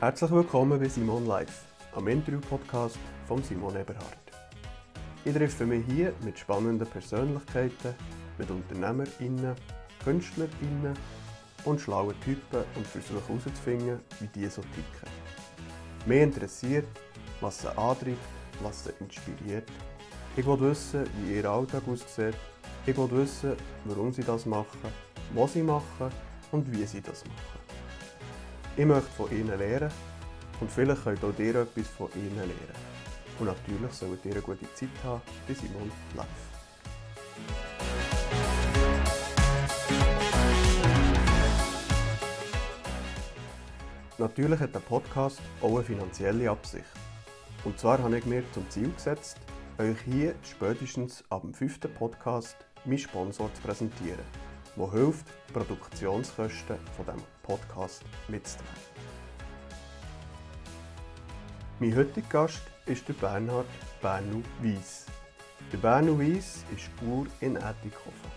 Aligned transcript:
Herzlich 0.00 0.30
willkommen 0.30 0.78
bei 0.78 0.88
Simon 0.88 1.26
Live, 1.26 1.64
am 1.96 2.06
Interview-Podcast 2.06 2.96
von 3.26 3.42
Simon 3.42 3.74
Eberhard. 3.74 4.16
Ich 5.24 5.34
treffe 5.34 5.66
mich 5.66 5.84
hier 5.86 6.12
mit 6.22 6.38
spannenden 6.38 6.86
Persönlichkeiten, 6.86 7.96
mit 8.38 8.48
UnternehmerInnen, 8.48 9.56
KünstlerInnen 10.04 10.96
und 11.64 11.80
schlauen 11.80 12.14
Typen 12.20 12.62
und 12.76 12.86
versuche 12.86 13.20
herauszufinden, 13.26 13.98
wie 14.20 14.28
die 14.28 14.46
so 14.46 14.62
ticken. 14.62 15.10
Mich 16.06 16.22
interessiert, 16.22 16.86
was 17.40 17.62
sie 17.62 17.76
antreibt, 17.76 18.18
was 18.62 18.84
sie 18.84 18.92
inspiriert. 19.00 19.68
Ich 20.36 20.46
will 20.46 20.60
wissen, 20.60 21.10
wie 21.24 21.38
ihr 21.38 21.50
Alltag 21.50 21.82
aussieht. 21.88 22.36
Ich 22.86 22.96
will 22.96 23.10
wissen, 23.10 23.56
warum 23.84 24.12
sie 24.12 24.22
das 24.22 24.46
machen, 24.46 24.92
was 25.34 25.54
sie 25.54 25.62
machen 25.64 26.12
und 26.52 26.70
wie 26.70 26.86
sie 26.86 27.00
das 27.00 27.24
machen. 27.24 27.57
Ich 28.78 28.86
möchte 28.86 29.10
von 29.10 29.28
ihnen 29.32 29.58
lernen 29.58 29.90
und 30.60 30.70
vielleicht 30.70 31.02
könnt 31.02 31.24
auch 31.24 31.36
ihr 31.36 31.56
etwas 31.56 31.88
von 31.88 32.08
ihnen 32.14 32.36
lernen. 32.36 32.54
Und 33.40 33.46
natürlich 33.46 33.92
solltet 33.92 34.24
ihr 34.26 34.32
eine 34.34 34.40
gute 34.40 34.72
Zeit 34.72 34.88
haben 35.02 35.20
bei 35.48 35.54
Simon 35.54 35.90
Live. 36.14 36.26
Natürlich 44.16 44.60
hat 44.60 44.72
der 44.72 44.78
Podcast 44.78 45.40
auch 45.60 45.74
eine 45.74 45.82
finanzielle 45.82 46.48
Absicht. 46.48 46.84
Und 47.64 47.80
zwar 47.80 47.98
habe 47.98 48.16
ich 48.16 48.26
mir 48.26 48.44
zum 48.52 48.70
Ziel 48.70 48.92
gesetzt, 48.92 49.38
euch 49.78 49.98
hier 50.04 50.36
spätestens 50.44 51.24
ab 51.30 51.42
dem 51.42 51.52
fünften 51.52 51.92
Podcast 51.94 52.56
meinen 52.84 52.98
Sponsor 52.98 53.52
zu 53.54 53.62
präsentieren, 53.62 54.24
der 54.76 54.92
hilft, 54.92 55.26
die 55.48 55.52
Produktionskosten 55.52 56.76
von 56.96 57.06
dem 57.06 57.37
Podcast 57.48 58.04
mitzutragen. 58.28 58.68
Mein 61.80 61.96
heutiger 61.96 62.28
Gast 62.28 62.60
ist 62.84 63.08
der 63.08 63.14
Bernhard 63.14 63.66
Bernu 64.02 64.42
Weiss. 64.62 65.06
Der 65.72 65.78
Bernu 65.78 66.18
Weiss 66.18 66.64
ist 66.76 66.94
Bauer 67.00 67.26
in 67.40 67.56
Ätikhofen. 67.56 68.30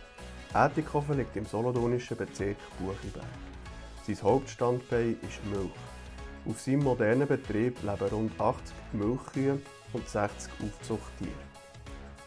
Ätikhofen 0.54 1.18
liegt 1.18 1.36
im 1.36 1.46
solothurnischen 1.46 2.16
Bezirk 2.16 2.58
Buchiberg. 2.80 3.26
Sein 4.08 4.18
Hauptstandbein 4.22 5.18
ist 5.22 5.46
Milch. 5.46 5.72
Auf 6.46 6.62
seinem 6.62 6.84
modernen 6.84 7.28
Betrieb 7.28 7.84
leben 7.84 8.10
rund 8.12 8.40
80 8.40 8.76
Milchkühe 8.94 9.60
und 9.92 10.08
60 10.08 10.52
Aufzuchttiere. 10.64 11.32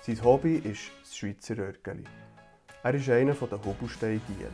Sein 0.02 0.22
Hobby 0.22 0.56
ist 0.56 0.91
das 1.02 1.16
Schweizer 1.16 1.56
Örgeli. 1.56 2.04
Er 2.82 2.94
ist 2.94 3.08
einer 3.08 3.32
der 3.32 3.64
Hobelsteingielen. 3.64 4.52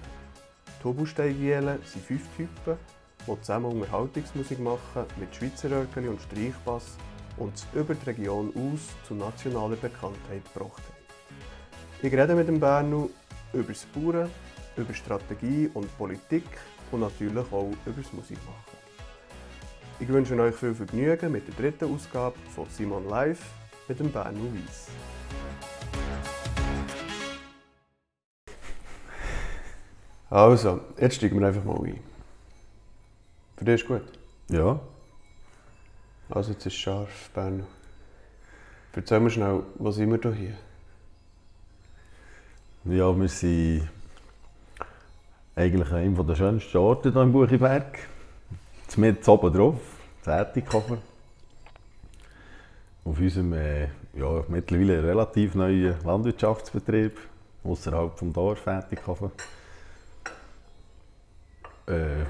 Die 0.81 0.85
Hobelsteingielen 0.85 1.79
sind 1.85 2.05
fünf 2.07 2.23
Typen, 2.37 2.79
die 3.27 3.41
zusammen 3.43 3.67
Unterhaltungsmusik 3.67 4.59
machen 4.61 5.05
mit 5.19 5.35
Schweizer 5.35 5.71
Örgeli 5.71 6.09
und 6.09 6.23
Streichbass 6.23 6.97
und 7.37 7.55
es 7.55 7.67
über 7.75 7.95
die 7.95 8.07
Region 8.07 8.51
aus 8.57 8.81
zu 9.07 9.15
nationaler 9.15 9.77
Bekanntheit 9.77 10.43
gebracht 10.55 10.83
haben. 10.83 11.01
Ich 12.03 12.13
rede 12.13 12.35
mit 12.35 12.49
dem 12.49 12.59
Bernu 12.59 13.11
über 13.53 13.73
das 13.73 13.85
Bauern, 13.85 14.31
über 14.75 14.95
Strategie 14.95 15.71
und 15.75 15.99
Politik 15.99 16.47
und 16.93 17.01
natürlich 17.01 17.53
auch 17.53 17.71
über 17.85 18.01
das 18.03 18.13
Musikmachen. 18.15 18.81
Ich 19.99 20.09
wünsche 20.09 20.35
euch 20.41 20.55
viel 20.55 20.75
Vergnügen 20.75 21.31
mit 21.31 21.47
der 21.47 21.55
dritten 21.57 21.95
Ausgabe 21.95 22.37
von 22.55 22.67
Simon 22.71 23.07
Live 23.07 23.43
mit 23.87 24.01
dem 24.01 24.11
Bernu 24.11 24.51
Weiss. 24.55 24.89
Also, 30.31 30.81
jetzt 30.97 31.17
steigen 31.17 31.41
wir 31.41 31.49
einfach 31.49 31.65
mal 31.65 31.85
ein. 31.85 31.99
Für 33.57 33.65
dich 33.65 33.83
ist 33.83 33.89
gut? 33.89 34.05
Ja. 34.49 34.79
Also 36.31 36.53
jetzt 36.53 36.65
ist 36.65 36.73
es 36.73 36.79
scharf, 36.79 37.31
Bernu. 37.35 37.65
Erzähl 38.95 39.19
mir 39.21 39.31
schnell, 39.31 39.65
was 39.75 39.97
sind 39.97 40.25
wir 40.25 40.33
hier? 40.33 40.57
Ja, 42.85 43.15
wir 43.19 43.29
sind 43.29 43.89
eigentlich 45.57 45.93
einem 45.93 46.27
der 46.27 46.35
schönsten 46.37 46.79
Orte 46.79 47.13
hier 47.13 47.23
im 47.23 47.33
Buchiberg. 47.33 47.99
Mit 48.97 49.29
oben 49.29 49.53
drauf, 49.53 49.81
Zätikhofen. 50.23 50.99
Auf 53.05 53.19
unserem 53.19 53.53
äh, 53.53 53.89
ja, 54.15 54.45
mittlerweile 54.49 55.03
relativ 55.03 55.55
neuen 55.55 55.95
Landwirtschaftsbetrieb 56.05 57.19
außerhalb 57.65 58.17
des 58.17 58.33
Dorf 58.33 58.65
Zätikhofen. 58.65 59.31
Äh, 61.91 62.25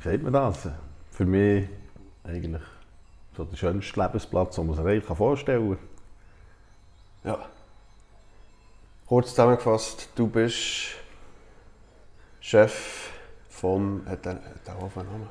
wie 0.00 0.10
sagt 0.10 0.22
man 0.24 0.32
das? 0.32 0.68
Für 1.12 1.24
mich 1.24 1.68
eigentlich 2.24 2.62
so 3.36 3.44
der 3.44 3.56
schönste 3.56 4.00
Lebensplatz, 4.00 4.56
den 4.56 4.66
man 4.66 4.76
sich 4.76 4.84
eigentlich 4.84 5.16
vorstellen 5.16 5.78
kann. 7.22 7.32
Ja. 7.32 7.46
Kurz 9.06 9.30
zusammengefasst, 9.30 10.08
du 10.16 10.26
bist 10.26 10.96
Chef 12.40 13.10
vom. 13.48 14.02
Hat 14.06 14.24
der, 14.24 14.34
hat 14.34 14.66
der 14.66 14.80
Hof 14.80 14.98
einen 14.98 15.08
Namen? 15.08 15.30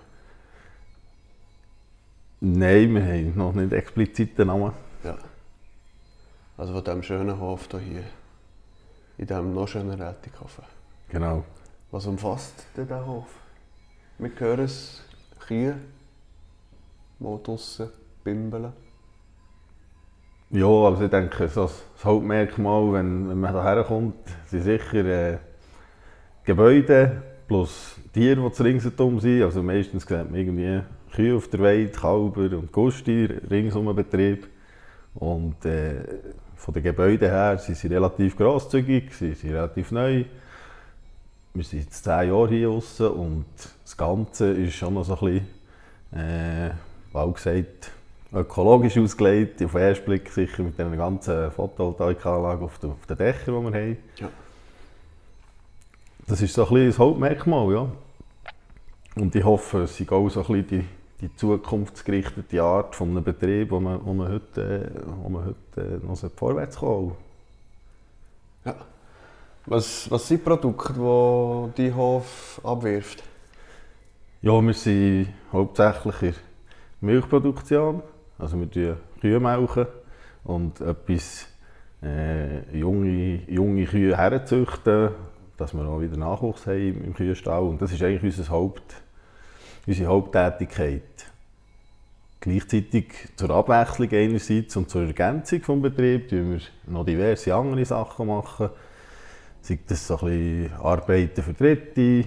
Nein, 2.40 2.94
wir 2.94 3.04
haben 3.04 3.36
noch 3.36 3.54
nicht 3.54 3.74
explizit 3.74 4.38
den 4.38 4.48
Namen. 4.48 4.72
Ja. 5.04 5.18
Also 6.58 6.74
von 6.74 6.84
diesem 6.84 7.04
schönen 7.04 7.40
Hof 7.40 7.68
hier. 7.72 8.04
In 9.18 9.28
diesem 9.28 9.54
noch 9.54 9.68
schönen 9.68 10.02
Rätikhofen. 10.02 10.64
Genau. 11.10 11.44
Was 11.92 12.06
umfasst 12.06 12.66
denn 12.76 12.88
der 12.88 13.06
Hof? 13.06 13.28
Wir 14.18 14.32
hören 14.38 14.66
es, 14.66 15.04
Kühe, 15.48 15.76
mal 17.20 17.40
draussen 17.44 17.90
bimbeln. 18.24 18.74
Ja, 20.52 20.68
also 20.68 21.04
ich 21.04 21.10
denke, 21.10 21.48
so 21.48 21.64
das 21.64 21.84
Hauptmerkmal, 22.04 22.94
wenn, 22.94 23.30
wenn 23.30 23.40
man 23.40 23.52
hierher 23.52 23.84
kommt, 23.84 24.16
sind 24.48 24.64
sicher 24.64 25.06
äh, 25.06 25.38
Gebäude 26.44 27.24
plus 27.48 27.96
Tiere, 28.14 28.50
die 28.50 28.64
ringsherum 28.64 29.20
sind. 29.20 29.44
Also 29.44 29.62
meistens 29.64 30.06
sieht 30.06 30.32
man 30.32 30.36
irgendwie 30.36 30.82
Kühe 31.14 31.36
auf 31.36 31.48
der 31.50 31.62
Weide, 31.62 31.90
Kalber 31.90 32.58
und 32.58 32.72
Gusti 32.72 33.26
ringsum 33.50 33.86
den 33.88 33.96
Betrieb. 33.96 34.48
Und 35.16 35.66
äh, 35.66 35.96
von 36.56 36.74
den 36.74 36.84
Gebäuden 36.84 37.30
her 37.30 37.58
sind 37.58 37.78
sie 37.78 37.88
relativ 37.88 38.38
grosszügig, 38.38 39.14
sie 39.14 39.34
sind 39.34 39.54
relativ 39.54 39.92
neu. 39.92 40.26
Wir 41.56 41.64
sind 41.64 41.80
jetzt 41.86 42.04
zehn 42.04 42.28
Jahre 42.30 42.50
hier 42.50 42.68
draussen 42.68 43.08
und 43.12 43.46
das 43.84 43.96
Ganze 43.96 44.52
ist 44.52 44.74
schon 44.76 44.94
noch 44.94 45.06
so 45.06 45.18
ein 45.18 45.42
bisschen, 46.12 46.22
äh, 46.22 46.72
wie 47.14 47.34
gesagt, 47.34 47.92
ökologisch 48.34 48.98
ausgelegt. 48.98 49.64
Auf 49.64 49.72
den 49.72 49.82
ersten 49.82 50.04
Blick 50.06 50.30
sicher 50.30 50.64
mit 50.64 50.78
dieser 50.78 50.90
ganzen 50.98 51.52
Photovoltaikanlage 51.52 52.64
auf, 52.66 52.78
den- 52.80 52.92
auf 52.92 53.06
den 53.08 53.18
Dächern, 53.18 53.56
die 53.66 53.72
wir 53.74 53.80
haben. 53.82 53.98
Ja. 54.18 54.30
Das 56.28 56.42
ist 56.42 56.54
so 56.54 56.64
ein 56.64 56.70
bisschen 56.74 56.88
das 56.88 57.00
Hauptmerkmal, 57.00 57.72
ja. 57.74 57.88
Und 59.16 59.34
ich 59.34 59.44
hoffe, 59.46 59.84
es 59.84 59.98
ist 59.98 60.12
auch 60.12 60.28
so 60.28 60.42
ein 60.42 60.48
bisschen 60.64 60.68
die, 60.68 60.86
die 61.28 61.36
zukunftsgerichtete 61.38 62.62
Art 62.62 62.96
von 62.96 63.12
einem 63.12 63.24
Betrieb, 63.24 63.72
wo 63.72 63.80
man, 63.80 64.06
wo 64.06 64.14
man 64.14 64.30
heute, 64.30 64.92
äh, 64.94 65.02
wo 65.24 65.30
man 65.30 65.46
heute 65.46 66.00
äh, 66.04 66.06
noch 66.06 66.18
vorwärts 66.36 66.76
kommen 66.76 67.14
Ja. 68.66 68.76
Was, 69.68 70.10
was 70.12 70.28
sind 70.28 70.42
die 70.42 70.44
Produkte, 70.44 70.94
die 70.94 71.84
dein 71.84 71.96
Hof 71.96 72.62
abwirft? 72.64 73.24
Ja, 74.42 74.62
wir 74.62 74.74
sind 74.74 75.30
hauptsächlich 75.52 76.22
in 77.02 77.08
Milchproduktion. 77.08 78.04
Also 78.38 78.60
wir 78.60 79.40
melken 79.40 79.74
Kühe 79.74 79.88
und 80.44 80.82
etwas 80.82 81.48
äh, 82.04 82.78
junge, 82.78 83.42
junge 83.48 83.86
Kühe 83.86 84.16
herzüchten, 84.16 85.10
dass 85.58 85.74
wir 85.74 85.84
auch 85.86 86.00
wieder 86.00 86.18
Nachwuchs 86.18 86.68
haben 86.68 86.78
im- 86.90 87.04
im 87.06 87.14
Kühenstall. 87.16 87.64
Und 87.64 87.82
das 87.82 87.92
ist 87.92 88.04
eigentlich 88.04 88.38
unser 88.38 88.52
Haupt, 88.52 89.02
unsere 89.88 90.10
Haupttätigkeit. 90.10 91.02
Gleichzeitig 92.40 93.30
zur 93.36 93.50
Abwechslung 93.50 94.12
einerseits 94.12 94.76
und 94.76 94.92
zur 94.92 95.04
Ergänzung 95.08 95.62
des 95.82 95.82
Betriebs 95.82 96.32
machen 96.32 96.50
wir 96.86 96.94
noch 96.94 97.04
diverse 97.06 97.56
andere 97.56 97.84
Sachen. 97.86 98.28
Machen. 98.28 98.70
Sei 99.66 99.80
das 99.88 100.06
so 100.06 100.20
ein 100.20 100.72
Arbeiten 100.80 101.42
für 101.42 101.54
Dritte 101.54 102.24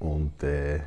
und 0.00 0.42
äh, 0.42 0.80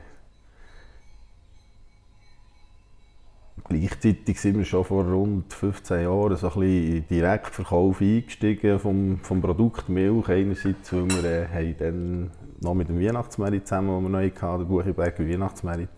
Gleichzeitig 3.68 4.40
sind 4.40 4.60
wir 4.60 4.66
schon 4.66 4.86
vor 4.86 5.06
rund 5.06 5.51
15 5.51 6.04
Jahren 6.04 6.36
so 6.38 6.51
ein 6.51 6.60
bisschen 6.60 6.94
den 6.94 7.07
Direktverkauf 7.07 8.00
eingestiegen 8.00 8.80
vom, 8.80 9.19
vom 9.24 9.42
Produkt 9.42 9.90
Milch. 9.90 10.30
Einerseits, 10.30 10.94
weil 10.94 11.10
wir 11.10 11.24
äh, 11.24 11.48
haben 11.48 11.75
dann 11.80 12.31
noch 12.62 12.75
mit 12.75 12.90
dem 12.90 13.00
Weihnachtsmerit 13.00 13.68
zusammen, 13.68 14.04
den 14.04 14.04
wir 14.04 14.19
neu 14.19 14.30
hatten, 14.30 14.60
der 14.60 14.66
Buchiberger 14.66 15.28
Weihnachtsmerit, 15.28 15.90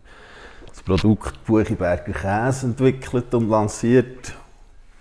das 0.68 0.82
Produkt 0.82 1.44
Buchiberger 1.46 2.14
Käse 2.14 2.68
entwickelt 2.68 3.34
und 3.34 3.50
lanciert. 3.50 4.34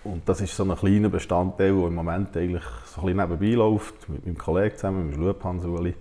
Und 0.03 0.27
das 0.27 0.41
ist 0.41 0.55
so 0.55 0.63
ein 0.63 0.75
kleiner 0.75 1.09
Bestandteil, 1.09 1.73
der 1.73 1.87
im 1.87 1.95
Moment 1.95 2.35
eigentlich 2.35 2.63
so 2.95 3.01
ein 3.01 3.07
bisschen 3.07 3.29
nebenbei 3.29 3.55
läuft, 3.55 4.09
mit 4.09 4.25
meinem 4.25 4.37
Kollegen 4.37 4.75
zusammen, 4.75 5.09
mit 5.09 5.43
Hans 5.43 5.65
Uli, 5.65 5.95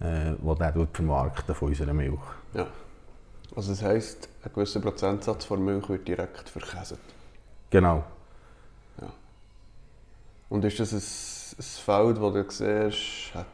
äh, 0.00 0.34
der 0.42 0.72
den 0.72 0.88
vermarkten 0.92 1.54
von 1.54 1.68
unserer 1.68 1.92
Milch. 1.92 2.20
Ja. 2.54 2.66
Also 3.56 3.70
das 3.70 3.82
heisst, 3.82 4.28
ein 4.42 4.52
gewisser 4.52 4.80
Prozentsatz 4.80 5.44
von 5.44 5.64
Milch 5.64 5.88
wird 5.88 6.08
direkt 6.08 6.48
verkäset. 6.48 6.98
Genau. 7.70 8.04
Und 10.54 10.64
ist 10.64 10.78
das 10.78 10.92
ein, 10.92 11.58
ein 11.58 12.14
Feld, 12.14 12.16
das 12.18 12.32
du 12.32 12.90
siehst, 12.90 13.34
hat 13.34 13.46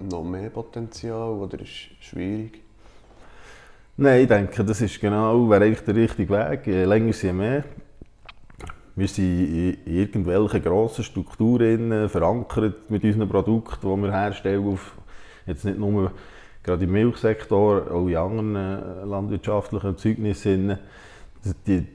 noch 0.00 0.22
mehr 0.22 0.50
Potenzial 0.50 1.30
oder 1.30 1.58
ist 1.60 1.90
schwierig? 2.00 2.62
Nein, 3.96 4.20
ich 4.20 4.28
denke, 4.28 4.62
das 4.62 4.82
ist 4.82 5.00
genau, 5.00 5.48
wäre 5.48 5.64
eigentlich 5.64 5.84
der 5.84 5.94
richtige 5.94 6.34
Weg. 6.34 6.66
Je 6.66 6.84
länger, 6.84 7.14
je 7.14 7.32
mehr. 7.32 7.64
Wir 8.98 9.08
sind 9.08 9.24
in 9.84 9.94
irgendwelchen 9.94 10.62
grossen 10.62 11.04
Strukturen 11.04 12.08
verankert 12.08 12.90
mit 12.90 13.04
unseren 13.04 13.28
Produkten, 13.28 13.86
die 13.86 14.02
wir 14.02 14.10
herstellen. 14.10 14.66
Auf, 14.66 14.96
jetzt 15.46 15.66
nicht 15.66 15.78
nur 15.78 16.12
gerade 16.62 16.84
im 16.84 16.92
Milchsektor, 16.92 17.90
auch 17.92 18.08
in 18.08 18.16
anderen 18.16 18.56
äh, 18.56 19.04
landwirtschaftlichen 19.04 19.86
Erzeugnissen. 19.88 20.78
Die, 21.66 21.86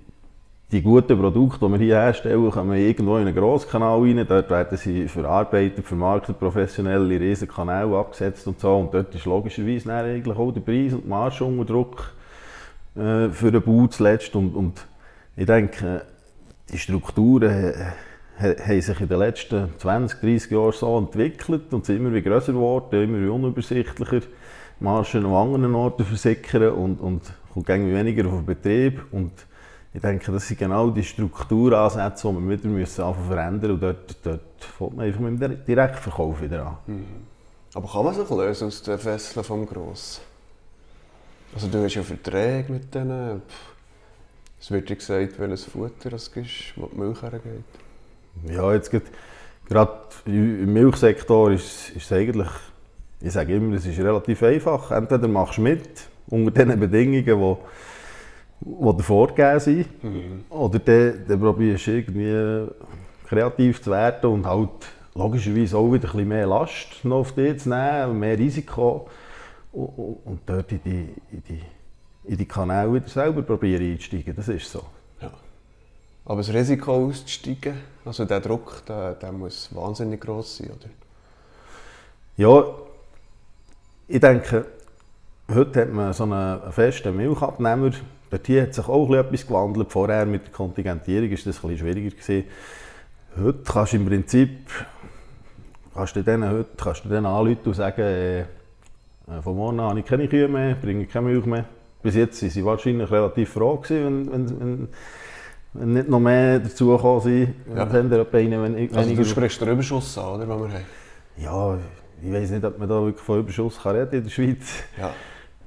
die 0.71 0.81
guten 0.83 1.19
Produkte, 1.19 1.65
die 1.65 1.71
wir 1.71 1.79
hier 1.79 1.95
herstellen, 1.95 2.51
kommen 2.51 2.77
irgendwo 2.77 3.17
in 3.17 3.25
einen 3.25 3.35
Grosskanal 3.35 3.99
rein. 3.99 4.23
Dort 4.29 4.51
werden 4.51 4.77
sie 4.77 5.07
verarbeitet, 5.07 5.83
vermarktet, 5.83 6.37
professionell 6.37 7.11
in 7.11 7.17
riesen 7.17 7.47
Kanäle 7.47 7.97
abgesetzt 7.97 8.45
und 8.45 8.59
so. 8.59 8.77
Und 8.77 8.93
dort 8.93 9.15
ist 9.15 9.25
logischerweise 9.25 9.91
eigentlich 9.91 10.37
auch 10.37 10.51
der 10.51 10.61
Preis 10.61 10.93
und 10.93 11.05
die 11.05 11.09
Marge 11.09 11.43
unter 11.45 11.65
Druck 11.65 12.13
äh, 12.95 13.29
für 13.29 13.51
den 13.51 13.63
Bau 13.63 13.87
zuletzt. 13.87 14.35
Und, 14.35 14.53
und 14.53 14.85
ich 15.35 15.47
denke, 15.47 16.03
die 16.69 16.77
Strukturen 16.77 17.73
haben 18.39 18.81
sich 18.81 18.99
in 18.99 19.07
den 19.07 19.19
letzten 19.19 19.69
20, 19.77 20.19
30 20.19 20.51
Jahren 20.51 20.71
so 20.71 20.97
entwickelt 20.97 21.73
und 21.73 21.85
sind 21.85 21.97
immer 21.97 22.13
wie 22.13 22.21
grösser 22.21 22.53
geworden, 22.53 23.03
immer 23.03 23.19
wie 23.19 23.29
unübersichtlicher. 23.29 24.21
Margen 24.79 25.25
an 25.25 25.33
anderen 25.33 25.75
Orten 25.75 26.05
versickern 26.05 26.73
und, 26.73 26.99
und 26.99 27.21
kommt 27.53 27.67
weniger 27.67 28.25
auf 28.27 28.37
den 28.37 28.45
Betrieb. 28.45 29.01
Und 29.11 29.31
ich 29.93 30.01
denke, 30.01 30.31
das 30.31 30.47
sind 30.47 30.59
genau 30.59 30.89
die 30.89 31.03
Strukturansätze, 31.03 32.27
die 32.27 32.33
wir 32.33 32.57
wieder 32.57 32.67
müssen 32.67 33.13
verändern 33.27 33.71
müssen. 33.71 33.71
Und 33.73 33.81
dort, 33.81 34.15
dort 34.23 34.41
fängt 34.77 34.95
man 34.95 35.05
einfach 35.05 35.19
mit 35.19 35.41
dem 35.41 35.65
Direktverkauf 35.65 36.41
wieder 36.41 36.65
an. 36.65 36.77
Mhm. 36.87 37.05
Aber 37.73 37.87
kann 37.87 38.05
man 38.05 38.13
sich 38.15 38.29
lösen 38.29 38.67
aus 38.67 38.81
den 38.81 38.97
Fesseln 38.97 39.43
vom 39.43 39.65
Gross? 39.65 40.21
Also 41.53 41.67
du 41.67 41.83
hast 41.83 41.95
ja 41.95 42.03
Verträge 42.03 42.71
mit 42.71 42.93
denen. 42.93 43.41
Es 44.61 44.69
wird 44.69 44.89
dir 44.89 44.95
gesagt, 44.95 45.39
welches 45.39 45.65
Futter 45.65 46.13
es 46.13 46.27
ist, 46.27 46.73
wo 46.75 46.85
die 46.85 46.99
Milch 46.99 47.19
hergeht. 47.23 47.63
Ja, 48.47 48.71
jetzt 48.73 48.91
geht, 48.91 49.05
gerade 49.67 49.91
im 50.25 50.71
Milchsektor 50.71 51.51
ist, 51.51 51.89
ist 51.89 52.05
es 52.05 52.11
eigentlich, 52.11 52.47
ich 53.19 53.31
sage 53.31 53.55
immer, 53.55 53.75
es 53.75 53.87
ist 53.87 53.97
relativ 53.97 54.43
einfach. 54.43 54.91
Entweder 54.91 55.27
machst 55.27 55.57
du 55.57 55.61
mit, 55.61 55.89
unter 56.27 56.51
den 56.51 56.79
Bedingungen, 56.79 57.25
die 57.25 58.97
die 58.97 59.03
vorgegeben 59.03 59.59
sind. 59.59 60.03
Mhm. 60.03 60.45
Oder 60.51 60.77
dann, 60.77 61.25
dann 61.27 61.39
probierst 61.39 61.87
du 61.87 61.91
irgendwie 61.91 62.71
kreativ 63.27 63.81
zu 63.81 63.89
werden 63.89 64.29
und 64.29 64.45
halt 64.45 64.69
logischerweise 65.15 65.75
auch 65.75 65.91
wieder 65.91 66.07
ein 66.07 66.11
bisschen 66.11 66.27
mehr 66.27 66.45
Last 66.45 67.03
noch 67.03 67.21
auf 67.21 67.31
dich 67.31 67.57
zu 67.57 67.69
nehmen, 67.69 68.19
mehr 68.19 68.37
Risiko. 68.37 69.07
Und, 69.71 70.17
und 70.23 70.39
dort 70.45 70.71
in 70.71 70.81
die, 70.85 71.09
in, 71.31 71.43
die, 71.49 71.61
in 72.23 72.37
die 72.37 72.45
Kanäle 72.45 72.93
wieder 72.93 73.07
selber 73.07 73.41
probieren 73.41 73.91
einzusteigen. 73.91 74.35
Das 74.35 74.47
ist 74.47 74.71
so. 74.71 74.83
Ja. 75.21 75.31
Aber 76.25 76.37
das 76.37 76.53
Risiko 76.53 77.07
auszusteigen, 77.07 77.75
also 78.05 78.25
der 78.25 78.39
Druck, 78.39 78.85
der, 78.87 79.15
der 79.15 79.31
muss 79.31 79.73
wahnsinnig 79.73 80.21
groß 80.21 80.57
sein, 80.57 80.71
oder? 80.71 80.89
Ja, 82.37 82.65
ich 84.07 84.19
denke, 84.19 84.65
heute 85.53 85.81
hat 85.81 85.93
man 85.93 86.13
so 86.13 86.23
einen 86.23 86.71
festen 86.71 87.15
Milchabnehmer, 87.15 87.91
Dort 88.31 88.47
hat 88.47 88.73
sich 88.73 88.87
auch 88.87 89.13
etwas 89.13 89.45
gewandelt. 89.45 89.91
Vorher 89.91 90.25
mit 90.25 90.45
der 90.45 90.53
Kontingentierung 90.53 91.29
war 91.29 91.37
das 91.37 91.45
ein 91.45 91.51
bisschen 91.51 91.77
schwieriger. 91.77 92.11
Gewesen. 92.11 92.45
Heute 93.37 93.59
kannst 93.65 93.91
du 93.91 93.97
im 93.97 94.05
Prinzip 94.05 94.49
kannst 95.93 96.15
du 96.15 96.23
denen, 96.23 96.49
heute 96.49 96.69
kannst 96.77 97.03
du 97.03 97.09
denen 97.09 97.25
anrufen 97.25 97.59
und 97.65 97.73
sagen, 97.73 98.01
äh, 98.01 98.45
von 99.43 99.55
morgen 99.55 99.79
an 99.81 99.89
habe 99.89 99.99
ich 99.99 100.05
keine 100.05 100.29
Kühe 100.29 100.47
mehr, 100.47 100.75
bringe 100.75 101.05
keine 101.05 101.27
Milch 101.27 101.45
mehr. 101.45 101.65
Bis 102.01 102.15
jetzt 102.15 102.41
waren 102.41 102.49
sie 102.49 102.65
wahrscheinlich 102.65 103.11
relativ 103.11 103.49
froh, 103.49 103.77
gewesen, 103.77 104.31
wenn, 104.31 104.31
wenn, 104.31 104.59
wenn, 104.59 104.87
wenn 105.73 105.93
nicht 105.93 106.09
noch 106.09 106.19
mehr 106.19 106.59
dazugekommen 106.59 107.21
sind. 107.21 107.55
Ja. 107.69 107.85
Dann 107.85 108.09
wenn, 108.09 108.31
wenn 108.31 108.95
also 108.95 109.15
du 109.15 109.25
sprichst 109.25 109.61
den 109.61 109.69
Überschuss 109.69 110.17
an, 110.17 110.35
oder, 110.35 110.45
den 110.45 110.49
wir 110.49 110.55
haben? 110.55 110.85
Ja, 111.37 111.77
ich 112.23 112.31
weiß 112.31 112.51
nicht, 112.51 112.63
ob 112.65 112.77
man 112.77 112.89
da 112.89 113.01
wirklich 113.01 113.23
von 113.23 113.39
Überschuss 113.39 113.81
kann 113.81 113.95
reden 113.95 114.15
in 114.15 114.23
der 114.23 114.29
Schweiz. 114.29 114.83
Ja. 114.99 115.13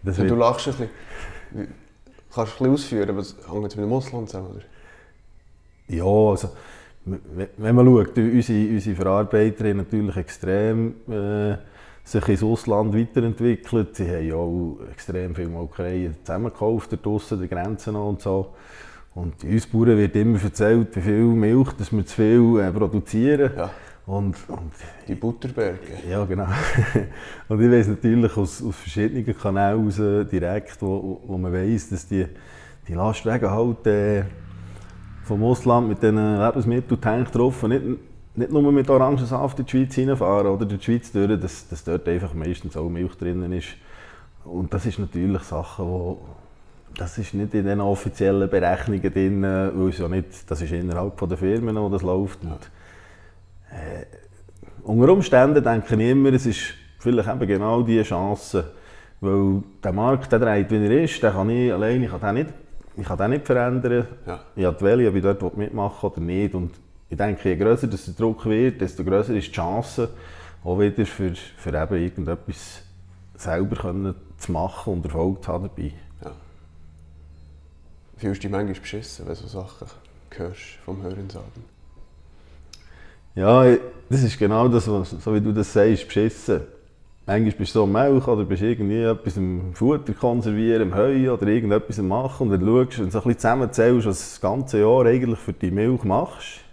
Das 0.02 0.16
du 0.16 0.34
lachst 0.34 0.68
ein 0.68 0.74
bisschen. 0.74 0.88
Kannst 2.34 2.58
du 2.58 2.64
ein 2.64 2.72
bisschen 2.72 2.72
ausführen, 2.72 3.16
was 3.16 3.36
hängt 3.50 3.62
mit 3.62 3.76
dem 3.76 3.92
Ausland 3.92 4.28
zusammen? 4.28 4.50
Oder? 4.50 4.64
Ja, 5.88 6.04
also 6.04 6.50
wenn 7.04 7.74
man 7.74 7.86
schaut, 7.86 8.16
unsere, 8.16 8.68
unsere 8.68 8.96
Verarbeiter 8.96 9.68
haben 9.68 9.76
natürlich 9.78 10.16
extrem 10.16 10.94
äh, 11.08 11.56
sich 12.04 12.28
ins 12.28 12.42
Ausland 12.42 12.94
weiterentwickelt. 12.94 13.96
Sie 13.96 14.08
haben 14.08 14.26
ja 14.26 14.36
auch 14.36 14.78
extrem 14.92 15.34
viel 15.34 15.48
Molkereien 15.48 16.14
zusammengekauft, 16.22 17.04
draussen, 17.04 17.40
die 17.40 17.48
Grenzen 17.48 17.96
und 17.96 18.20
so. 18.20 18.54
Und 19.14 19.42
uns 19.44 19.66
Bauern 19.66 19.96
wird 19.96 20.14
immer 20.16 20.42
erzählt, 20.42 20.94
wie 20.96 21.00
viel 21.00 21.22
Milch 21.22 21.72
dass 21.72 21.92
wir 21.92 22.04
zu 22.04 22.14
viel 22.14 22.60
äh, 22.60 22.70
produzieren. 22.70 23.50
Ja. 23.56 23.70
Und, 24.06 24.36
und, 24.48 24.72
die 25.08 25.14
Butterberge. 25.14 25.78
Ja, 26.10 26.24
genau. 26.26 26.46
und 27.48 27.60
ich 27.62 27.70
weiß 27.70 27.88
natürlich 27.88 28.36
aus, 28.36 28.62
aus 28.62 28.76
verschiedenen 28.76 29.24
Kanälen 29.38 29.86
raus, 29.86 29.96
direkt, 30.30 30.82
wo, 30.82 31.22
wo 31.26 31.38
man 31.38 31.52
weiß, 31.52 31.88
dass 31.88 32.06
die, 32.06 32.26
die 32.86 32.92
Lastwagen 32.92 33.50
halt 33.50 33.86
äh, 33.86 34.24
vom 35.22 35.42
Ausland 35.42 35.88
mit 35.88 36.02
diesen 36.02 36.38
Lebensmitteltank 36.38 37.32
drauf 37.32 37.62
nicht, 37.62 37.82
nicht 38.36 38.50
nur 38.50 38.72
mit 38.72 38.90
Orangensaft 38.90 39.58
in 39.58 39.64
die 39.66 39.70
Schweiz 39.70 39.98
reinfahren 39.98 40.48
oder 40.48 40.62
in 40.62 40.68
die 40.76 40.82
Schweiz 40.82 41.12
durch, 41.12 41.38
dass, 41.40 41.68
dass 41.68 41.84
dort 41.84 42.08
einfach 42.08 42.34
meistens 42.34 42.76
auch 42.76 42.88
Milch 42.88 43.14
drin 43.16 43.52
ist. 43.52 43.68
Und 44.44 44.74
das 44.74 44.86
ist 44.86 44.98
natürlich 44.98 45.42
Sachen, 45.42 45.86
wo 45.86 46.18
das 46.96 47.18
ist 47.18 47.34
nicht 47.34 47.54
in 47.54 47.64
den 47.64 47.80
offiziellen 47.80 48.48
Berechnungen 48.48 49.12
drin, 49.12 49.42
weil 49.42 49.88
es 49.88 49.98
ja 49.98 50.08
nicht, 50.08 50.48
das 50.48 50.62
ist 50.62 50.72
innerhalb 50.72 51.16
der 51.28 51.36
Firmen, 51.36 51.76
wo 51.76 51.88
das 51.88 52.02
läuft. 52.02 52.42
Und, 52.44 52.70
äh, 53.70 54.04
unter 54.84 55.12
Umständen 55.12 55.62
denke 55.62 55.94
ich 55.94 56.10
immer, 56.10 56.32
es 56.32 56.46
ist 56.46 56.74
vielleicht 56.98 57.28
eben 57.28 57.46
genau 57.46 57.82
diese 57.82 58.04
Chance, 58.04 58.72
weil 59.20 59.62
der 59.82 59.92
Markt, 59.92 60.30
der 60.30 60.38
dreht, 60.38 60.70
wie 60.70 60.76
er 60.76 61.02
ist, 61.02 61.22
den 61.22 61.32
kann 61.32 61.50
ich 61.50 61.72
alleine, 61.72 62.04
ich 62.04 62.10
kann 62.10 62.20
den 62.20 62.34
nicht, 62.34 62.54
ich 62.96 63.06
kann 63.06 63.18
den 63.18 63.30
nicht 63.30 63.46
verändern. 63.46 64.06
Ja. 64.26 64.40
Ich 64.54 64.64
habe 64.64 64.76
die 64.78 64.84
Welle, 64.84 65.08
ob 65.08 65.14
ich 65.16 65.22
dort 65.22 65.56
mitmachen 65.56 66.10
oder 66.10 66.20
nicht. 66.20 66.54
Und 66.54 66.72
ich 67.14 67.18
denke, 67.18 67.48
je 67.48 67.56
grösser 67.56 67.86
der 67.86 67.98
Druck 68.18 68.44
wird, 68.44 68.80
desto 68.80 69.04
grösser 69.04 69.34
ist 69.36 69.46
die 69.46 69.52
Chance, 69.52 70.08
auch 70.64 70.80
wieder 70.80 71.06
für, 71.06 71.32
für 71.32 71.68
eben 71.68 71.94
irgendetwas 71.94 72.82
selber 73.36 73.76
können 73.76 74.16
zu 74.36 74.50
machen 74.50 74.94
und 74.94 75.04
Erfolg 75.04 75.44
zu 75.44 75.52
haben 75.52 75.68
dabei. 75.68 75.92
Ja. 76.24 76.32
Fühlst 78.16 78.42
du 78.42 78.48
dich 78.48 78.50
manchmal 78.50 78.80
beschissen, 78.80 79.26
wenn 79.28 79.34
du 79.34 79.40
so 79.42 79.46
Sachen 79.46 79.86
hörst 80.30 80.60
vom 80.84 81.02
Hörensagen? 81.04 81.64
Ja, 83.36 83.76
das 84.08 84.22
ist 84.24 84.36
genau 84.36 84.66
das, 84.66 84.90
was, 84.90 85.10
so 85.10 85.32
wie 85.34 85.40
du 85.40 85.52
das 85.52 85.72
sagst, 85.72 86.08
beschissen. 86.08 86.62
Manchmal 87.26 87.52
bist 87.52 87.76
du 87.76 87.78
so 87.78 87.86
Milch 87.86 88.26
oder 88.26 88.44
bist 88.44 88.62
irgendwie 88.62 89.02
etwas 89.02 89.36
im 89.36 89.72
Futter 89.72 90.12
konservieren, 90.14 90.82
im 90.82 90.94
Heu 90.96 91.32
oder 91.32 91.46
irgendetwas 91.46 91.98
machen 91.98 92.50
und 92.50 92.60
dann 92.60 92.66
schaust 92.66 92.98
und 92.98 93.12
so 93.12 93.18
ein 93.18 93.24
bisschen 93.24 93.38
zusammenzählst, 93.38 94.06
was 94.08 94.18
du 94.18 94.24
das 94.24 94.40
ganze 94.40 94.80
Jahr 94.80 95.06
eigentlich 95.06 95.38
für 95.38 95.52
die 95.52 95.70
Milch 95.70 96.02
machst 96.02 96.63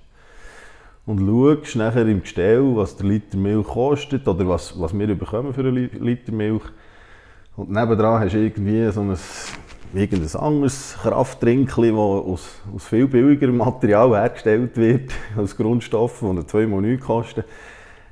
und 1.05 1.19
schaust 1.19 1.75
nachher 1.75 2.07
im 2.07 2.21
Gestell, 2.21 2.63
was 2.75 2.95
der 2.95 3.07
Liter 3.07 3.37
Milch 3.37 3.67
kostet 3.67 4.27
oder 4.27 4.47
was, 4.47 4.79
was 4.79 4.97
wir 4.97 5.15
bekommen 5.15 5.53
für 5.53 5.61
einen 5.61 5.89
Liter 5.99 6.31
Milch. 6.31 6.63
Und 7.55 7.69
nebenan 7.69 8.19
hast 8.19 8.33
du 8.33 8.39
irgendwie 8.39 8.91
so 8.91 9.01
ein 9.01 9.17
irgendein 9.93 10.41
anderes 10.41 10.95
Krafttrinkli, 11.01 11.89
das 11.89 11.97
aus, 11.97 12.61
aus 12.73 12.87
viel 12.87 13.07
billigerem 13.07 13.57
Material 13.57 14.11
hergestellt 14.11 14.77
wird, 14.77 15.11
als 15.37 15.55
Grundstoff, 15.55 16.23
zweimal 16.47 16.81
nichts 16.81 17.05
kosten. 17.05 17.43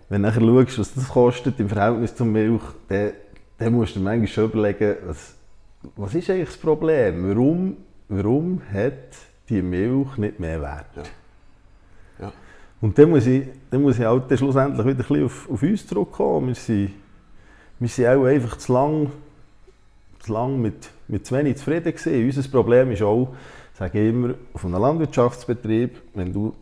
Wenn 0.10 0.24
du 0.24 0.30
nachher 0.30 0.42
schaust, 0.42 0.80
was 0.80 0.94
das 0.94 1.10
kostet 1.10 1.60
im 1.60 1.70
Verhältnis 1.70 2.16
zur 2.16 2.26
Milch, 2.26 2.62
dann, 2.88 3.12
dann 3.58 3.74
musst 3.74 3.96
du 3.96 4.00
dir 4.00 4.06
manchmal 4.06 4.28
schon 4.28 4.46
überlegen, 4.46 4.96
was, 5.06 5.36
was 5.96 6.16
ist 6.16 6.30
eigentlich 6.30 6.50
das 6.50 6.58
Problem? 6.58 7.30
Warum, 7.30 7.78
warum 8.10 8.62
hat 8.74 9.16
die 9.48 9.62
Milch 9.62 10.18
nicht 10.18 10.40
mehr 10.40 10.60
Wert? 10.62 10.88
Ja. 10.96 11.04
Und 12.82 12.98
dann 12.98 13.10
muss 13.10 13.26
ich, 13.26 13.44
dann 13.70 13.82
muss 13.82 14.00
ich 14.00 14.06
halt 14.06 14.30
dann 14.30 14.38
schlussendlich 14.38 14.86
wieder 14.86 14.96
ein 14.96 15.08
bisschen 15.08 15.26
auf, 15.26 15.50
auf 15.50 15.62
uns 15.62 15.86
zurückkommen. 15.88 16.48
Wir 16.48 16.56
sind, 16.56 16.92
wir 17.80 17.90
sind 17.90 18.08
auch 18.08 18.26
einfach 18.26 18.58
zu 18.58 18.74
lang, 18.74 19.12
zu 20.20 20.34
lang 20.34 20.62
mit 20.62 20.90
mit 21.10 21.26
zu 21.26 21.36
wenig 21.36 21.58
zufrieden 21.58 21.92
gewesen. 21.92 22.26
Unser 22.26 22.50
Problem 22.50 22.92
ist 22.92 23.02
auch, 23.02 23.30
sage 23.78 24.00
ich 24.02 24.10
immer, 24.10 24.36
auf 24.54 24.64
einem 24.64 24.80
Landwirtschaftsbetrieb, 24.80 25.98
wenn 26.14 26.32
du 26.32 26.54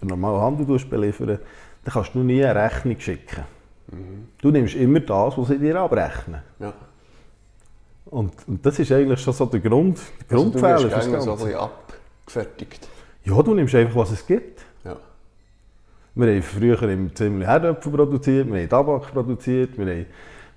einen 0.00 0.10
normalen 0.10 0.40
Handel 0.40 0.78
beliefern 0.78 1.38
dann 1.84 1.92
kannst 1.92 2.14
du 2.14 2.20
nie 2.20 2.44
eine 2.44 2.60
Rechnung 2.60 3.00
schicken. 3.00 3.44
Mhm. 3.90 4.28
Du 4.40 4.50
nimmst 4.50 4.76
immer 4.76 5.00
das, 5.00 5.36
was 5.36 5.48
sie 5.48 5.58
dir 5.58 5.80
abrechnen. 5.80 6.42
Ja. 6.60 6.72
Und, 8.06 8.32
und 8.46 8.64
das 8.64 8.78
ist 8.78 8.92
eigentlich 8.92 9.20
schon 9.20 9.32
so 9.32 9.46
der 9.46 9.60
Grund, 9.60 9.98
der 10.30 10.38
Also 10.38 10.44
du 10.44 10.50
Grundfehler 10.50 10.82
wirst 10.82 10.92
fürs 10.92 11.06
gerne 11.06 11.22
so 11.22 11.32
ein 11.32 11.38
bisschen 11.38 11.54
abgefertigt. 11.54 12.88
Ja, 13.24 13.42
du 13.42 13.54
nimmst 13.54 13.74
einfach, 13.74 13.96
was 13.96 14.12
es 14.12 14.26
gibt. 14.26 14.61
Wir 16.14 16.26
haben 16.28 16.42
früher 16.42 16.82
im 16.82 17.14
ziemlich 17.14 17.48
Herdöpfel 17.48 17.92
produziert, 17.92 18.52
wir 18.52 18.60
haben 18.60 18.68
Tabak 18.68 19.12
produziert, 19.12 19.78
wir 19.78 19.86
haben 19.86 20.06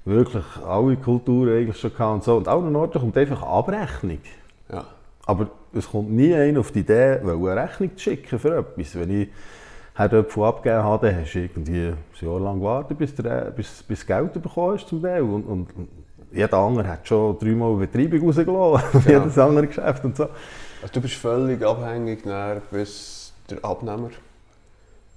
wirklich 0.03 0.43
alle 0.67 0.95
Kulturen 0.97 1.57
eigentlich 1.57 1.79
schon 1.79 1.93
gehabt 1.93 2.13
und 2.13 2.23
so. 2.23 2.35
Und 2.37 2.47
allen 2.47 2.75
Orten 2.75 2.99
kommt 2.99 3.17
einfach 3.17 3.41
Abrechnung. 3.43 4.19
ja. 4.71 4.85
Aber 5.27 5.47
es 5.73 5.89
kommt 5.89 6.11
nie 6.11 6.33
einer 6.35 6.59
auf 6.59 6.71
die 6.71 6.81
Idee, 6.81 7.19
eine 7.19 7.55
Rechnung 7.55 7.97
zu 7.97 8.03
schicken 8.03 8.37
für 8.37 8.57
etwas. 8.59 8.95
Wenn 8.95 9.21
ich 9.21 9.29
Herdöpfel 9.95 10.43
abgegeben 10.43 10.83
habe, 10.83 11.07
dann 11.07 11.21
hast 11.21 11.33
du 11.33 11.39
irgendwie 11.39 11.87
ein 11.87 11.97
Jahr 12.21 12.39
lang 12.39 12.59
gewartet, 12.59 12.97
bis, 12.97 13.15
der, 13.15 13.51
bis, 13.51 13.81
bis 13.83 14.05
Geld 14.05 14.33
bekommen 14.33 14.73
hast 14.73 14.87
zum 14.87 15.01
Teil. 15.01 15.23
Und, 15.23 15.43
und, 15.43 15.67
jeder 16.31 16.57
andere 16.57 16.87
hat 16.87 17.07
schon 17.07 17.39
dreimal 17.39 17.75
Betreibung 17.75 18.27
rausgelassen, 18.27 19.01
Ja. 19.11 19.19
jedes 19.19 19.37
andere 19.39 19.67
Geschäft 19.67 20.03
und 20.03 20.15
so. 20.17 20.23
Also 20.81 20.93
du 20.93 21.01
bist 21.01 21.15
völlig 21.15 21.63
abhängig, 21.65 22.25
nachher, 22.25 22.61
bis 22.69 23.33
der 23.49 23.63
Abnehmer, 23.63 24.09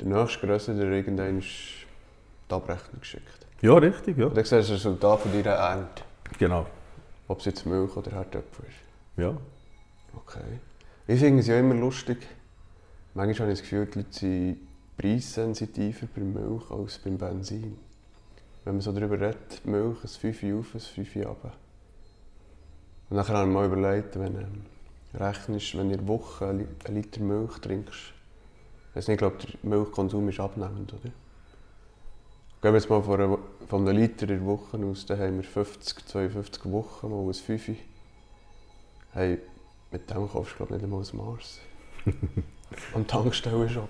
der 0.01 0.07
nächste 0.07 0.47
Größe, 0.47 0.75
der 0.75 0.91
irgendwann 0.91 1.41
die 1.41 2.55
Abrechnung 2.55 3.03
schickt. 3.03 3.47
Ja, 3.61 3.75
richtig, 3.75 4.17
ja. 4.17 4.27
Und 4.27 4.37
dann 4.37 4.45
siehst 4.45 4.53
du 4.53 4.57
das 4.57 4.71
Resultat 4.71 5.21
von 5.21 5.33
deiner 5.33 5.57
Ernte. 5.57 6.03
Genau. 6.39 6.67
Ob 7.27 7.41
es 7.41 7.47
jetzt 7.47 7.67
Milch 7.67 7.97
oder 7.97 8.13
Herdöpfel 8.13 8.67
ist. 8.67 9.21
Ja. 9.21 9.37
Okay. 10.15 10.61
Ich 11.07 11.21
finde 11.21 11.41
es 11.41 11.47
ja 11.49 11.59
immer 11.59 11.75
lustig. 11.75 12.19
Manchmal 13.15 13.49
habe 13.49 13.53
ich 13.53 13.61
das 13.61 13.69
Gefühl, 13.69 13.87
die 13.87 13.99
Leute 13.99 14.13
sind 14.13 14.57
preissensitiver 14.97 16.07
bei 16.15 16.23
Milch 16.23 16.71
als 16.71 16.99
beim 16.99 17.19
Benzin. 17.19 17.79
Wenn 18.65 18.75
man 18.75 18.81
so 18.81 18.93
darüber 18.93 19.15
redet, 19.21 19.65
Milch, 19.65 19.97
ein 20.03 20.09
5 20.09 20.59
auf, 20.59 20.75
ein 20.75 20.81
5 20.81 21.17
runter. 21.17 21.53
Und 23.11 23.17
dann 23.17 23.29
habe 23.29 23.39
ich 23.41 23.47
mir 23.47 23.53
mal 23.53 23.67
überlegt, 23.67 24.19
wenn 24.19 24.35
du 24.35 24.41
ähm, 24.41 24.65
rechnest, 25.15 25.77
wenn 25.77 25.89
du 25.89 25.95
in 25.95 26.01
der 26.01 26.09
Woche 26.09 26.49
einen 26.49 26.69
Liter 26.89 27.21
Milch 27.23 27.59
trinkst, 27.59 28.13
ich 28.95 29.17
glaube, 29.17 29.37
der 29.37 29.51
Milchkonsum 29.63 30.29
ist 30.29 30.41
abnehmend, 30.41 30.93
oder? 30.93 31.11
Gehen 32.61 32.73
wir 32.73 32.75
jetzt 32.75 32.91
mal 32.91 33.03
von, 33.03 33.21
einer, 33.21 33.39
von 33.69 33.87
einem 33.89 33.97
Liter 33.97 34.23
in 34.29 34.39
der 34.41 34.45
Woche 34.45 34.77
aus, 34.79 35.07
dann 35.07 35.19
haben 35.21 35.37
wir 35.37 35.45
50, 35.45 36.07
52 36.07 36.65
Wochen 36.73 37.09
mal 37.11 37.29
ein 37.29 37.35
5. 37.35 37.71
Hey, 39.13 39.39
mit 39.93 40.11
dem 40.11 40.29
kaufst 40.29 40.55
du 40.55 40.57
glaube 40.57 40.75
ich 40.77 40.83
nicht 40.83 40.85
einmal 40.85 41.03
ein 41.03 41.17
Mars. 41.17 41.61
Am 42.95 43.07
Tankstellenshop. 43.07 43.89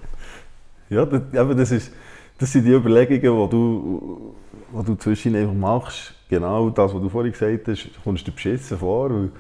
Ja, 0.91 1.05
das, 1.07 1.23
eben, 1.33 1.57
das, 1.57 1.71
ist, 1.71 1.93
das 2.39 2.53
sind 2.53 2.65
die 2.65 2.73
Überlegungen, 2.73 3.21
die 3.49 3.51
du, 3.51 4.35
die 4.73 4.85
du 4.85 4.95
zwischen 4.97 5.35
einfach 5.35 5.55
machst. 5.55 6.15
Genau 6.29 6.69
das, 6.71 6.93
was 6.95 7.01
du 7.01 7.09
vorhin 7.09 7.33
gesagt 7.33 7.69
hast, 7.69 7.89
kommst 8.05 8.27
du 8.29 8.33
beschissen 8.33 8.79
vor. 8.79 9.11
Weil, 9.11 9.31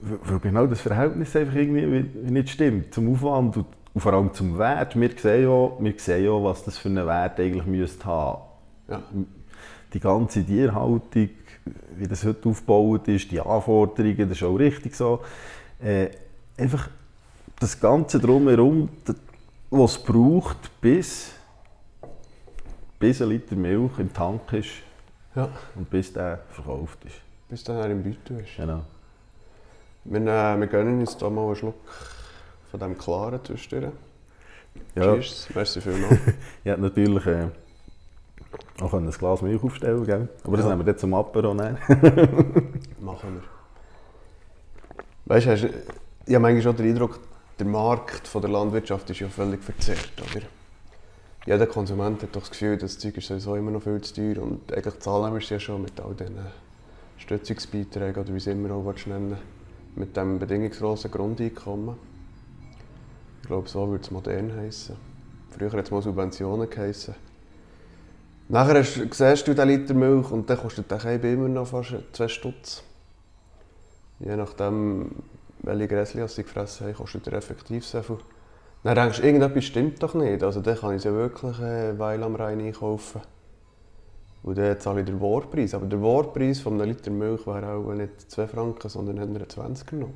weil 0.00 0.38
genau 0.40 0.66
das 0.66 0.80
Verhältnis 0.80 1.34
einfach 1.34 1.54
irgendwie 1.54 1.90
wie- 1.90 2.26
wie 2.26 2.30
nicht 2.30 2.50
stimmt 2.50 2.94
zum 2.94 3.12
Aufwand 3.12 3.56
und, 3.56 3.66
und 3.94 4.00
vor 4.00 4.12
allem 4.12 4.32
zum 4.32 4.58
Wert. 4.58 4.98
Wir 4.98 5.10
sehen, 5.16 5.42
ja, 5.44 5.70
wir 5.78 5.94
sehen 5.96 6.24
ja, 6.24 6.44
was 6.44 6.64
das 6.64 6.78
für 6.78 6.88
einen 6.88 7.06
Wert 7.06 7.40
eigentlich 7.40 7.66
müsste 7.66 8.04
haben. 8.04 8.42
Ja. 8.88 9.02
Die 9.92 10.00
ganze 10.00 10.44
Tierhaltung, 10.44 11.30
wie 11.96 12.08
das 12.08 12.24
heute 12.24 12.48
aufgebaut 12.48 13.08
ist, 13.08 13.30
die 13.30 13.40
Anforderungen, 13.40 14.28
das 14.28 14.38
ist 14.38 14.42
auch 14.42 14.56
richtig 14.56 14.94
so. 14.94 15.20
Äh, 15.82 16.10
einfach 16.56 16.88
das 17.58 17.78
Ganze 17.80 18.20
drumherum, 18.20 18.88
was 19.70 19.96
es 19.96 20.02
braucht, 20.02 20.80
bis, 20.80 21.32
bis 22.98 23.20
ein 23.20 23.28
Liter 23.28 23.56
Milch 23.56 23.98
im 23.98 24.12
Tank 24.12 24.52
ist 24.52 24.70
ja. 25.34 25.48
und 25.74 25.90
bis 25.90 26.12
der 26.12 26.40
verkauft 26.50 27.04
ist. 27.04 27.16
Bis 27.48 27.64
dann 27.64 27.76
er 27.76 27.90
im 27.90 28.02
Beutel 28.02 28.40
ist. 28.40 28.56
Genau. 28.56 28.82
Wir, 30.04 30.20
äh, 30.20 30.60
wir 30.60 30.66
gönnen 30.68 31.00
uns 31.00 31.16
da 31.16 31.28
mal 31.28 31.46
einen 31.46 31.56
Schluck 31.56 31.74
von 32.70 32.80
diesem 32.80 32.98
klaren 32.98 33.40
zwischendurch. 33.44 33.92
Ja, 34.94 35.14
Cheers. 35.14 35.48
Merci 35.54 35.80
vielmals. 35.80 36.18
ich 36.64 36.70
hätte 36.70 36.80
natürlich 36.80 37.26
äh, 37.26 37.46
auch 38.80 38.94
ein 38.94 39.10
Glas 39.10 39.42
Milch 39.42 39.62
aufstellen 39.62 40.04
gell? 40.06 40.28
aber 40.44 40.56
das 40.56 40.66
Ja. 40.66 40.70
nehmen 40.72 40.86
wir 40.86 40.92
jetzt 40.92 41.00
zum 41.00 41.14
Apero. 41.14 41.54
Ne? 41.54 41.76
Machen 43.00 43.34
wir. 43.34 43.42
Weißt 45.26 45.46
du, 45.46 45.54
ich 46.26 46.34
habe 46.34 46.40
manchmal 46.40 46.62
schon 46.62 46.76
den 46.76 46.88
Eindruck, 46.90 47.20
der 47.58 47.66
Markt 47.66 48.26
von 48.26 48.40
der 48.42 48.50
Landwirtschaft 48.50 49.10
ist 49.10 49.20
ja 49.20 49.28
völlig 49.28 49.62
verzerrt. 49.62 50.12
Oder? 50.30 50.44
Jeder 51.46 51.66
Konsument 51.66 52.22
hat 52.22 52.34
doch 52.34 52.40
das 52.40 52.50
Gefühl, 52.50 52.76
das 52.76 52.98
Zeug 52.98 53.16
ist 53.16 53.26
sowieso 53.28 53.56
immer 53.56 53.70
noch 53.70 53.82
viel 53.82 54.00
zu 54.00 54.14
teuer 54.14 54.42
und 54.42 54.72
eigentlich 54.72 54.98
zahlen 55.00 55.32
wir 55.32 55.38
es 55.38 55.48
ja 55.48 55.58
schon 55.58 55.82
mit 55.82 55.98
all 56.00 56.14
diesen 56.14 56.38
Stützungsbeiträgen 57.18 58.22
oder 58.22 58.34
wie 58.34 58.40
sie 58.40 58.50
immer 58.52 58.74
auch 58.74 58.84
willst 58.84 59.06
nennen 59.06 59.36
mit 59.96 60.16
dem 60.16 60.38
bedingungslosen 60.38 61.10
Grundeinkommen. 61.10 61.96
Glaube, 63.50 63.68
so 63.68 63.88
würde 63.88 64.04
es 64.04 64.12
modern 64.12 64.56
heißen. 64.56 64.94
Früher 65.50 65.72
hat 65.72 65.84
es 65.84 65.90
mal 65.90 66.00
Subventionen 66.00 66.70
geheissen. 66.70 67.16
Nachher 68.48 68.78
hast, 68.78 68.94
siehst 69.12 69.48
du 69.48 69.54
den 69.54 69.66
Liter 69.66 69.92
Milch 69.92 70.30
und 70.30 70.48
dann 70.48 70.56
kostet 70.56 70.88
der 70.88 70.98
Keibe 70.98 71.32
immer 71.32 71.48
noch 71.48 71.66
fast 71.66 71.96
2 72.12 72.28
Stutz. 72.28 72.84
Je 74.20 74.36
nachdem, 74.36 75.10
welche 75.62 75.88
Gräschen 75.88 76.28
sie 76.28 76.44
gefressen 76.44 76.86
haben, 76.86 76.94
kostet 76.94 77.26
er 77.26 77.32
effektiv 77.32 77.84
so 77.84 78.00
viel. 78.02 78.18
Dann 78.84 78.94
denkst 78.94 79.18
du, 79.18 79.26
irgendetwas 79.26 79.64
stimmt 79.64 80.00
doch 80.00 80.14
nicht. 80.14 80.44
Also 80.44 80.60
dann 80.60 80.78
kann 80.78 80.94
ich 80.94 81.02
sie 81.02 81.12
wirklich 81.12 81.58
äh, 81.58 81.98
weil 81.98 82.22
am 82.22 82.36
Rhein 82.36 82.60
einkaufen. 82.60 83.20
Und 84.44 84.58
dann 84.58 84.78
zahle 84.78 85.00
ich 85.00 85.06
den 85.06 85.18
Wortpreis. 85.18 85.74
Aber 85.74 85.86
der 85.86 86.00
Wortpreis 86.00 86.60
von 86.60 86.74
einem 86.74 86.90
Liter 86.90 87.10
Milch 87.10 87.44
wäre 87.48 87.72
auch 87.72 87.92
nicht 87.94 88.30
2 88.30 88.46
Franken, 88.46 88.88
sondern 88.88 89.16
eher 89.16 89.24
eine 89.24 89.44
20er 89.44 89.96
Note. 89.96 90.12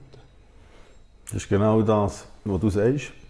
Das 1.24 1.34
ist 1.34 1.48
genau 1.48 1.82
das, 1.82 2.26
was 2.44 2.60
du 2.60 2.70
sagst. 2.70 3.23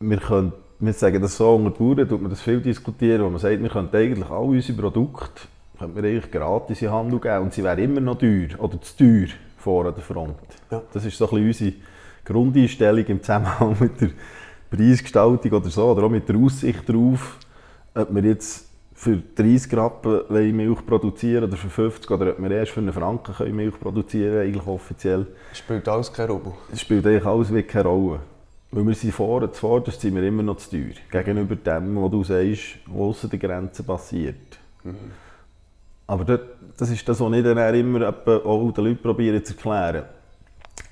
Wir, 0.00 0.18
können, 0.18 0.52
wir 0.78 0.92
sagen 0.92 1.22
das 1.22 1.36
so, 1.36 1.54
unter 1.54 1.70
Bauern 1.70 2.08
tut 2.08 2.20
man 2.20 2.30
das 2.30 2.42
viel 2.42 2.60
diskutieren, 2.60 3.22
wo 3.24 3.30
man 3.30 3.38
sagt, 3.38 3.62
wir 3.62 3.68
könnten 3.68 3.96
eigentlich 3.96 4.30
alle 4.30 4.40
unsere 4.40 4.78
Produkte 4.78 5.42
könnten 5.78 6.02
wir 6.02 6.08
eigentlich 6.08 6.30
gratis 6.30 6.80
in 6.80 6.88
den 6.88 6.94
Handel 6.94 7.20
geben 7.20 7.44
und 7.44 7.52
sie 7.52 7.62
wären 7.62 7.78
immer 7.78 8.00
noch 8.00 8.18
teuer 8.18 8.48
oder 8.58 8.80
zu 8.80 8.96
teuer 8.96 9.28
vor 9.58 9.86
an 9.86 9.94
der 9.94 10.02
Front. 10.02 10.36
Ja. 10.70 10.82
Das 10.92 11.04
ist 11.04 11.18
so 11.18 11.30
ein 11.30 11.44
bisschen 11.44 11.66
unsere 11.66 11.72
Grundeinstellung 12.24 13.04
im 13.04 13.20
Zusammenhang 13.20 13.76
mit 13.80 14.00
der 14.00 14.10
Preisgestaltung 14.70 15.52
oder 15.52 15.70
so, 15.70 15.84
oder 15.90 16.04
auch 16.04 16.10
mit 16.10 16.28
der 16.28 16.36
Aussicht 16.36 16.88
darauf, 16.88 17.38
ob 17.94 18.14
wir 18.14 18.22
jetzt 18.24 18.66
für 18.94 19.22
30 19.34 19.76
Rappen 19.76 20.56
Milch 20.56 20.84
produzieren 20.86 21.44
oder 21.44 21.56
für 21.56 21.68
50 21.68 22.10
oder 22.10 22.30
ob 22.30 22.40
wir 22.40 22.50
erst 22.50 22.72
für 22.72 22.80
einen 22.80 22.92
Franken 22.92 23.34
können 23.34 23.54
Milch 23.54 23.78
produzieren 23.78 24.40
eigentlich 24.40 24.66
offiziell. 24.66 25.26
Spielt 25.52 25.86
alles 25.86 26.12
keine 26.12 26.32
Rolle. 26.32 26.54
Das 26.70 26.80
spielt 26.80 27.06
eigentlich 27.06 27.26
alles 27.26 27.54
wie 27.54 27.62
keine 27.62 27.88
Rolle. 27.88 28.20
Weil 28.70 28.86
wir 28.86 28.94
sind 28.94 29.12
vorne, 29.12 29.50
zuvorderst 29.52 30.00
sind 30.00 30.14
wir 30.14 30.22
immer 30.22 30.42
noch 30.42 30.56
zu 30.56 30.70
teuer. 30.70 30.94
Gegenüber 31.10 31.56
dem, 31.56 32.02
was 32.02 32.10
du 32.10 32.24
sagst, 32.24 32.78
was 32.86 33.00
aussen 33.00 33.30
der 33.30 33.38
Grenze 33.38 33.82
passiert. 33.82 34.58
Aber 36.06 36.24
dort, 36.24 36.56
das 36.76 36.90
ist 36.90 37.08
das, 37.08 37.20
was 37.20 37.32
ich 37.32 37.42
dann 37.42 37.74
immer 37.74 38.08
auch 38.08 38.72
den 38.72 38.84
Leuten 38.84 39.02
probiere 39.02 39.42
zu 39.42 39.54
erklären. 39.54 40.04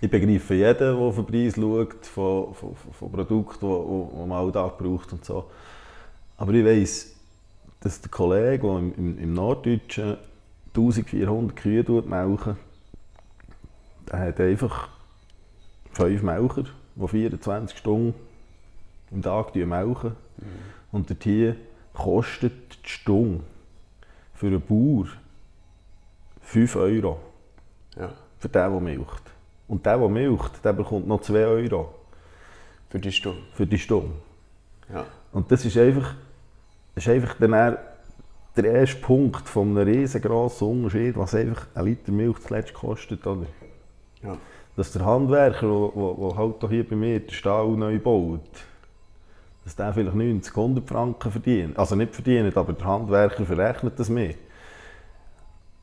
Ich 0.00 0.10
begreife 0.10 0.54
jeden, 0.54 0.78
der 0.78 0.94
auf 0.94 1.16
den 1.16 1.26
Preis 1.26 1.54
schaut, 1.54 2.06
von, 2.06 2.54
von, 2.54 2.74
von 2.74 3.12
Produkten, 3.12 3.66
die 3.66 4.22
die 4.22 4.28
man 4.28 4.32
Alltag 4.32 4.78
braucht 4.78 5.12
und 5.12 5.24
so. 5.24 5.50
Aber 6.36 6.52
ich 6.52 6.64
weiss, 6.64 7.14
dass 7.80 8.00
der 8.00 8.10
Kollege, 8.10 8.66
der 8.66 8.78
im, 8.78 8.94
im, 8.96 9.18
im 9.18 9.34
Norddeutschen 9.34 10.16
1400 10.74 11.56
Kühe 11.56 12.02
melken, 12.06 12.56
der 14.10 14.18
hat 14.18 14.40
einfach 14.40 14.88
fünf 15.92 16.22
Melker, 16.22 16.64
die 16.96 17.08
24 17.08 17.78
Stunden 17.78 18.14
am 19.12 19.22
Tag 19.22 19.54
melken. 19.54 20.12
Und 20.92 21.10
dort 21.10 21.22
hier 21.24 21.56
kostet 21.92 22.52
die 22.84 22.88
Stunde 22.88 23.40
für 24.34 24.46
einen 24.46 24.60
Bauer 24.60 25.06
5 26.42 26.76
Euro 26.76 27.18
Ja. 27.96 28.12
für 28.38 28.48
den, 28.48 28.70
der 28.72 28.80
milcht. 28.80 29.22
Und 29.68 29.86
der, 29.86 29.98
der 29.98 30.08
milcht, 30.08 30.64
der 30.64 30.72
bekommt 30.72 31.06
noch 31.06 31.20
2 31.22 31.46
Euro 31.46 31.94
Für 32.90 32.98
die 32.98 33.12
Stunde. 33.12 33.40
für 33.54 33.66
die 33.66 33.78
Stunde. 33.78 34.12
Ja. 34.92 35.06
Und 35.32 35.50
das 35.50 35.64
ist 35.64 35.76
einfach, 35.76 36.14
das 36.94 37.06
ist 37.06 37.10
einfach 37.12 37.34
dann 37.38 37.76
der 38.56 38.64
erste 38.64 39.00
Punkt 39.00 39.48
von 39.48 39.76
einem 39.76 39.88
riesengroßen 39.88 40.68
Unterschied, 40.68 41.16
was 41.16 41.34
einfach 41.34 41.66
ein 41.74 41.86
Liter 41.86 42.12
Milch 42.12 42.38
zuletzt 42.40 42.74
kostet. 42.74 43.26
Oder? 43.26 43.46
Ja. 44.22 44.36
Dass 44.76 44.92
der 44.92 45.04
Handwerker, 45.04 45.92
der 45.94 46.36
halt 46.36 46.68
hier 46.68 46.88
bei 46.88 46.96
mir 46.96 47.20
den 47.20 47.30
Stall 47.30 47.68
neu 47.68 47.98
baut, 47.98 48.40
dass 49.64 49.76
der 49.76 49.94
vielleicht 49.94 50.14
90, 50.14 50.56
100 50.56 50.88
Franken 50.88 51.30
verdient. 51.30 51.78
Also 51.78 51.96
nicht 51.96 52.14
verdient, 52.14 52.56
aber 52.56 52.72
der 52.72 52.86
Handwerker 52.86 53.44
verrechnet 53.44 53.98
das 53.98 54.08
mehr. 54.08 54.34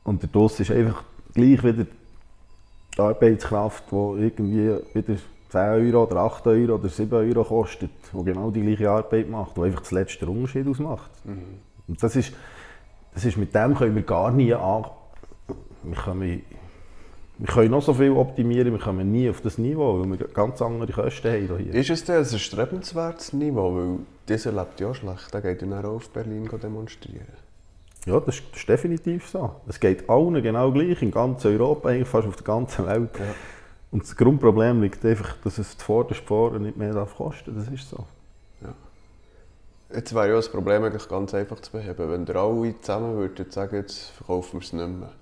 Und 0.04 0.22
der 0.22 0.28
Doss 0.28 0.60
ist 0.60 0.70
einfach 0.70 1.04
gleich 1.34 1.62
wieder 1.64 1.84
die 1.84 3.00
Arbeitskraft, 3.00 3.84
die 3.90 4.22
irgendwie 4.22 4.76
wieder 4.94 5.16
10 5.48 5.60
Euro 5.60 6.04
oder 6.04 6.16
8 6.16 6.46
Euro 6.48 6.74
oder 6.74 6.88
7 6.88 7.12
Euro 7.12 7.44
kostet, 7.44 7.90
die 8.12 8.24
genau 8.24 8.50
die 8.50 8.62
gleiche 8.62 8.90
Arbeit 8.90 9.28
macht, 9.28 9.56
die 9.56 9.62
einfach 9.62 9.80
das 9.80 9.90
letzte 9.90 10.26
Unterschied 10.26 10.66
ausmacht. 10.66 11.10
Und 11.88 12.02
das 12.02 12.16
ist, 12.16 12.32
das 13.14 13.24
ist, 13.24 13.36
mit 13.36 13.54
dem 13.54 13.74
können 13.74 13.94
wir 13.94 14.02
gar 14.02 14.30
nie 14.30 14.54
an, 14.54 14.84
wir 15.82 15.96
können, 15.96 16.42
wir 17.42 17.52
können 17.52 17.72
noch 17.72 17.82
so 17.82 17.92
viel 17.92 18.12
optimieren, 18.12 18.70
wir 18.70 18.78
kommen 18.78 19.10
nie 19.10 19.28
auf 19.28 19.40
das 19.40 19.58
Niveau, 19.58 19.98
weil 19.98 20.16
wir 20.16 20.28
ganz 20.28 20.62
andere 20.62 20.92
Kosten 20.92 21.32
haben 21.32 21.58
hier. 21.58 21.74
Ist 21.74 21.90
es 21.90 22.04
denn 22.04 22.18
ein 22.18 22.22
erstrebenswertes 22.22 23.32
Niveau? 23.32 23.74
Weil 23.74 23.98
dieser 24.28 24.52
lebt 24.52 24.78
ja 24.78 24.94
schlecht, 24.94 25.34
der 25.34 25.40
geht 25.40 25.60
dann 25.60 25.72
auch 25.72 25.96
auf 25.96 26.08
Berlin 26.10 26.48
demonstrieren. 26.62 27.26
Ja, 28.06 28.20
das 28.20 28.36
ist, 28.36 28.44
das 28.52 28.60
ist 28.60 28.68
definitiv 28.68 29.26
so. 29.26 29.56
Es 29.66 29.80
geht 29.80 30.08
allen 30.08 30.40
genau 30.40 30.70
gleich, 30.70 31.02
in 31.02 31.10
ganz 31.10 31.44
Europa, 31.44 31.88
eigentlich 31.88 32.06
fast 32.06 32.28
auf 32.28 32.36
der 32.36 32.44
ganzen 32.44 32.86
Welt. 32.86 33.10
Ja. 33.18 33.34
Und 33.90 34.04
das 34.04 34.14
Grundproblem 34.14 34.80
liegt 34.80 35.04
einfach, 35.04 35.36
dass 35.42 35.58
es 35.58 35.76
zuvorderst 35.76 36.20
vorne 36.20 36.60
nicht 36.60 36.76
mehr 36.76 36.92
darf 36.92 37.16
kosten 37.16 37.56
Das 37.56 37.66
ist 37.66 37.90
so. 37.90 38.04
Jetzt 39.92 40.14
wäre 40.14 40.28
ja 40.28 40.34
das 40.36 40.48
Problem 40.48 40.84
eigentlich 40.84 41.08
ganz 41.08 41.34
einfach 41.34 41.58
zu 41.58 41.72
beheben. 41.72 42.08
Wenn 42.08 42.24
ihr 42.24 42.36
alle 42.36 42.80
zusammen 42.80 43.16
würdet 43.16 43.52
sagen, 43.52 43.74
jetzt 43.76 44.10
verkaufen 44.10 44.60
wir 44.60 44.64
es 44.64 44.72
nicht 44.72 44.88
mehr. 44.88 45.12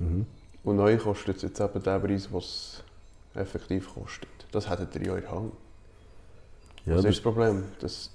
Mhm. 0.00 0.26
Und 0.68 0.76
neu 0.76 0.98
kostet 0.98 1.36
es 1.36 1.42
jetzt 1.44 1.60
eben 1.60 1.82
den 1.82 2.02
Preis, 2.02 2.28
was 2.30 2.44
es 2.44 3.40
effektiv 3.40 3.88
kostet. 3.94 4.28
Das 4.52 4.68
hättet 4.68 4.96
ihr 4.96 5.06
ja 5.06 5.14
in 5.14 5.22
der 5.22 5.30
Hand. 5.30 5.52
Ja, 6.84 6.94
das 6.96 7.04
das, 7.04 7.10
ist 7.12 7.16
das 7.16 7.22
Problem, 7.22 7.64
dass 7.80 8.10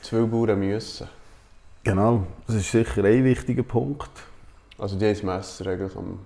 zwei 0.00 0.22
Bauern 0.22 0.58
müssen. 0.58 1.06
genau, 1.82 2.26
das 2.46 2.56
ist 2.56 2.70
sicher 2.70 3.04
ein 3.04 3.24
wichtiger 3.24 3.62
Punkt. 3.62 4.10
Also 4.78 4.96
die 4.96 5.04
haben 5.04 5.12
das 5.12 5.22
Messer 5.22 5.66
eigentlich 5.66 5.94
am, 5.94 6.20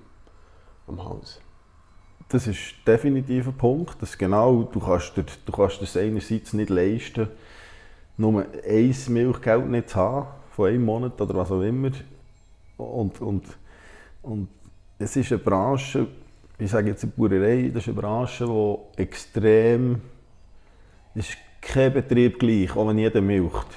am 0.86 1.04
Hals. 1.04 1.40
Das 2.28 2.46
ist 2.46 2.74
definitiv 2.86 3.48
ein 3.48 3.56
Punkt. 3.56 4.00
Dass 4.00 4.16
genau, 4.16 4.62
du 4.62 4.78
kannst 4.78 5.16
dir, 5.16 5.24
du 5.44 5.50
kannst 5.50 5.82
es 5.82 5.96
einerseits 5.96 6.52
nicht 6.52 6.70
leisten, 6.70 7.26
nur 8.16 8.46
ein 8.64 8.96
Milchgeld 9.08 9.66
nicht 9.66 9.90
zu 9.90 9.96
haben, 9.96 10.28
von 10.52 10.68
einem 10.68 10.84
Monat 10.84 11.20
oder 11.20 11.34
was 11.34 11.50
auch 11.50 11.62
immer. 11.62 11.90
Und, 12.76 13.20
und, 13.20 13.44
und 14.22 14.48
es 14.98 15.16
ist 15.16 15.32
eine 15.32 15.38
Branche, 15.38 16.06
ich 16.58 16.70
sage 16.70 16.90
jetzt 16.90 17.02
die 17.02 17.06
Bauerei, 17.06 17.70
das 17.72 17.84
ist 17.84 17.88
eine 17.88 18.00
Branche, 18.00 18.46
die 18.46 19.02
extrem, 19.02 20.00
es 21.14 21.30
ist 21.30 21.38
kein 21.60 21.92
Betrieb 21.92 22.38
gleich, 22.38 22.74
auch 22.76 22.88
wenn 22.88 22.98
jeder 22.98 23.20
milcht. 23.20 23.68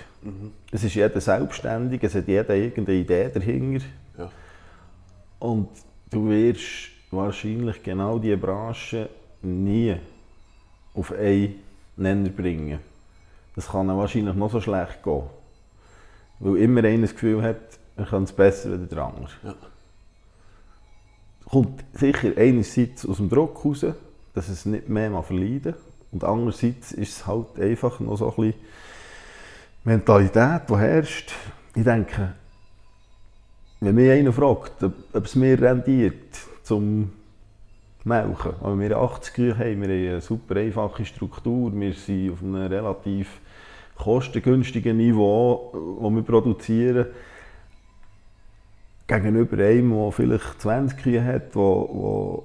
Es 0.71 0.83
ist 0.83 0.95
jeder 0.95 1.19
selbstständig, 1.19 2.03
es 2.03 2.15
hat 2.15 2.27
jeder 2.27 2.55
irgendeine 2.55 2.99
Idee 2.99 3.29
dahinter. 3.33 3.85
Ja. 4.17 4.31
Und 5.39 5.69
du 6.09 6.29
wirst 6.29 6.89
wahrscheinlich 7.09 7.81
genau 7.81 8.19
diese 8.19 8.37
Branche 8.37 9.09
nie 9.41 9.95
auf 10.93 11.11
einen 11.11 11.55
Nenner 11.97 12.29
bringen. 12.29 12.79
Das 13.55 13.67
kann 13.67 13.89
ihm 13.89 13.97
wahrscheinlich 13.97 14.35
noch 14.35 14.51
so 14.51 14.61
schlecht 14.61 15.03
gehen. 15.03 15.23
Weil 16.39 16.57
immer 16.57 16.83
einer 16.83 17.01
das 17.01 17.13
Gefühl 17.13 17.41
hat, 17.41 17.79
er 17.97 18.05
kann 18.05 18.23
es 18.23 18.31
besser 18.31 18.71
als 18.71 18.89
der 18.89 19.03
andere. 19.03 19.29
Ja. 19.43 19.55
Kommt 21.51 21.83
sicher 21.93 22.31
einerseits 22.37 23.05
aus 23.05 23.17
dem 23.17 23.29
Druck 23.29 23.65
raus, 23.65 23.85
dass 24.33 24.47
es 24.47 24.65
nicht 24.65 24.87
mehr 24.87 25.09
mal 25.09 25.21
verleiden 25.21 25.75
Und 26.11 26.23
andererseits 26.23 26.93
ist 26.93 27.17
es 27.17 27.27
halt 27.27 27.59
einfach 27.59 27.99
noch 27.99 28.17
so 28.17 28.29
ein 28.29 28.35
bisschen 28.35 28.53
Mentalität, 29.83 30.61
die 30.69 30.77
herrscht. 30.77 31.33
Ich 31.75 31.83
denke, 31.83 32.33
wenn 33.81 33.95
mich 33.95 34.11
einer 34.11 34.31
fragt, 34.31 34.83
ob, 34.83 35.25
es 35.25 35.35
mir 35.35 35.59
rendiert, 35.59 36.37
zum 36.63 37.11
Melken, 38.03 38.53
wenn 38.61 38.79
wir 38.79 38.97
80 38.97 39.33
Kühe 39.33 39.57
haben, 39.57 39.81
wir 39.81 39.87
haben 39.89 40.09
eine 40.11 40.21
super 40.21 40.55
einfache 40.55 41.03
Struktur, 41.03 41.71
wir 41.73 41.93
sind 41.93 42.31
auf 42.31 42.41
einem 42.41 42.67
relativ 42.67 43.41
kostengünstigen 43.95 44.97
Niveau, 44.97 45.71
wo 45.73 46.09
wir 46.09 46.21
produzieren, 46.21 47.07
gegenüber 49.11 49.63
einem, 49.63 49.91
der 49.91 50.11
vielleicht 50.11 50.61
20 50.61 50.97
Kühe 50.97 51.23
hat, 51.23 51.55
wo, 51.55 51.89
wo, 51.91 52.43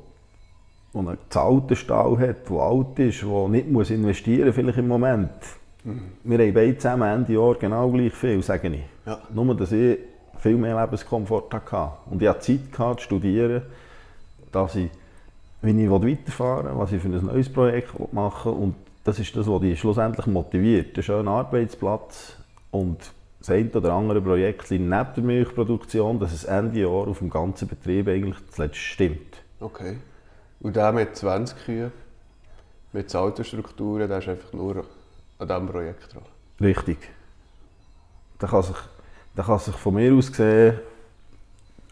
wo 0.93 0.99
einen 1.01 1.19
zahlten 1.29 1.77
Stall 1.77 2.19
hat, 2.19 2.49
der 2.49 2.57
alt 2.57 2.99
ist, 2.99 3.23
der 3.23 3.49
nicht 3.49 3.71
muss 3.71 3.91
investieren 3.91 4.47
muss, 4.47 4.55
vielleicht 4.55 4.79
im 4.79 4.89
Moment. 4.89 5.31
Wir 6.25 6.39
haben 6.39 6.55
beide 6.55 6.77
zusammen 6.77 7.09
Ende 7.09 7.35
Jahr 7.35 7.55
genau 7.55 7.89
gleich 7.91 8.13
viel, 8.13 8.43
sage 8.43 8.69
ich. 8.69 8.83
Ja. 9.07 9.21
Nur, 9.33 9.55
dass 9.55 9.71
ich 9.71 9.99
viel 10.39 10.57
mehr 10.57 10.81
Lebenskomfort 10.81 11.53
hatte. 11.53 11.93
Und 12.11 12.21
ich 12.21 12.29
hatte 12.29 12.41
Zeit 12.41 12.73
gehabt, 12.73 13.01
zu 13.01 13.07
studieren, 13.07 13.63
dass 14.51 14.75
ich, 14.75 14.91
wie 15.63 15.85
ich 15.85 15.91
weiterfahren 15.91 16.67
will, 16.67 16.79
was 16.79 16.93
ich 16.93 17.01
für 17.01 17.09
ein 17.09 17.25
neues 17.25 17.49
Projekt 17.49 18.13
machen 18.13 18.53
will. 18.53 18.63
Und 18.63 18.75
das 19.05 19.21
ist 19.21 19.37
das, 19.37 19.47
was 19.47 19.61
dich 19.61 19.79
schlussendlich 19.79 20.27
motiviert. 20.27 20.97
Ein 20.97 21.03
schöner 21.05 21.31
Arbeitsplatz 21.31 22.37
und 22.73 22.99
das 23.47 23.55
eine 23.55 23.71
oder 23.71 23.93
andere 23.93 24.21
Projekt 24.21 24.71
neben 24.71 24.91
der 24.91 25.23
Milchproduktion, 25.23 26.19
dass 26.19 26.33
es 26.33 26.45
Ende 26.45 26.81
Jahr 26.81 27.09
auf 27.09 27.19
dem 27.19 27.31
ganzen 27.31 27.69
Betrieb 27.69 28.09
eigentlich 28.09 28.37
zuletzt 28.51 28.77
stimmt. 28.77 29.37
Okay. 29.61 29.97
Und 30.61 30.77
der 30.77 30.93
mit 30.93 31.15
20 31.17 31.65
Kühen, 31.65 31.93
mit 32.93 33.15
alten 33.15 33.45
Strukturen, 33.45 34.09
der 34.09 34.19
ist 34.19 34.29
einfach 34.29 34.53
nur 34.53 34.85
an 35.39 35.49
diesem 35.49 35.69
Projekt 35.69 36.15
dran. 36.15 36.23
Richtig. 36.61 36.99
Da 38.39 38.47
kann 38.47 38.63
sich, 38.63 38.77
da 39.35 39.43
kann 39.43 39.59
sich 39.59 39.77
von 39.77 39.95
mir 39.95 40.13
aus 40.13 40.31
gesehen, 40.31 40.81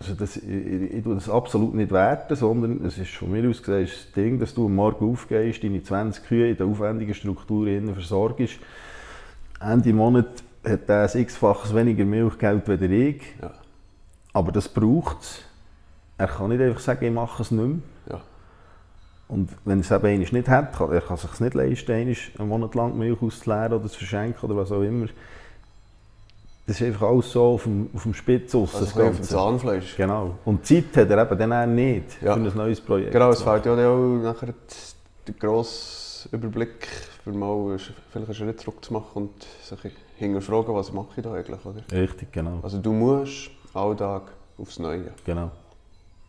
also 0.01 0.15
das, 0.15 0.37
ich, 0.37 0.45
ich, 0.45 1.05
tue 1.05 1.15
das 1.15 1.31
absolut 1.31 1.75
nicht 1.75 1.93
werten, 1.93 2.35
sondern 2.35 2.85
es 2.85 2.99
ist 2.99 3.13
von 3.13 3.31
mir 3.31 3.49
aus 3.49 3.63
gesehen 3.63 3.87
das 3.87 4.13
Ding, 4.13 4.41
dass 4.41 4.55
du 4.55 4.67
am 4.67 4.75
Morgen 4.75 5.11
aufgehst, 5.11 5.63
deine 5.63 5.83
20 5.83 6.25
Kühe 6.25 6.51
in 6.51 6.57
der 6.57 6.67
aufwendigen 6.67 7.15
Struktur 7.15 7.67
versorgst. 7.95 8.59
Ende 9.61 9.93
Monat 9.93 10.43
hat 10.65 10.89
er 10.89 11.11
ein 11.13 11.21
x-faches 11.21 11.75
weniger 11.75 12.05
Milchgeld 12.05 12.69
als 12.69 12.81
ich, 12.83 13.23
Ja. 13.41 13.51
aber 14.33 14.53
das 14.53 14.69
braucht 14.69 15.21
es. 15.23 15.41
Er 16.19 16.29
kann 16.29 16.49
nicht 16.51 16.61
einfach 16.61 16.81
sagen, 16.81 17.05
ich 17.05 17.13
mache 17.13 17.43
es 17.43 17.51
nicht 17.51 17.63
mehr. 17.67 17.79
Ja. 18.11 18.21
Und 19.29 19.51
wenn 19.65 19.79
er 19.79 19.85
es 19.85 19.91
eben 19.91 20.19
nicht 20.19 20.49
hat, 20.49 20.73
kann, 20.77 20.93
er 20.93 21.01
kann 21.01 21.17
sich 21.17 21.41
nicht 21.41 21.55
leisten, 21.55 21.93
einmal 21.93 22.17
einen 22.39 22.49
Monat 22.49 22.75
lang 22.75 22.97
Milch 22.99 23.21
auszuleeren 23.21 23.73
oder 23.75 23.89
zu 23.89 23.99
verschenken 23.99 24.49
oder 24.51 24.57
was 24.61 24.71
auch 24.71 24.83
immer. 24.83 25.07
Das 26.67 26.81
ist 26.81 26.87
einfach 26.87 27.09
alles 27.09 27.31
so 27.31 27.43
auf 27.45 27.65
dem, 27.65 27.91
auf 27.95 28.05
dem 28.05 28.15
Spitz 28.15 28.55
aus, 28.55 28.75
Also 28.75 28.87
das 28.87 28.95
bisschen 28.95 29.03
auf 29.09 29.15
dem 29.15 29.17
Ganze. 29.19 29.35
Zahnfleisch. 29.35 29.97
Genau. 29.97 30.39
Und 30.47 30.65
Zeit 30.65 30.97
hat 30.97 31.11
er 31.11 31.23
eben 31.31 31.39
dann 31.39 31.53
auch 31.53 31.67
nicht 31.67 32.23
Ja. 32.23 32.35
für 32.35 32.41
ein 32.41 32.53
neues 32.57 32.81
Projekt. 32.81 33.13
Genau, 33.13 33.31
es 33.31 33.43
fehlt 33.43 33.67
ja 33.67 33.73
auch 33.73 33.99
nachher 34.23 34.55
der 35.27 35.35
grosse 35.35 36.29
Überblick, 36.33 36.89
für 37.23 37.33
mal 37.33 37.77
vielleicht 37.79 38.29
einen 38.29 38.35
Schritt 38.35 38.61
zurück 38.61 38.83
zu 38.85 38.93
machen 38.95 39.11
und 39.15 39.47
sich 39.63 39.93
hinterfragen, 40.17 40.75
was 40.75 40.93
mache 40.93 41.09
ich 41.17 41.23
da 41.23 41.33
eigentlich, 41.35 41.65
oder? 41.65 41.83
Richtig, 41.93 42.33
genau. 42.33 42.59
Also 42.63 42.79
du 42.79 42.93
musst 42.93 43.51
Alltag 43.73 44.23
aufs 44.59 44.79
Neue. 44.79 45.13
genau. 45.25 45.51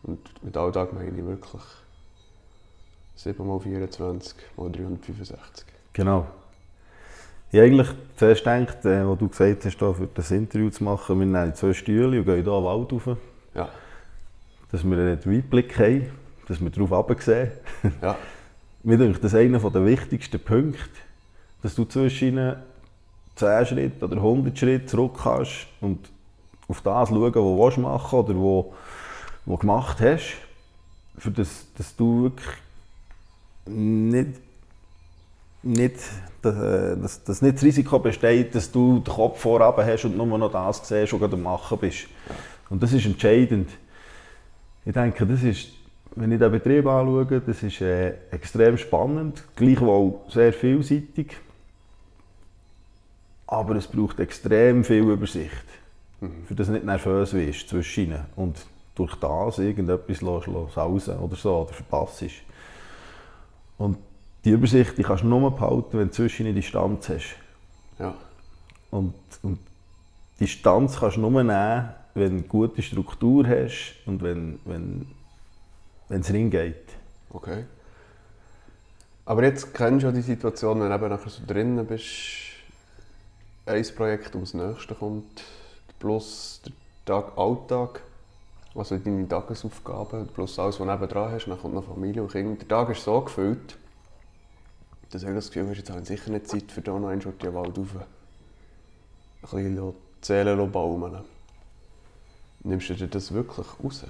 Und 0.02 0.20
mit 0.42 0.56
Alltag 0.56 0.92
meine 0.92 1.10
ich 1.10 1.24
wirklich 1.24 1.62
7 3.16 3.46
mal 3.46 3.58
24 3.58 4.34
mal 4.56 4.70
365. 4.70 5.66
Genau. 5.92 6.26
Ich 7.50 7.58
habe 7.58 7.66
eigentlich 7.68 7.88
zuerst 8.16 8.44
gedacht, 8.44 8.84
äh, 8.84 9.06
wo 9.06 9.14
du 9.14 9.28
gesagt 9.28 9.64
hast, 9.64 9.78
da 9.78 9.92
für 9.92 10.08
das 10.12 10.30
Interview 10.30 10.68
zu 10.70 10.84
machen, 10.84 11.18
wir 11.18 11.26
nehmen 11.26 11.54
zwei 11.54 11.72
Stühle 11.72 12.18
und 12.18 12.24
gehen 12.24 12.24
hier 12.24 12.36
in 12.36 12.44
den 12.44 12.64
Wald 12.64 12.92
rauf, 12.92 13.16
Ja, 13.54 13.68
dass 14.70 14.84
wir 14.84 14.98
einen 14.98 15.24
Weitblick 15.24 15.78
haben, 15.78 16.10
dass 16.48 16.60
wir 16.60 16.70
darauf 16.70 16.90
runtersehen. 16.92 17.50
ja, 18.02 18.16
Mir 18.82 18.98
denke, 18.98 19.18
das 19.18 19.32
ist 19.32 19.38
einer 19.38 19.58
der 19.58 19.84
wichtigsten 19.86 20.38
Punkte, 20.38 20.78
dass 21.62 21.74
du 21.74 21.84
zwischen 21.86 22.54
10 23.36 23.66
Schritte 23.66 24.04
oder 24.04 24.16
100 24.16 24.58
Schritte 24.58 24.86
zurück 24.86 25.18
kannst 25.22 25.66
und 25.80 26.10
auf 26.68 26.80
das 26.80 27.08
schauen, 27.08 27.22
was 27.22 27.32
du 27.32 27.58
willst 27.58 27.78
machen 27.78 28.18
oder 28.18 28.34
wo, 28.34 28.74
wo 29.44 29.54
du 29.54 29.58
gemacht 29.58 30.00
hast, 30.00 30.36
für 31.18 31.30
das, 31.30 31.66
dass 31.76 31.94
du 31.94 32.24
wirklich 32.24 32.56
nicht, 33.66 34.40
nicht 35.62 35.96
dass, 36.42 36.54
dass, 37.00 37.24
dass 37.24 37.42
nicht 37.42 37.56
das 37.56 37.62
Risiko 37.62 37.98
besteht, 37.98 38.54
dass 38.54 38.70
du 38.70 39.00
den 39.00 39.12
Kopf 39.12 39.40
vorab 39.40 39.78
hast 39.78 40.04
und 40.04 40.16
nur 40.16 40.38
noch 40.38 40.50
das 40.50 40.86
siehst 40.86 41.12
gerade 41.12 41.34
am 41.34 41.42
Machen 41.42 41.78
bist. 41.78 42.06
Und 42.68 42.82
das 42.82 42.92
ist 42.92 43.06
entscheidend. 43.06 43.70
Ich 44.84 44.92
denke, 44.92 45.26
das 45.26 45.42
ist, 45.42 45.68
wenn 46.14 46.32
ich 46.32 46.38
den 46.38 46.50
Betrieb 46.50 46.86
anschaue, 46.86 47.42
das 47.44 47.62
ist 47.62 47.80
äh, 47.80 48.14
extrem 48.30 48.78
spannend, 48.78 49.42
gleichwohl 49.56 50.14
sehr 50.28 50.52
vielseitig. 50.52 51.36
Aber 53.46 53.76
es 53.76 53.86
braucht 53.86 54.18
extrem 54.20 54.82
viel 54.84 55.08
Übersicht, 55.08 55.64
für 56.46 56.54
das 56.54 56.68
nicht 56.68 56.84
nervös 56.84 57.32
wirst 57.32 57.68
zwischen 57.68 58.04
ihnen 58.04 58.24
und 58.34 58.66
durch 58.94 59.14
das 59.16 59.58
irgendetwas 59.58 60.20
los, 60.20 60.46
los 60.46 60.74
sausen 60.74 61.18
oder 61.18 61.36
so 61.36 61.58
oder 61.58 61.72
verpasst. 61.72 62.24
Und 63.78 63.98
die 64.44 64.50
Übersicht 64.50 64.96
die 64.96 65.02
kannst 65.02 65.22
du 65.22 65.28
nur 65.28 65.54
behalten, 65.54 65.98
wenn 65.98 66.08
du 66.08 66.14
zwischen 66.14 66.46
ihnen 66.46 66.54
Distanz 66.54 67.08
hast. 67.08 67.36
ja. 67.98 68.14
Und, 68.90 69.14
und 69.42 69.58
Distanz 70.40 70.98
kannst 70.98 71.16
du 71.16 71.20
nur 71.20 71.42
nehmen, 71.42 71.88
wenn 72.14 72.30
du 72.30 72.36
eine 72.36 72.42
gute 72.42 72.80
Struktur 72.82 73.46
hast 73.46 73.96
und 74.06 74.22
wenn, 74.22 74.58
wenn, 74.64 75.06
wenn 76.08 76.20
es 76.20 76.32
reingeht. 76.32 76.88
Okay. 77.30 77.64
Aber 79.26 79.42
jetzt 79.42 79.74
kennst 79.74 80.04
du 80.04 80.06
ja 80.06 80.12
die 80.12 80.22
Situation, 80.22 80.80
wenn 80.80 80.88
du 80.88 80.94
eben 80.94 81.08
nachher 81.08 81.28
so 81.28 81.42
drinnen 81.46 81.84
bist, 81.84 82.06
ein 83.66 83.84
Projekt 83.96 84.34
ums 84.34 84.54
nächste 84.54 84.94
kommt, 84.94 85.42
plus 85.98 86.62
der 86.64 86.72
Tag 87.04 87.36
Alltag. 87.36 88.02
Also 88.74 88.98
deine 88.98 89.26
Tagesaufgaben 89.26 90.26
plus 90.28 90.58
alles, 90.58 90.78
was 90.78 90.86
du 90.86 90.92
nebenan 90.92 91.32
hast, 91.32 91.46
dann 91.46 91.58
kommt 91.58 91.74
noch 91.74 91.84
Familie 91.84 92.22
und 92.22 92.30
Kinder. 92.30 92.56
Der 92.56 92.68
Tag 92.68 92.90
ist 92.90 93.04
so 93.04 93.20
gefüllt, 93.22 93.76
dass 95.10 95.22
du 95.22 95.34
das 95.34 95.50
Gefühl 95.50 95.70
hast, 95.70 95.78
jetzt 95.78 95.90
habe 95.90 96.00
ich 96.00 96.06
sicher 96.06 96.30
nicht 96.30 96.46
Zeit 96.46 96.70
für 96.70 96.82
da 96.82 96.98
noch 96.98 97.08
einen 97.08 97.22
Schritt 97.22 97.42
in 97.42 97.50
den 97.50 97.54
Wald 97.54 97.78
rauf. 97.78 97.88
Ein 97.96 99.64
bisschen 99.64 99.94
Seelen 100.20 100.72
baumeln. 100.72 101.24
Nimmst 102.64 102.90
du 102.90 102.94
dir 102.94 103.06
das 103.06 103.32
wirklich 103.32 103.66
raus? 103.82 104.04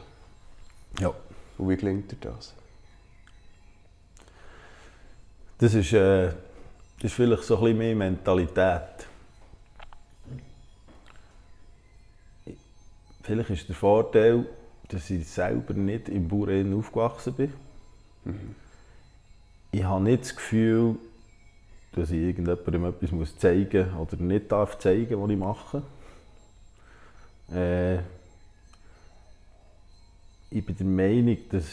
Ja. 0.99 1.13
Und 1.59 1.69
wie 1.69 1.77
gelingt 1.77 2.11
dir 2.11 2.17
das? 2.21 2.55
Das 5.59 5.75
ist, 5.75 5.93
äh, 5.93 6.29
das 6.29 7.05
ist 7.05 7.13
vielleicht 7.13 7.45
so 7.45 7.57
ein 7.57 7.63
bisschen 7.63 7.79
mehr 7.79 7.95
Mentalität. 7.95 9.07
Vielleicht 13.27 13.51
ist 13.51 13.69
der 13.69 13.75
Vorteil, 13.75 14.47
dass 14.87 15.11
ich 15.11 15.27
selber 15.27 15.75
nicht 15.75 16.09
im 16.09 16.29
Bauern 16.29 16.73
aufgewachsen 16.75 17.33
bin. 17.33 17.53
Mhm. 18.25 18.55
Ich 19.73 19.83
habe 19.83 20.05
nicht 20.05 20.23
das 20.23 20.37
Gefühl, 20.37 20.95
dass 21.91 22.13
ich 22.13 22.21
irgendjemandem 22.21 22.85
etwas 22.85 23.37
zeigen 23.37 23.91
muss 23.93 24.13
oder 24.13 24.23
nicht 24.23 24.53
darf 24.53 24.79
zeigen, 24.79 25.21
was 25.21 25.31
ich 25.31 25.37
mache. 25.37 25.83
Äh, 27.53 27.97
ich 30.51 30.65
bin 30.65 30.77
der 30.77 30.87
Meinung, 30.87 31.39
dass 31.51 31.65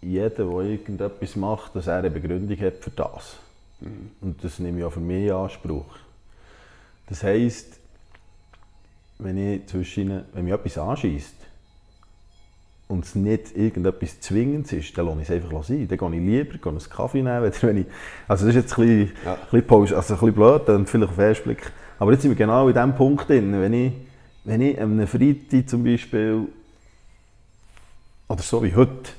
jeder, 0.00 0.30
der 0.30 0.46
irgendetwas 0.46 1.34
macht, 1.34 1.74
dass 1.74 1.88
er 1.88 1.98
eine 1.98 2.10
Begründung 2.10 2.56
hat 2.60 2.76
für 2.76 2.90
das. 2.90 3.36
Mhm. 3.80 4.12
Und 4.20 4.44
das 4.44 4.60
nehme 4.60 4.78
ich 4.78 4.84
auch 4.84 4.92
für 4.92 5.00
mich 5.00 5.26
in 5.26 5.32
Anspruch. 5.32 5.92
Das 7.08 7.24
heisst, 7.24 7.79
wenn, 9.22 9.36
ich 9.36 9.66
zwischen, 9.66 10.24
wenn 10.32 10.44
mich 10.44 10.54
etwas 10.54 10.78
anschießt 10.78 11.34
und 12.88 13.04
es 13.04 13.14
nicht 13.14 13.56
irgendetwas 13.56 14.20
Zwingendes 14.20 14.72
ist, 14.72 14.96
dann 14.98 15.06
lasse 15.06 15.22
ich 15.22 15.28
es 15.28 15.34
einfach 15.34 15.64
sein. 15.64 15.86
Dann 15.86 15.98
gehe 15.98 16.08
ich 16.08 16.26
lieber 16.26 16.58
gehe 16.58 16.72
einen 16.72 16.90
Kaffee 16.90 17.22
nehmen. 17.22 17.52
Wenn 17.60 17.76
ich, 17.78 17.86
also 18.26 18.46
das 18.46 18.56
ist 18.56 18.62
jetzt 18.62 18.78
ein 18.78 18.86
bisschen, 18.86 19.12
ja. 19.24 19.34
ein 19.34 19.62
bisschen, 19.62 19.96
also 19.96 20.14
ein 20.14 20.20
bisschen 20.20 20.34
blöd 20.34 20.68
und 20.68 20.88
vielleicht 20.88 21.10
auf 21.10 21.16
den 21.16 21.24
ersten 21.24 21.44
Blick. 21.44 21.72
Aber 21.98 22.12
jetzt 22.12 22.22
sind 22.22 22.30
wir 22.30 22.36
genau 22.36 22.66
in 22.66 22.74
diesem 22.74 22.96
Punkt 22.96 23.28
drin. 23.28 23.52
Wenn 23.52 23.72
ich, 23.72 23.92
wenn 24.44 24.60
ich 24.60 24.80
am 24.80 25.06
Freitag 25.06 25.68
zum 25.68 25.84
Beispiel, 25.84 26.48
oder 28.28 28.42
so 28.42 28.62
wie 28.62 28.74
heute, 28.74 29.10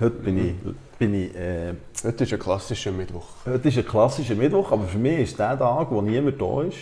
heute 0.00 0.16
bin 0.16 0.38
ich, 0.38 0.54
bin 0.98 1.14
ich 1.14 1.34
äh, 1.36 1.74
Heute 2.02 2.24
ist 2.24 2.32
ein 2.32 2.38
klassischer 2.38 2.92
Mittwoch. 2.92 3.26
Heute 3.46 3.68
ist 3.68 3.78
ein 3.78 3.86
klassischer 3.86 4.34
Mittwoch, 4.34 4.72
aber 4.72 4.84
für 4.84 4.98
mich 4.98 5.20
ist 5.20 5.38
der 5.38 5.58
Tag, 5.58 5.90
wo 5.90 6.02
niemand 6.02 6.40
da 6.40 6.62
ist, 6.62 6.78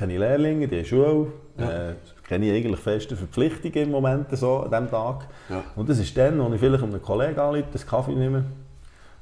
keine 0.00 0.16
Lehrlinge, 0.16 0.66
die 0.66 0.84
Schule, 0.84 1.26
ja. 1.58 1.90
äh, 1.90 1.94
keine 2.26 2.52
eigentlich 2.52 2.80
feste 2.80 3.16
Verpflichtungen 3.16 3.84
im 3.84 3.90
Moment 3.90 4.26
so 4.36 4.60
an 4.60 4.70
diesem 4.70 4.90
Tag. 4.90 5.28
Ja. 5.50 5.62
Und 5.76 5.90
das 5.90 5.98
ist 5.98 6.16
dann, 6.16 6.40
wo 6.40 6.52
ich 6.54 6.58
vielleicht 6.58 6.82
einem 6.82 7.02
Kollegen 7.02 7.38
anrufe, 7.38 7.66
einen 7.74 7.86
Kaffee 7.86 8.14
nehme. 8.14 8.44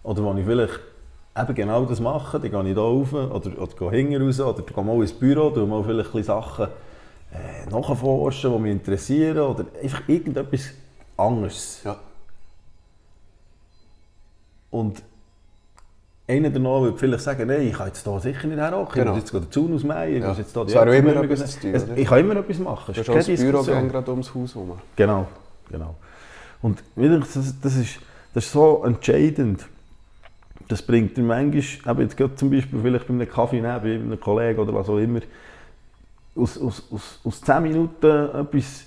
Oder 0.04 0.22
wo 0.22 0.32
ich 0.34 0.44
vielleicht 0.44 0.78
eben 1.36 1.54
genau 1.54 1.84
das 1.84 1.98
mache, 1.98 2.38
dann 2.38 2.50
gehe 2.50 2.60
ich 2.60 2.66
hier 2.66 2.78
rauf 2.78 3.12
oder, 3.12 3.60
oder 3.60 3.72
gehe 3.76 3.90
hinten 3.90 4.22
raus 4.22 4.40
oder 4.40 4.62
gehe 4.62 4.84
mal 4.84 5.00
ins 5.00 5.12
Büro, 5.12 5.50
tue 5.50 5.66
mal 5.66 5.82
vielleicht 5.82 6.14
ein 6.14 6.22
Sachen 6.22 6.68
äh, 7.32 7.68
nachforschen, 7.70 8.52
die 8.52 8.58
mich 8.60 8.72
interessieren 8.72 9.38
oder 9.38 9.64
einfach 9.82 10.08
irgendetwas 10.08 10.70
anderes. 11.16 11.80
Ja. 11.84 11.96
Und 14.70 15.02
einer 16.28 16.50
danach 16.50 16.82
würde 16.82 16.98
vielleicht 16.98 17.24
sagen, 17.24 17.46
nein, 17.46 17.62
ich 17.62 17.72
kann 17.72 17.86
jetzt 17.86 18.04
hier 18.04 18.20
sicher 18.20 18.46
nicht 18.46 18.58
herhocken, 18.58 18.92
genau. 18.94 19.16
ich 19.16 19.22
muss 19.22 19.32
jetzt 19.32 19.44
den 19.44 19.50
Zaun 19.50 19.74
ausmähen, 19.74 20.16
ich 20.16 20.22
ja. 20.22 20.28
muss 20.28 20.38
jetzt 20.38 20.52
hier 20.52 20.64
die 20.64 20.96
immer 20.96 21.16
etwas 21.24 21.58
tun, 21.58 21.74
Ich 21.96 22.06
kann 22.06 22.18
immer 22.20 22.36
etwas 22.36 22.58
machen. 22.58 22.94
Du 22.94 23.14
hast 23.14 23.28
das 23.28 23.40
Büro 23.40 23.62
gerade 23.62 24.10
ums 24.10 24.34
Haus 24.34 24.54
herum. 24.54 24.72
Genau, 24.94 25.26
genau. 25.70 25.94
Und 26.60 26.82
das, 26.96 27.54
das, 27.62 27.76
ist, 27.76 27.98
das 28.34 28.44
ist 28.44 28.52
so 28.52 28.82
entscheidend. 28.84 29.64
Das 30.68 30.82
bringt 30.82 31.16
dir 31.16 31.22
manchmal, 31.22 31.94
eben 31.94 32.02
jetzt 32.02 32.16
gerade 32.16 32.34
zum 32.34 32.50
Beispiel 32.50 32.78
vielleicht 32.82 33.08
bei 33.08 33.14
einem 33.14 33.28
Kaffee 33.28 33.60
nehmen, 33.62 33.80
bei 33.82 33.94
einem 33.94 34.20
Kollegen 34.20 34.60
oder 34.60 34.74
was 34.74 34.88
auch 34.90 34.98
immer, 34.98 35.20
aus, 36.36 36.60
aus, 36.60 36.82
aus, 36.92 37.20
aus 37.24 37.40
10 37.40 37.62
Minuten 37.62 38.06
etwas 38.06 38.84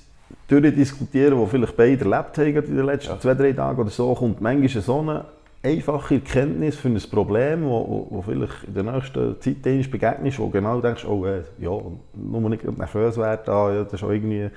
durchdiskutieren, 0.47 1.39
das 1.39 1.49
vielleicht 1.49 1.75
beide 1.75 2.05
erlebt 2.05 2.37
haben 2.37 2.55
in 2.55 2.75
den 2.77 2.85
letzten 2.85 3.13
ja. 3.13 3.19
zwei, 3.19 3.33
drei 3.33 3.53
Tagen 3.53 3.81
oder 3.81 3.89
so, 3.89 4.13
kommt 4.13 4.41
manchmal 4.41 4.83
so 4.83 4.99
eine 4.99 5.25
einfache 5.63 6.15
Erkenntnis 6.15 6.75
für 6.75 6.87
ein 6.87 7.01
Problem, 7.09 7.65
wo, 7.65 8.07
wo, 8.09 8.21
vielleicht 8.21 8.63
in 8.65 8.73
der 8.73 8.83
nächsten 8.83 9.39
Zeit 9.39 9.61
begegnest, 9.61 10.39
wo 10.39 10.49
genau 10.49 10.81
denkst, 10.81 11.05
oh 11.05 11.25
äh, 11.25 11.43
ja, 11.59 11.71
nur 12.13 12.49
nicht 12.49 12.63
nervös 12.63 13.17
werden, 13.17 13.53
ah, 13.53 13.71
ja, 13.71 13.83
das 13.83 13.93
ist 13.93 14.03
auch 14.03 14.09
irgendwie... 14.09 14.41
Ja. 14.41 14.51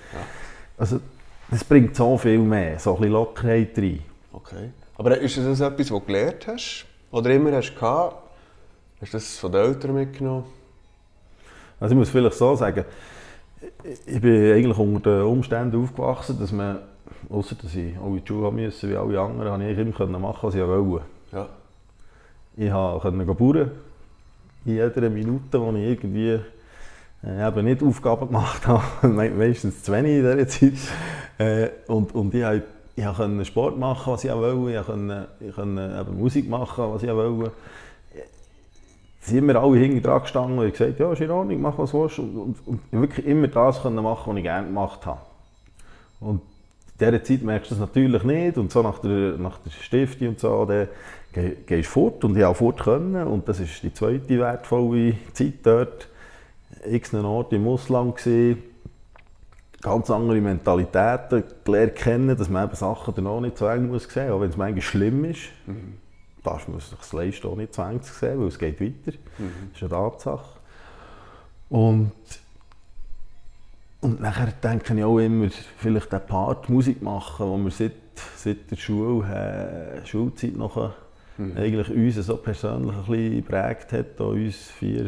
Also, 0.78 1.00
das 1.50 1.62
bringt 1.62 1.94
so 1.94 2.16
viel 2.16 2.38
mehr, 2.38 2.78
so 2.78 2.94
ein 2.94 2.96
bisschen 2.96 3.12
Lockerheit 3.12 3.78
rein. 3.78 4.00
Okay. 4.32 4.70
Aber 4.96 5.18
ist 5.18 5.36
das 5.36 5.60
etwas, 5.60 5.78
was 5.78 5.88
du 5.88 6.00
gelernt 6.00 6.46
hast? 6.46 6.86
Oder 7.10 7.30
immer 7.30 7.52
hast 7.52 7.72
du 7.72 7.74
gehabt? 7.74 8.16
Hast 9.00 9.12
du 9.12 9.16
das 9.16 9.36
von 9.36 9.52
den 9.52 9.60
Eltern 9.60 9.94
mitgenommen? 9.94 10.44
Also 11.78 11.94
ich 11.94 11.98
muss 11.98 12.08
vielleicht 12.08 12.36
so 12.36 12.54
sagen, 12.56 12.84
ich 14.06 14.20
bin 14.20 14.52
eigentlich 14.52 14.78
unter 14.78 15.18
den 15.18 15.26
Umständen 15.26 15.82
aufgewachsen, 15.82 16.38
dass 16.38 16.50
man 16.50 16.78
Außer 17.30 17.56
dass 17.56 17.74
ich 17.74 17.94
in 17.94 18.16
die 18.16 18.22
Schule 18.26 18.50
musste, 18.50 18.88
wie 18.88 18.96
alle 18.96 19.20
anderen, 19.20 19.48
konnte 19.48 19.70
ich 19.70 20.00
immer 20.00 20.18
machen, 20.18 20.38
was 20.42 20.54
ich 20.54 20.60
wollte. 20.60 21.04
Ja. 21.32 21.48
Ich 22.56 22.70
konnte 22.70 23.34
bauen. 23.34 23.70
In 24.64 24.74
jeder 24.76 25.10
Minute, 25.10 25.60
wo 25.60 25.70
ich 25.72 25.82
irgendwie 25.82 26.40
äh, 27.22 27.48
eben 27.48 27.64
nicht 27.64 27.82
Aufgaben 27.82 28.26
gemacht 28.26 28.66
habe, 28.66 29.08
meistens 29.08 29.82
zu 29.82 29.92
wenig 29.92 30.18
in 30.18 30.22
dieser 30.22 30.48
Zeit. 30.48 30.72
Äh, 31.38 31.68
und, 31.90 32.14
und 32.14 32.34
ich, 32.34 32.44
ich 32.96 33.04
konnte 33.04 33.44
Sport 33.44 33.78
machen, 33.78 34.12
was 34.12 34.24
ich 34.24 34.32
wollte. 34.32 34.78
Ich 34.78 34.86
konnte, 34.86 35.28
ich 35.40 35.54
konnte 35.54 35.98
eben 36.00 36.18
Musik 36.18 36.48
machen, 36.48 36.92
was 36.92 37.02
ich 37.02 37.10
wollte. 37.10 37.52
Es 39.20 39.30
sind 39.30 39.38
immer 39.38 39.56
alle 39.56 39.78
hinten 39.78 40.02
dran 40.02 40.20
gestanden 40.20 40.58
und 40.58 40.66
ich 40.66 40.72
gesagt, 40.72 41.00
ja, 41.00 41.10
ist 41.10 41.20
in 41.20 41.30
Ordnung, 41.30 41.60
mach 41.60 41.78
was 41.78 41.92
du 41.92 42.02
willst. 42.02 42.18
Und, 42.18 42.36
und, 42.36 42.56
und 42.66 42.80
wirklich 42.92 43.26
immer 43.26 43.48
das 43.48 43.82
machen, 43.82 44.04
was 44.04 44.36
ich 44.36 44.42
gerne 44.42 44.66
gemacht 44.66 45.06
habe. 45.06 45.20
Und 46.20 46.42
in 46.98 47.06
dieser 47.06 47.24
Zeit 47.24 47.42
merkst 47.42 47.70
du 47.70 47.74
das 47.74 47.80
natürlich 47.80 48.22
nicht 48.22 48.56
und 48.56 48.70
so 48.70 48.82
nach 48.82 49.00
der, 49.00 49.36
nach 49.36 49.58
der 49.58 49.70
Stiftung 49.70 50.28
und 50.28 50.40
so, 50.40 50.64
dann 50.64 50.88
gehst 51.32 51.88
du 51.88 51.90
fort 51.90 52.24
und 52.24 52.36
ich 52.36 52.44
auch 52.44 52.56
fort 52.56 52.80
können 52.80 53.26
und 53.26 53.48
das 53.48 53.58
ist 53.58 53.82
die 53.82 53.92
zweite 53.92 54.38
wertvolle 54.38 55.14
Zeit 55.32 55.54
dort. 55.64 56.08
X 56.86 57.14
Ort 57.14 57.52
im 57.52 57.66
Ausland 57.66 58.16
gesehen, 58.16 58.62
ganz 59.80 60.10
andere 60.10 60.40
Mentalitäten 60.40 61.44
gelernt 61.64 61.96
kennen, 61.96 62.36
dass 62.36 62.48
man 62.48 62.66
eben 62.66 62.76
Sachen 62.76 63.14
dann 63.14 63.26
auch 63.26 63.40
nicht 63.40 63.58
zu 63.58 63.66
eng 63.66 63.88
muss 63.88 64.04
sehen, 64.04 64.30
auch 64.30 64.40
wenn 64.40 64.50
es 64.50 64.56
manchmal 64.56 64.82
schlimm 64.82 65.24
ist. 65.24 65.42
Mhm. 65.66 65.94
Darf 66.42 66.68
man 66.68 66.80
sich 66.80 66.96
das 66.96 67.12
leisten, 67.12 67.46
auch 67.48 67.56
nicht 67.56 67.74
zu 67.74 67.82
eng 67.82 68.00
sehen, 68.02 68.40
weil 68.40 68.48
es 68.48 68.58
geht 68.58 68.80
weiter. 68.80 69.16
Mhm. 69.38 69.70
Das 69.72 69.82
ist 69.82 69.82
eine 69.82 69.90
Tatsache. 69.90 70.58
Und 71.68 72.12
und 74.04 74.20
nachher 74.20 74.52
denke 74.62 74.94
ich 74.94 75.02
auch 75.02 75.18
immer, 75.18 75.48
vielleicht 75.78 76.12
den 76.12 76.20
Part 76.26 76.68
Musik 76.68 77.00
machen, 77.00 77.46
wo 77.46 77.56
wir 77.56 77.70
seit, 77.70 77.92
seit 78.36 78.70
der 78.70 78.76
Schule, 78.76 79.26
äh, 79.26 80.06
Schulzeit 80.06 80.54
noch 80.56 80.92
mhm. 81.38 81.56
eigentlich 81.56 81.90
uns 81.90 82.26
so 82.26 82.36
persönlich 82.36 82.94
ein 82.94 83.04
bisschen 83.06 83.36
geprägt 83.36 83.92
hat, 83.92 84.20
uns 84.20 84.56
vier, 84.56 85.04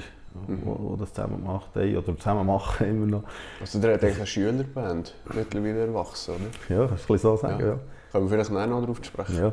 mhm. 0.48 0.96
das 0.98 1.12
zusammen 1.12 1.42
gemacht 1.42 1.68
haben, 1.74 1.94
oder 1.94 2.18
zusammen 2.18 2.46
machen 2.46 2.86
immer 2.88 3.06
noch. 3.06 3.24
Also 3.60 3.78
der 3.80 3.94
hat 3.94 4.02
eigentlich 4.02 4.16
eine 4.16 4.26
Schülerband, 4.26 5.14
mittlerweile 5.34 5.86
erwachsen, 5.86 6.34
oder? 6.36 6.74
Ja, 6.74 6.86
kannst 6.86 7.06
du 7.06 7.16
so 7.18 7.36
sagen, 7.36 7.60
ja. 7.60 7.66
ja. 7.66 7.78
Können 8.12 8.30
wir 8.30 8.44
vielleicht 8.44 8.50
noch 8.50 8.80
darauf 8.80 9.04
sprechen? 9.04 9.36
Ja. 9.36 9.52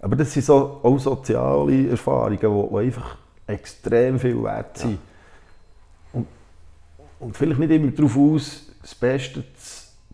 Aber 0.00 0.16
das 0.16 0.32
sind 0.32 0.44
so, 0.44 0.80
auch 0.82 0.98
soziale 0.98 1.90
Erfahrungen, 1.90 2.36
die, 2.40 2.68
die 2.68 2.78
einfach 2.78 3.16
extrem 3.46 4.18
viel 4.18 4.42
wert 4.42 4.76
sind. 4.76 4.92
Ja. 4.92 4.98
Und, 6.14 6.26
und 7.20 7.36
vielleicht 7.36 7.60
nicht 7.60 7.70
immer 7.70 7.92
darauf 7.92 8.16
aus, 8.16 8.71
das 8.82 8.94
Beste 8.94 9.44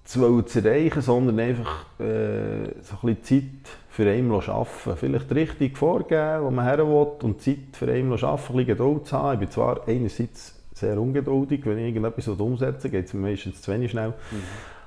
zu, 0.05 0.43
zu 0.43 0.59
erreichen, 0.61 1.03
sondern 1.03 1.39
einfach 1.41 1.85
äh, 1.99 2.71
so 2.83 2.97
ein 3.03 3.15
bisschen 3.15 3.25
Zeit 3.25 3.73
für 3.91 4.09
einen 4.09 4.31
arbeiten. 4.31 4.97
Vielleicht 4.97 5.35
richtig 5.35 5.77
vorgeben, 5.77 6.45
wo 6.45 6.51
man 6.51 6.65
her 6.65 6.79
will 6.79 7.07
und 7.23 7.43
Zeit 7.43 7.59
für 7.73 7.91
einen 7.91 8.13
arbeiten, 8.13 8.27
ein 8.27 8.37
bisschen 8.37 8.67
Geduld 8.67 9.07
zu 9.07 9.17
haben. 9.17 9.35
Ich 9.35 9.41
bin 9.41 9.51
zwar 9.51 9.89
einerseits 9.89 10.55
sehr 10.73 11.01
ungeduldig, 11.01 11.67
wenn 11.67 11.79
ich 11.79 11.87
irgendetwas 11.89 12.29
umsetzen 12.29 12.85
will, 12.85 12.91
geht 12.91 13.07
es 13.07 13.15
mir 13.15 13.29
meistens 13.29 13.61
zu 13.61 13.73
wenig 13.73 13.91
schnell. 13.91 14.11
Mhm. 14.11 14.43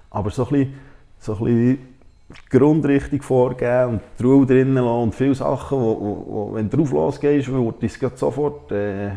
Aber 0.09 0.29
so 0.29 0.45
ein 0.45 0.49
bisschen, 0.49 0.73
so 1.19 1.35
ein 1.35 1.43
bisschen 1.43 1.79
Grundrichtung 2.49 3.21
vorgeben 3.21 3.93
und 3.93 4.01
die 4.17 4.23
Ruhe 4.23 4.45
drinnen 4.45 4.75
lassen 4.75 4.87
und 4.87 5.15
viele 5.15 5.35
Sachen, 5.35 5.77
wo, 5.77 5.99
wo, 5.99 6.25
wo 6.27 6.55
wenn 6.55 6.69
du 6.69 6.77
drauf 6.77 6.91
losgehst, 6.91 7.51
wird 7.51 7.83
es 7.83 8.19
sofort 8.19 8.71
äh, 8.71 9.11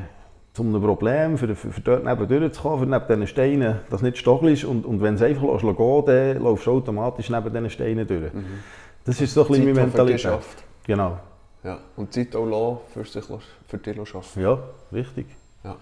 zu 0.54 0.62
einem 0.62 0.80
Problem, 0.80 1.36
für, 1.36 1.54
für, 1.56 1.72
für 1.72 1.80
dort 1.80 2.04
neben 2.04 2.28
durchzukommen, 2.28 2.78
für 2.78 2.86
neben 2.86 3.06
diesen 3.08 3.26
Steinen, 3.26 3.80
das 3.90 4.02
nicht 4.02 4.18
stochelst 4.18 4.64
und, 4.64 4.86
und 4.86 5.02
wenn 5.02 5.16
es 5.16 5.22
einfach 5.22 5.42
lässt, 5.42 5.62
gehen 5.62 6.04
dann 6.06 6.42
laufst 6.42 6.66
du 6.66 6.70
automatisch 6.70 7.28
neben 7.28 7.52
diesen 7.52 7.70
Steinen 7.70 8.06
durch. 8.06 8.32
Mhm. 8.32 8.62
Das 9.04 9.20
ist 9.20 9.34
so 9.34 9.42
ein 9.42 9.48
bisschen 9.48 9.64
meine 9.64 9.80
Mentalität. 9.80 10.38
Genau. 10.84 11.18
Ja. 11.64 11.80
Und 11.96 12.14
Zeit 12.14 12.36
auch 12.36 12.46
lassen, 12.46 12.78
für, 12.92 13.04
sich, 13.04 13.24
für 13.66 13.78
dich 13.78 13.98
arbeiten. 13.98 14.40
Ja, 14.40 14.58
wichtig. 14.92 15.26
Ja. 15.64 15.76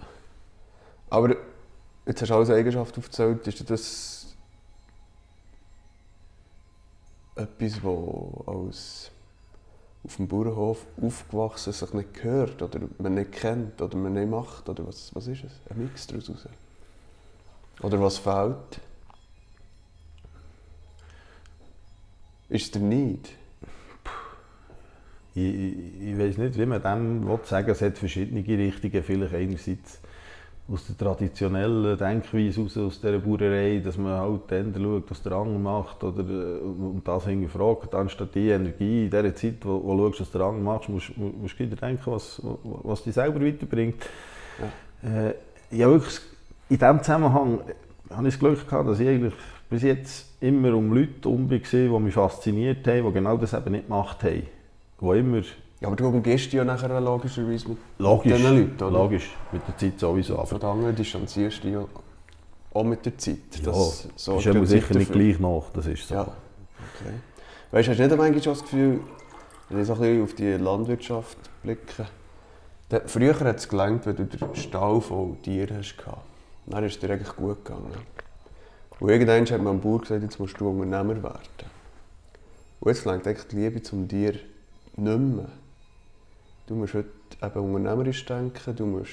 Aber 1.11 1.35
jetzt 2.07 2.21
hast 2.21 2.29
du 2.29 2.35
alles 2.35 2.49
Eigenschaft 2.49 2.97
aufgezählt, 2.97 3.45
ist 3.45 3.69
das 3.69 4.35
etwas, 7.35 7.79
das 7.83 8.47
als 8.47 9.11
auf 10.03 10.17
dem 10.17 10.27
Bauernhof 10.27 10.85
aufgewachsen 11.01 11.71
sich 11.71 11.93
nicht 11.93 12.13
gehört 12.13 12.61
oder 12.61 12.79
man 12.97 13.13
nicht 13.13 13.31
kennt 13.31 13.81
oder 13.81 13.95
man 13.97 14.13
nicht 14.13 14.29
macht? 14.29 14.67
Oder 14.67 14.85
was, 14.85 15.15
was 15.15 15.27
ist 15.27 15.45
es? 15.45 15.51
Ein 15.69 15.83
Mix 15.83 16.07
daraus? 16.07 16.47
Oder 17.81 18.01
was 18.01 18.17
fehlt? 18.17 18.81
Ist 22.49 22.65
es 22.65 22.71
der 22.71 22.81
Neid? 22.81 23.29
Ich, 25.35 25.43
ich, 25.43 26.01
ich 26.01 26.19
weiß 26.19 26.37
nicht, 26.37 26.57
wie 26.57 26.65
man 26.65 26.81
dem 26.81 27.25
sagen 27.45 27.67
will. 27.67 27.73
Es 27.73 27.81
hat 27.81 27.97
verschiedene 27.97 28.45
Richtungen. 28.45 29.03
Vielleicht 29.03 29.33
einerseits 29.33 29.99
aus 30.71 30.85
der 30.87 30.97
traditionellen 30.97 31.97
Denkweise 31.97 32.61
aus, 32.61 32.77
aus 32.77 33.01
dieser 33.01 33.19
Bauerei, 33.19 33.81
dass 33.83 33.97
man 33.97 34.13
halt 34.13 34.41
dann 34.47 34.73
schaut, 34.73 35.11
was 35.11 35.21
der 35.21 35.33
andere 35.33 35.59
macht 35.59 36.03
oder, 36.03 36.23
äh, 36.23 36.59
und 36.59 37.01
das 37.03 37.25
hinterfragt, 37.25 37.93
anstatt 37.93 38.33
die 38.33 38.49
Energie 38.49 39.05
in 39.05 39.09
der 39.09 39.35
Zeit, 39.35 39.57
wo, 39.63 39.83
wo 39.83 39.97
du 39.97 40.07
schaust, 40.07 40.21
was 40.21 40.31
der 40.31 40.41
andere 40.41 40.63
macht, 40.63 40.89
musst 40.89 41.11
du 41.59 41.67
dir 41.67 41.75
denken, 41.75 42.01
was, 42.05 42.41
was 42.63 43.03
dich 43.03 43.13
selber 43.13 43.41
weiterbringt. 43.41 44.05
Ja. 45.03 45.27
Äh, 45.27 45.33
ja, 45.71 45.89
wirklich, 45.89 46.19
in 46.69 46.77
diesem 46.77 46.99
Zusammenhang 46.99 47.59
habe 48.09 48.27
ich 48.27 48.35
das 48.35 48.39
Glück 48.39 48.67
gehabt, 48.67 48.87
dass 48.87 48.99
ich 48.99 49.07
eigentlich 49.07 49.33
bis 49.69 49.83
jetzt 49.83 50.41
immer 50.41 50.73
um 50.75 50.93
Leute 50.93 51.23
herum 51.23 51.49
war, 51.49 51.57
die 51.59 52.03
mich 52.03 52.13
fasziniert 52.13 52.87
haben, 52.87 53.05
die 53.07 53.11
genau 53.13 53.37
das 53.37 53.53
eben 53.53 53.71
nicht 53.71 53.87
gemacht 53.87 54.23
haben. 54.23 54.43
Die 55.01 55.19
immer 55.19 55.41
ja, 55.83 55.87
aber 55.87 55.97
du 55.97 56.07
umgehst 56.07 56.45
dich 56.45 56.53
ja 56.53 56.63
nachher 56.63 57.01
logischerweise 57.01 57.67
mit 57.67 57.77
Logisch, 57.97 58.31
diesen 58.31 58.57
Leuten, 58.57 58.83
oder? 58.83 58.91
Logisch, 58.91 59.35
mit 59.51 59.67
der 59.67 59.77
Zeit 59.77 59.99
sowieso. 59.99 60.35
Aber 60.35 60.45
von 60.45 60.59
der 60.61 60.69
anderen 60.69 60.95
distanzierst 60.95 61.57
du 61.57 61.67
dich 61.67 61.73
ja 61.73 61.85
auch 62.73 62.83
mit 62.85 63.05
der 63.05 63.17
Zeit. 63.17 63.65
Das 63.65 64.05
ja, 64.05 64.09
so 64.15 64.37
ist 64.37 64.69
sicher 64.69 64.97
nicht 64.97 65.11
gleich 65.11 65.39
nach, 65.39 65.63
das 65.73 65.87
ist 65.87 66.07
so. 66.07 66.15
Ja, 66.15 66.21
okay. 66.21 67.13
Weißt 67.71 67.87
du, 67.87 67.91
hast 67.91 67.99
du 67.99 68.07
nicht 68.07 68.17
manchmal 68.17 68.39
das 68.39 68.61
Gefühl, 68.61 69.01
wenn 69.67 69.81
ich 69.81 69.87
so 69.87 69.93
ein 69.93 69.99
bisschen 69.99 70.23
auf 70.23 70.33
die 70.35 70.51
Landwirtschaft 70.53 71.37
blicke, 71.63 72.05
früher 73.05 73.37
hat 73.41 73.57
es 73.57 73.67
gelangt, 73.67 74.05
wenn 74.05 74.15
du 74.15 74.23
den 74.23 74.55
Stall 74.55 75.01
voll 75.01 75.35
Tiere 75.43 75.79
hast. 75.79 75.97
Dann 76.65 76.83
ist 76.85 76.93
es 76.93 76.99
dir 76.99 77.11
eigentlich 77.11 77.35
gut 77.35 77.65
gegangen. 77.65 77.91
Und 79.01 79.09
irgendwann 79.09 79.45
hat 79.45 79.57
man 79.61 79.67
am 79.67 79.81
Bauer 79.81 79.99
gesagt, 79.99 80.23
jetzt 80.23 80.39
musst 80.39 80.57
du 80.61 80.69
Unternehmer 80.69 81.21
werden. 81.21 81.39
Und 82.79 82.89
jetzt 82.89 83.03
lenkt 83.03 83.27
eigentlich 83.27 83.47
die 83.47 83.57
Liebe 83.57 83.81
zum 83.81 84.07
Tier 84.07 84.31
nicht 84.95 85.19
mehr. 85.19 85.49
Du 86.67 86.75
musst 86.75 86.93
heute 86.93 87.09
eben 87.41 87.59
unternehmerisch 87.59 88.25
denken, 88.25 88.75
du 88.75 88.85
musst 88.85 89.11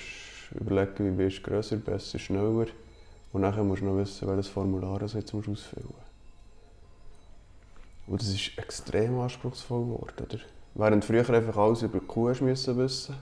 überlegen, 0.54 1.06
wie 1.06 1.24
bist 1.24 1.38
du 1.38 1.50
grösser, 1.50 1.76
besser, 1.76 2.18
schneller. 2.18 2.66
Und 3.32 3.42
dann 3.42 3.66
musst 3.66 3.82
du 3.82 3.86
noch 3.86 3.96
wissen, 3.96 4.28
welches 4.28 4.48
Formular 4.48 4.98
du 4.98 5.06
jetzt 5.06 5.34
ausfüllen 5.34 5.54
musst. 5.54 5.74
Und 8.06 8.20
das 8.20 8.28
ist 8.28 8.58
extrem 8.58 9.18
anspruchsvoll 9.18 9.84
geworden. 9.84 10.12
Oder? 10.18 10.38
Während 10.74 11.04
früher 11.04 11.28
einfach 11.28 11.56
alles 11.56 11.82
über 11.82 11.98
die 11.98 12.06
Kuh 12.06 12.32
müssen 12.40 12.76
wissen 12.76 13.16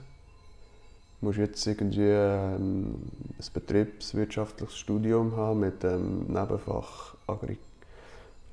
musst 1.21 1.37
du 1.37 1.41
jetzt 1.41 1.67
irgendwie 1.67 2.07
ähm, 2.07 2.95
ein 3.37 3.45
betriebswirtschaftliches 3.53 4.77
Studium 4.77 5.35
haben 5.35 5.59
mit 5.59 5.83
dem 5.83 6.27
Nebenfach 6.27 7.15
Agri 7.27 7.57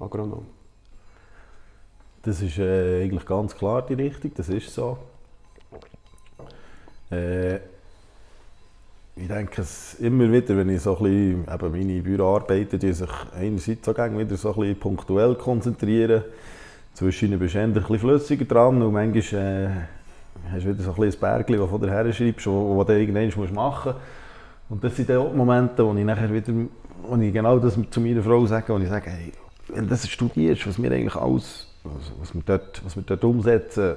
Agronom. 0.01 0.47
Das 2.23 2.43
ist 2.43 2.59
äh, 2.59 3.05
eigentlich 3.05 3.25
ganz 3.25 3.55
klar 3.55 3.87
die 3.87 3.95
Richtung, 3.95 4.33
das 4.35 4.49
ist 4.49 4.75
so. 4.75 4.99
Äh, 7.11 7.57
ich 9.19 9.29
denke 9.29 9.63
es 9.63 9.95
immer 9.95 10.31
wieder, 10.31 10.57
wenn 10.57 10.69
ich 10.69 10.83
so 10.83 10.97
ein 10.99 11.03
bisschen, 11.03 11.55
eben 11.55 11.73
meine 11.73 12.03
Büroarbeiten, 12.03 12.79
die 12.79 12.93
sich 12.93 13.09
einerseits 13.35 13.89
auch 13.89 13.97
wieder 13.97 14.37
so 14.37 14.51
ein 14.51 14.61
bisschen 14.61 14.79
punktuell 14.79 15.35
konzentrieren. 15.37 16.23
Zwischen 16.93 17.39
bist 17.39 17.55
du 17.55 17.59
ein 17.61 17.73
bisschen 17.73 17.99
flüssiger 17.99 18.45
dran 18.45 18.83
und 18.83 18.93
manchmal 18.93 19.41
äh, 19.41 20.51
hast 20.53 20.65
du 20.65 20.69
wieder 20.69 20.83
so 20.83 20.91
ein 20.91 20.97
bisschen 20.97 21.21
Bergchen, 21.21 21.59
das 21.59 21.71
du 21.71 21.79
dir 21.79 21.91
her 21.91 22.13
schreibst, 22.13 22.47
wo, 22.47 22.77
wo 22.77 22.85
du 22.85 22.99
irgendwann 22.99 23.55
machen 23.55 23.93
musst. 23.93 24.01
Und 24.69 24.85
das 24.85 24.97
sind 24.97 25.09
dann 25.09 25.19
auch 25.19 25.31
die 25.31 25.37
Momente, 25.37 25.87
wo 25.87 25.95
ich 25.95 26.05
nachher 26.05 26.33
wieder, 26.33 26.53
wo 27.03 27.17
ich 27.17 27.33
genau 27.33 27.59
das 27.59 27.79
zu 27.91 28.01
meiner 28.01 28.23
Frau 28.23 28.45
sage, 28.47 28.73
wo 28.73 28.79
ich 28.79 28.89
sage, 28.89 29.11
hey, 29.11 29.33
wenn 29.69 29.85
du 29.85 29.91
das 29.91 30.09
studierst, 30.09 30.67
was 30.67 30.83
wir 30.83 30.91
eigentlich 30.91 31.17
alles, 31.17 31.69
was, 31.85 32.13
was 32.21 32.35
wir 32.35 32.43
dort, 32.45 32.85
was 32.85 32.97
wir 32.97 33.03
dort 33.03 33.25
umsetzen, 33.25 33.95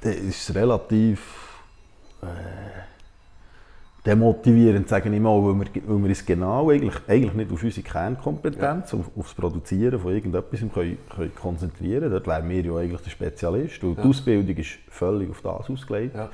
dann 0.00 0.12
ist 0.12 0.48
es 0.48 0.54
relativ 0.54 1.41
demotivierend, 4.04 4.88
sage 4.88 5.14
ich 5.14 5.20
mal, 5.20 5.40
weil 5.42 5.60
wir, 5.60 5.82
weil 5.86 5.98
wir 6.02 6.08
uns 6.08 6.26
genau 6.26 6.70
eigentlich, 6.70 6.94
eigentlich 7.06 7.34
nicht 7.34 7.52
auf 7.52 7.62
unsere 7.62 7.86
Kernkompetenz, 7.86 8.92
ja. 8.92 8.98
auf, 8.98 9.10
auf 9.16 9.26
das 9.26 9.34
Produzieren 9.34 10.00
von 10.00 10.12
irgendetwas 10.12 10.60
können, 10.72 10.98
können 11.08 11.34
konzentrieren 11.34 12.10
Dort 12.10 12.26
wären 12.26 12.48
wir 12.48 12.64
ja 12.64 12.76
eigentlich 12.76 13.00
der 13.00 13.10
Spezialist. 13.10 13.82
Und 13.84 13.96
ja. 13.96 14.02
die 14.02 14.08
Ausbildung 14.08 14.56
ist 14.56 14.70
völlig 14.88 15.30
auf 15.30 15.40
das 15.42 15.70
ausgelegt. 15.70 16.16
Ja. 16.16 16.30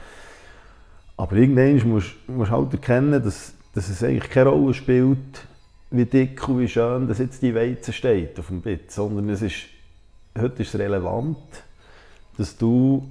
Aber 1.16 1.36
irgendwann 1.36 1.92
musst 1.92 2.14
du 2.26 2.48
halt 2.48 2.72
erkennen, 2.72 3.22
dass, 3.22 3.52
dass 3.74 3.88
es 3.88 4.02
eigentlich 4.02 4.30
keine 4.30 4.50
Rolle 4.50 4.72
spielt, 4.72 5.46
wie 5.90 6.04
dick 6.04 6.48
und 6.48 6.60
wie 6.60 6.68
schön 6.68 7.08
dass 7.08 7.18
jetzt 7.18 7.42
die 7.42 7.54
Weizen 7.54 7.92
steht 7.92 8.38
auf 8.38 8.48
dem 8.48 8.60
Bit, 8.60 8.92
sondern 8.92 9.28
es 9.30 9.42
ist, 9.42 9.64
heute 10.38 10.62
ist 10.62 10.74
es 10.74 10.80
relevant, 10.80 11.38
dass 12.36 12.56
du 12.56 13.06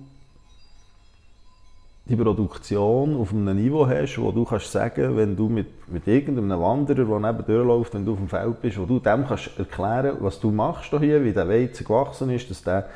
die 2.08 2.16
Produktion 2.16 3.20
auf 3.20 3.34
einem 3.34 3.56
Niveau 3.56 3.86
hast, 3.86 4.18
wo 4.18 4.32
du 4.32 4.46
kannst 4.46 4.72
sagen, 4.72 5.18
wenn 5.18 5.36
du 5.36 5.50
mit, 5.50 5.90
mit 5.90 6.08
irgendeinem 6.08 6.60
Wanderer, 6.60 7.04
der 7.04 7.20
neben 7.20 7.46
dir 7.46 7.64
läuft, 7.64 7.94
wenn 7.94 8.06
du 8.06 8.14
auf 8.14 8.18
dem 8.18 8.30
Feld 8.30 8.62
bist, 8.62 8.80
wo 8.80 8.86
du 8.86 9.00
dem 9.00 9.28
kannst 9.28 9.52
erklären, 9.58 10.18
was 10.22 10.40
du 10.40 10.52
machst 10.52 10.90
hier, 10.90 11.24
wie 11.24 11.34
der 11.34 11.50
Weizen 11.50 11.86
gewachsen 11.86 12.30
ist, 12.30 12.50
dass 12.50 12.64
der 12.64 12.90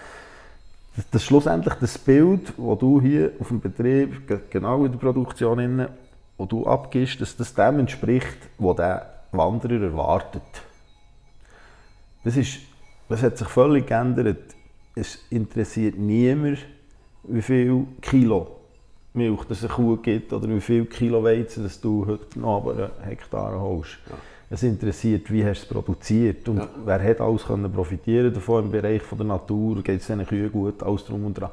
dass, 0.96 1.10
dass 1.10 1.24
schlussendlich 1.24 1.74
das 1.76 1.98
Bild, 1.98 2.50
das 2.58 2.80
du 2.80 3.00
hier 3.00 3.32
auf 3.40 3.48
dem 3.48 3.62
Betrieb, 3.62 4.28
genau 4.50 4.84
in 4.84 4.92
der 4.92 5.00
Produktion, 5.00 5.60
innen, 5.60 5.88
wo 6.38 6.46
du 6.46 6.66
abgibst, 6.66 7.22
dass 7.22 7.38
das 7.38 7.54
dem 7.54 7.80
entspricht, 7.80 8.38
was 8.58 8.76
der 8.76 9.06
Wanderer 9.32 9.82
erwartet. 9.84 10.42
Das, 12.26 12.36
ist, 12.36 12.60
das 13.08 13.24
hat 13.24 13.38
sich 13.38 13.48
völlig 13.48 13.88
geändert. 13.88 14.54
Es 14.94 15.18
interessiert 15.30 15.98
niemand, 15.98 16.60
wie 17.24 17.42
viel 17.42 17.88
Kilo 18.02 18.61
Milch 19.14 19.44
das 19.50 19.64
eine 19.64 19.74
Kuh 19.74 19.98
gibt 19.98 20.32
oder 20.32 20.48
wie 20.48 20.62
viel 20.62 20.86
Kilo 20.86 21.24
Weizen 21.24 21.64
das 21.64 21.82
du 21.82 22.06
heute 22.08 22.40
noch 22.40 22.58
aber 22.58 22.92
Hektar 23.04 23.60
holst. 23.60 23.98
Ja. 24.10 24.16
Es 24.50 24.64
interessiert, 24.64 25.32
wie 25.32 25.46
hast 25.46 25.62
du 25.62 25.66
es 25.66 25.74
produziert 25.74 26.48
und 26.50 26.58
ja. 26.58 26.70
wer 26.86 27.02
hat 27.02 27.22
alles 27.22 27.46
können 27.46 27.72
profitieren 27.72 28.34
davon 28.34 28.66
im 28.66 28.72
Bereich 28.72 29.02
von 29.02 29.18
der 29.18 29.28
Natur, 29.28 29.82
geht 29.82 30.02
es 30.02 30.08
den 30.08 30.26
Kühen 30.26 30.52
gut, 30.52 30.84
alles 30.84 31.06
drum 31.06 31.26
und 31.26 31.34
dran. 31.34 31.52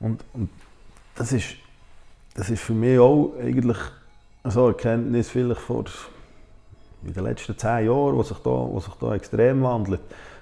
Und, 0.00 0.24
und 0.32 0.48
das, 1.14 1.32
ist, 1.32 1.56
das 2.34 2.48
ist 2.48 2.62
für 2.62 2.72
mich 2.72 2.98
auch 2.98 3.34
eigentlich 3.38 3.76
so 4.44 4.64
eine 4.64 4.68
Erkenntnis 4.68 5.28
vielleicht 5.28 5.60
vor 5.60 5.84
in 7.04 7.14
den 7.14 7.24
letzten 7.24 7.56
zehn 7.56 7.86
Jahren, 7.86 8.18
was 8.18 8.28
sich 8.28 8.38
da, 8.38 8.50
was 8.50 8.84
sich 8.84 8.94
da 8.94 9.14
extrem 9.14 9.62
wandelt. 9.62 10.00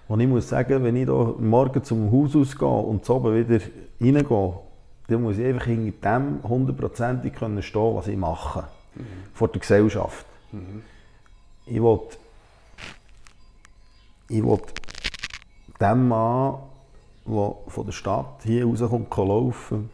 Und 0.09 0.21
ich 0.21 0.29
muss 0.29 0.49
sagen, 0.49 0.83
wenn 0.83 0.97
ich 0.97 1.07
da 1.07 1.35
morgen 1.39 1.85
zum 1.85 2.11
Haus 2.11 2.35
ausgehe 2.35 2.69
und 2.69 3.09
oben 3.11 3.35
wieder 3.35 3.65
reingehe, 4.01 4.55
dann 5.09 5.23
muss 5.23 5.39
ich 5.39 5.47
einfach 5.47 5.67
hinter 5.67 6.19
dem 6.19 6.43
hundertprozentig 6.43 7.35
stehen 7.37 7.97
was 7.97 8.07
ich 8.07 8.17
mache. 8.17 8.65
Mhm. 8.95 9.05
Vor 9.35 9.49
der 9.49 9.61
Gesellschaft. 9.61 10.27
Mhm. 10.53 10.83
Ich 11.67 11.83
will, 11.83 12.01
ich 14.29 14.43
will 14.43 14.61
dem 15.81 16.09
Mann, 16.09 16.55
der 17.27 17.55
von 17.69 17.87
der 17.87 17.93
Stadt 17.93 18.43
hier 18.45 18.65
rauskommt, 18.65 19.15
laufen 19.17 19.91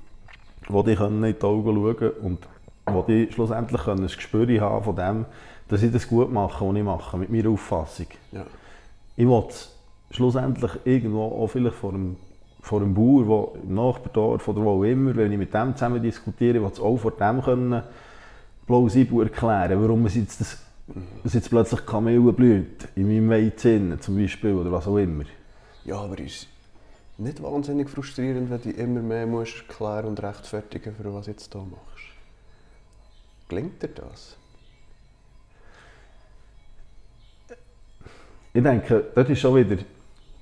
wo 0.68 0.82
die 0.82 0.92
in 0.92 1.22
die 1.22 1.42
Augen 1.42 1.74
schauen 1.74 2.10
und 2.22 2.48
wo 2.86 3.02
die 3.02 3.30
schlussendlich 3.32 3.86
ein 3.86 4.06
Gespür 4.06 4.60
haben 4.60 4.84
von 4.84 4.96
dem, 4.96 5.24
dass 5.68 5.82
ich 5.82 5.92
das 5.92 6.08
gut 6.08 6.32
mache, 6.32 6.66
was 6.66 6.76
ich 6.76 6.82
mache, 6.82 7.18
mit 7.18 7.30
meiner 7.30 7.50
Auffassung. 7.50 8.06
Ja. 8.32 8.44
Ich 9.16 9.26
will 9.26 9.44
schlussendlich 10.10 10.72
irgendwo 10.84 11.24
auch 11.24 11.48
vielleicht 11.48 11.76
vor 11.76 11.92
einem 11.92 12.16
vor 12.64 12.80
einem 12.80 12.94
Bauer, 12.94 13.52
der 13.52 13.62
im 13.62 13.74
Nachbardorf 13.74 14.48
oder 14.48 14.62
wo 14.62 14.70
auch 14.70 14.84
immer, 14.84 15.14
wenn 15.14 15.30
ich 15.30 15.36
mit 15.36 15.52
dem 15.52 15.74
zusammen 15.74 16.02
diskutiere, 16.02 16.64
es 16.64 16.80
auch 16.80 16.96
vor 16.96 17.10
dem 17.10 17.42
können 17.42 17.82
plausibel 18.66 19.22
erklären, 19.22 19.82
warum 19.82 20.06
es 20.06 20.14
jetzt, 20.14 20.40
das, 20.40 20.56
dass 21.22 21.34
jetzt 21.34 21.50
plötzlich 21.50 21.84
Kamille 21.84 22.32
blüht, 22.32 22.88
in 22.96 23.06
meinem 23.06 23.28
Weizen 23.28 24.00
zum 24.00 24.16
Beispiel, 24.16 24.54
oder 24.54 24.72
was 24.72 24.86
auch 24.86 24.96
immer. 24.96 25.24
Ja, 25.84 25.96
aber 25.96 26.18
ist 26.18 26.48
nicht 27.18 27.42
wahnsinnig 27.42 27.90
frustrierend, 27.90 28.48
wenn 28.48 28.62
du 28.62 28.70
immer 28.70 29.02
mehr 29.02 29.26
musst 29.26 29.64
erklären 29.68 30.06
und 30.06 30.22
rechtfertigen, 30.22 30.94
für 30.94 31.12
was 31.12 31.26
du 31.26 31.32
jetzt 31.32 31.52
hier 31.52 31.60
machst. 31.60 32.06
Gelingt 33.46 33.82
dir 33.82 33.88
das? 33.88 34.38
Ich 38.54 38.62
denke, 38.62 39.04
das 39.14 39.28
ist 39.28 39.40
schon 39.40 39.56
wieder 39.56 39.82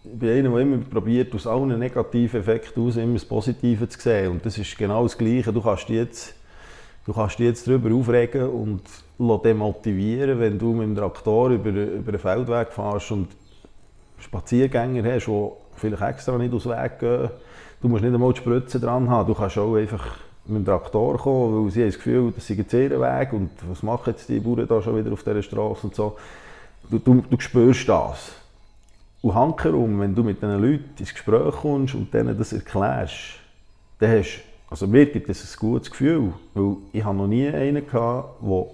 bin 0.05 0.31
einer, 0.31 0.51
der 0.51 0.59
immer 0.59 0.79
probiert, 0.79 1.35
aus 1.35 1.47
allen 1.47 1.79
negativen 1.79 2.41
Effekten 2.41 2.87
aus 2.87 2.97
immer 2.97 3.15
das 3.15 3.25
Positive 3.25 3.89
zu 3.89 4.01
sehen. 4.01 4.33
Und 4.33 4.47
das 4.47 4.59
ist 4.59 4.77
genau 4.77 5.05
das 5.05 5.17
Gleiche. 5.17 5.53
Du 5.53 5.63
kannst 5.63 5.89
dich 5.89 5.97
jetzt, 5.97 6.35
du 7.07 7.13
kannst 7.13 7.39
dich 7.39 7.47
jetzt 7.47 7.67
darüber 7.67 7.95
aufregen 7.95 8.49
und 8.49 8.83
demotivieren, 9.45 10.41
wenn 10.41 10.59
du 10.59 10.73
mit 10.73 10.89
dem 10.89 10.97
Traktor 10.97 11.51
über, 11.51 11.71
über 11.71 12.09
einen 12.09 12.19
Feldweg 12.19 12.73
fährst 12.73 13.13
und 13.13 13.29
Spaziergänger 14.19 15.05
hast, 15.13 15.27
die 15.27 15.51
vielleicht 15.77 16.03
extra 16.03 16.39
nicht 16.39 16.53
aus 16.53 16.65
dem 16.65 16.73
Weg 16.73 16.99
gehen. 16.99 17.31
Du 17.81 17.89
musst 17.89 18.03
nicht 18.03 18.15
einmal 18.15 18.33
die 18.33 18.39
Spritze 18.39 18.81
dran 18.81 19.09
haben, 19.09 19.29
du 19.29 19.35
kannst 19.35 19.59
auch 19.59 19.75
einfach 19.75 20.17
mit 20.47 20.59
dem 20.59 20.65
Traktor 20.65 21.19
kommen, 21.19 21.65
weil 21.65 21.71
sie 21.71 21.83
haben 21.83 21.89
das 21.89 21.97
Gefühl, 21.97 22.33
das 22.35 22.47
sei 22.47 22.55
jetzt 22.55 22.73
ihr 22.73 23.01
Weg 23.01 23.33
und 23.33 23.51
was 23.69 23.83
machen 23.83 24.11
jetzt 24.11 24.29
die 24.29 24.41
Bauern 24.41 24.67
da 24.67 24.83
schon 24.83 24.97
wieder 24.97 25.13
auf 25.13 25.23
dieser 25.23 25.43
Straße 25.43 25.87
und 25.87 25.95
so. 25.95 26.17
Du, 26.91 26.99
du, 26.99 27.23
du 27.29 27.41
spürst 27.41 27.89
das. 27.89 28.42
Und 29.23 29.35
hankerum, 29.35 30.01
wenn 30.01 30.15
du 30.15 30.23
mit 30.23 30.43
diesen 30.43 30.61
Leuten 30.61 30.91
ins 30.99 31.15
Gespräch 31.15 31.55
kommst 31.55 31.95
und 31.95 32.13
denen 32.13 32.37
das 32.37 32.53
erklärst, 32.53 33.39
dann 33.99 34.19
hast 34.19 34.43
also 34.73 34.87
mir 34.87 35.05
gibt 35.05 35.29
es 35.29 35.45
ein 35.45 35.59
gutes 35.61 35.91
Gefühl, 35.91 36.33
weil 36.55 36.77
ich 36.95 37.05
habe 37.05 37.15
noch 37.15 37.27
nie 37.27 37.47
einen 37.47 37.87
gehabt, 37.87 38.41
der, 38.41 38.65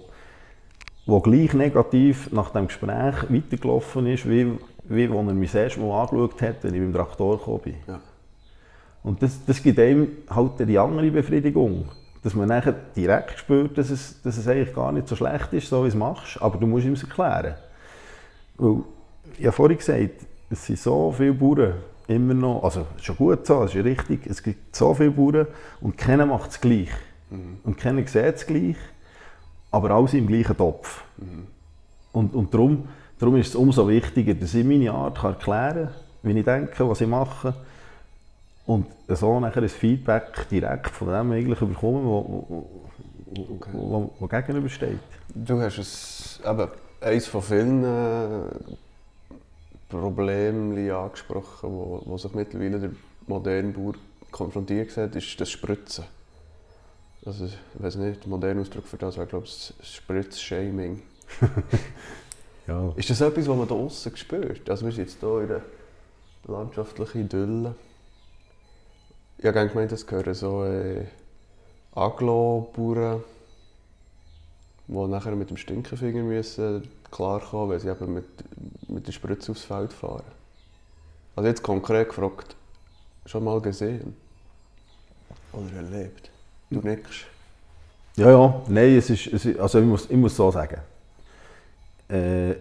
der 1.05 1.19
gleich 1.19 1.53
negativ 1.53 2.31
nach 2.31 2.51
dem 2.51 2.67
Gespräch 2.67 3.15
weitergelaufen 3.29 4.07
ist, 4.07 4.29
wie, 4.29 4.57
wie 4.85 5.07
als 5.09 5.27
er 5.27 5.33
mich 5.33 5.51
das 5.51 5.61
erste 5.61 5.81
Mal 5.81 6.03
angeschaut 6.03 6.41
hat, 6.41 6.63
wenn 6.63 6.73
ich 6.73 6.79
dem 6.79 6.93
Traktor 6.93 7.37
gekommen 7.37 7.59
bin. 7.65 7.75
Ja. 7.85 7.99
Und 9.03 9.21
das, 9.21 9.43
das 9.45 9.61
gibt 9.61 9.77
einem 9.77 10.07
halt 10.29 10.51
die 10.59 10.79
andere 10.79 11.11
Befriedigung. 11.11 11.89
Dass 12.23 12.33
man 12.33 12.47
nachher 12.47 12.75
direkt 12.95 13.39
spürt, 13.39 13.77
dass 13.77 13.89
es, 13.89 14.21
dass 14.21 14.37
es 14.37 14.47
eigentlich 14.47 14.73
gar 14.73 14.93
nicht 14.93 15.09
so 15.09 15.17
schlecht 15.17 15.51
ist, 15.51 15.67
so 15.67 15.79
wie 15.79 15.81
du 15.81 15.87
es 15.87 15.95
machst, 15.95 16.41
aber 16.41 16.57
du 16.57 16.65
musst 16.65 16.85
ihm 16.85 16.93
es 16.93 17.03
erklären. 17.03 17.55
Weil, 18.57 18.83
ich 19.37 19.45
habe 19.45 19.51
vorhin 19.51 19.77
gesagt, 19.77 20.25
es 20.49 20.65
sind 20.65 20.79
so 20.79 21.13
viele 21.15 21.33
Bauern 21.33 21.73
immer 22.07 22.33
noch, 22.33 22.63
also 22.63 22.81
es 22.95 23.01
ist 23.01 23.05
schon 23.05 23.17
gut 23.17 23.45
so, 23.45 23.63
es 23.63 23.75
ist 23.75 23.85
richtig, 23.85 24.25
es 24.25 24.41
gibt 24.41 24.75
so 24.75 24.93
viele 24.93 25.11
Bauern 25.11 25.47
und 25.81 25.97
keiner 25.97 26.25
macht 26.25 26.51
es 26.51 26.59
gleich. 26.59 26.89
Mhm. 27.29 27.59
Und 27.63 27.77
keiner 27.77 28.05
sieht 28.07 28.35
es 28.35 28.45
gleich, 28.45 28.77
aber 29.71 29.91
alle 29.91 30.07
sind 30.07 30.21
im 30.21 30.27
gleichen 30.27 30.57
Topf. 30.57 31.03
Mhm. 31.17 31.47
Und, 32.11 32.33
und 32.33 32.53
darum, 32.53 32.87
darum 33.19 33.35
ist 33.35 33.49
es 33.49 33.55
umso 33.55 33.87
wichtiger, 33.87 34.33
dass 34.33 34.55
ich 34.55 34.65
meine 34.65 34.91
Art 34.91 35.19
kann 35.19 35.33
erklären 35.33 35.89
kann, 36.21 36.33
wie 36.33 36.39
ich 36.39 36.45
denke, 36.45 36.89
was 36.89 37.01
ich 37.01 37.07
mache 37.07 37.53
und 38.65 38.87
so 39.07 39.39
nachher 39.39 39.61
ein 39.61 39.69
Feedback 39.69 40.47
direkt 40.49 40.89
von 40.89 41.07
dem 41.09 41.31
eigentlich 41.31 41.59
bekommen, 41.59 42.05
wo, 42.05 42.45
wo, 42.47 42.69
okay. 43.55 43.69
wo, 43.73 44.13
wo 44.19 44.27
gegenübersteht. 44.27 44.99
Du 45.33 45.59
hast 45.61 45.77
es, 45.77 46.39
eben, 46.43 46.67
eines 47.01 47.27
von 47.27 47.41
vielen 47.41 47.83
äh, 47.83 48.41
Problemen 49.89 50.89
angesprochen, 50.91 51.71
wo, 51.71 52.01
wo 52.05 52.17
sich 52.17 52.33
mittlerweile 52.33 52.79
der 52.79 52.91
moderne 53.25 53.73
Bauer 53.73 53.95
konfrontiert 54.31 54.91
sieht, 54.91 55.15
ist 55.15 55.41
das 55.41 55.49
Spritzen. 55.49 56.05
Also, 57.25 57.45
ich 57.45 57.57
weiß 57.73 57.95
nicht, 57.95 58.23
der 58.23 58.29
moderne 58.29 58.61
Ausdruck 58.61 58.85
für 58.85 58.97
das 58.97 59.17
wäre, 59.17 59.27
glaube 59.27 59.45
ich, 59.45 59.73
das 59.77 59.87
Spritzshaming. 59.87 61.01
ja. 62.67 62.93
Ist 62.95 63.09
das 63.09 63.21
etwas, 63.21 63.47
was 63.47 63.57
man 63.57 63.67
da 63.67 63.75
außen 63.75 64.15
spürt? 64.15 64.69
Also, 64.69 64.85
wir 64.85 64.91
sind 64.91 65.05
jetzt 65.05 65.19
hier 65.19 65.41
in 65.41 65.47
der 65.47 65.61
landschaftlichen 66.47 67.25
Idylle. 67.25 67.75
Ich 69.39 69.45
habe 69.45 69.67
gemeint, 69.67 69.91
das 69.91 70.05
gehören 70.05 70.33
so 70.33 70.63
äh, 70.65 71.05
Aglo-Bauern, 71.93 73.23
die 74.87 75.07
nachher 75.07 75.35
mit 75.35 75.49
dem 75.49 75.57
Stinkefinger 75.57 76.23
müssen 76.23 76.87
klarkommen, 77.11 77.69
weil 77.69 77.79
sie 77.79 77.89
eben 77.89 78.13
mit, 78.13 78.25
mit 78.89 79.07
der 79.07 79.11
Spritze 79.11 79.51
aufs 79.51 79.63
Feld 79.63 79.93
fahren. 79.93 80.23
Also 81.35 81.47
jetzt 81.47 81.63
konkret 81.63 82.09
gefragt, 82.09 82.55
schon 83.25 83.43
mal 83.43 83.61
gesehen 83.61 84.15
oder 85.53 85.73
erlebt? 85.75 86.29
Du 86.69 86.79
nickst. 86.79 87.25
Ja, 88.15 88.29
ja, 88.31 88.61
nein, 88.67 88.97
es 88.97 89.09
ist, 89.09 89.27
es 89.27 89.45
ist 89.45 89.59
also 89.59 89.79
ich 89.79 89.85
muss, 89.85 90.09
ich 90.09 90.17
muss 90.17 90.35
so 90.35 90.51
sagen, 90.51 90.81
äh, 92.09 92.55